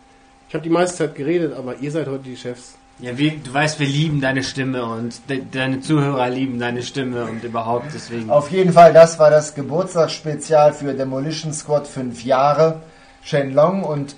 Ich 0.47 0.53
habe 0.53 0.63
die 0.63 0.69
meiste 0.69 0.97
Zeit 0.97 1.15
geredet, 1.15 1.53
aber 1.53 1.77
ihr 1.77 1.91
seid 1.91 2.07
heute 2.07 2.23
die 2.23 2.35
Chefs. 2.35 2.75
Ja, 2.99 3.17
wir, 3.17 3.31
du 3.37 3.53
weißt, 3.53 3.79
wir 3.79 3.87
lieben 3.87 4.19
deine 4.19 4.43
Stimme 4.43 4.83
und 4.83 5.21
de 5.29 5.41
deine 5.49 5.79
Zuhörer 5.79 6.29
lieben 6.29 6.59
deine 6.59 6.83
Stimme 6.83 7.25
und 7.25 7.43
überhaupt 7.43 7.93
deswegen. 7.93 8.29
Auf 8.29 8.51
jeden 8.51 8.73
Fall, 8.73 8.91
das 8.91 9.17
war 9.19 9.29
das 9.29 9.55
Geburtstagsspezial 9.55 10.73
für 10.73 10.93
Demolition 10.93 11.53
Squad 11.53 11.87
5 11.87 12.25
Jahre. 12.25 12.81
Shenlong 13.21 13.83
und 13.83 14.15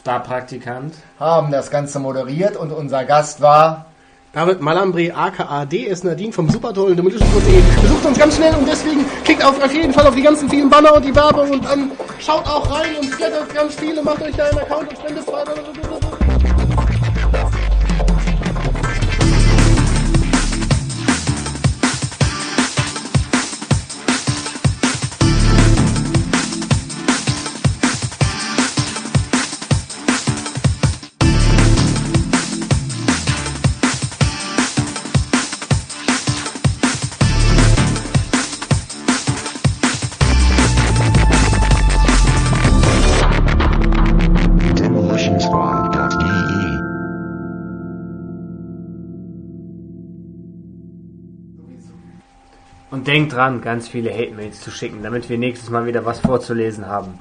Star-Praktikant. 0.00 0.94
haben 1.18 1.52
das 1.52 1.70
Ganze 1.70 1.98
moderiert 1.98 2.56
und 2.56 2.72
unser 2.72 3.04
Gast 3.04 3.42
war 3.42 3.84
David 4.32 4.60
Malambre, 4.62 5.12
aka 5.14 5.66
DS 5.66 6.04
Nadine 6.04 6.32
vom 6.32 6.48
supertollen 6.48 6.96
Demolition.de. 6.96 7.60
Besucht 7.82 8.06
uns 8.06 8.18
ganz 8.18 8.36
schnell 8.36 8.54
und 8.54 8.66
deswegen 8.66 9.04
klickt 9.24 9.44
auf, 9.44 9.62
auf 9.62 9.74
jeden 9.74 9.92
Fall 9.92 10.06
auf 10.06 10.14
die 10.14 10.22
ganzen 10.22 10.48
vielen 10.48 10.70
Banner 10.70 10.94
und 10.94 11.04
die 11.04 11.14
Werbung 11.14 11.50
und 11.50 11.64
dann 11.66 11.90
schaut 12.18 12.46
auch 12.46 12.70
rein 12.70 12.96
und 12.98 13.14
blättert 13.14 13.54
ganz 13.54 13.74
viel 13.74 13.98
und 13.98 14.04
macht 14.04 14.22
euch 14.22 14.34
da 14.34 14.44
einen 14.44 14.58
Account 14.60 14.88
und 14.88 14.98
spendet 14.98 15.26
weiter. 15.26 15.99
Denkt 53.10 53.32
dran, 53.32 53.60
ganz 53.60 53.88
viele 53.88 54.12
Hate-Mails 54.12 54.60
zu 54.60 54.70
schicken, 54.70 55.02
damit 55.02 55.28
wir 55.28 55.36
nächstes 55.36 55.68
Mal 55.68 55.84
wieder 55.84 56.04
was 56.04 56.20
vorzulesen 56.20 56.86
haben. 56.86 57.18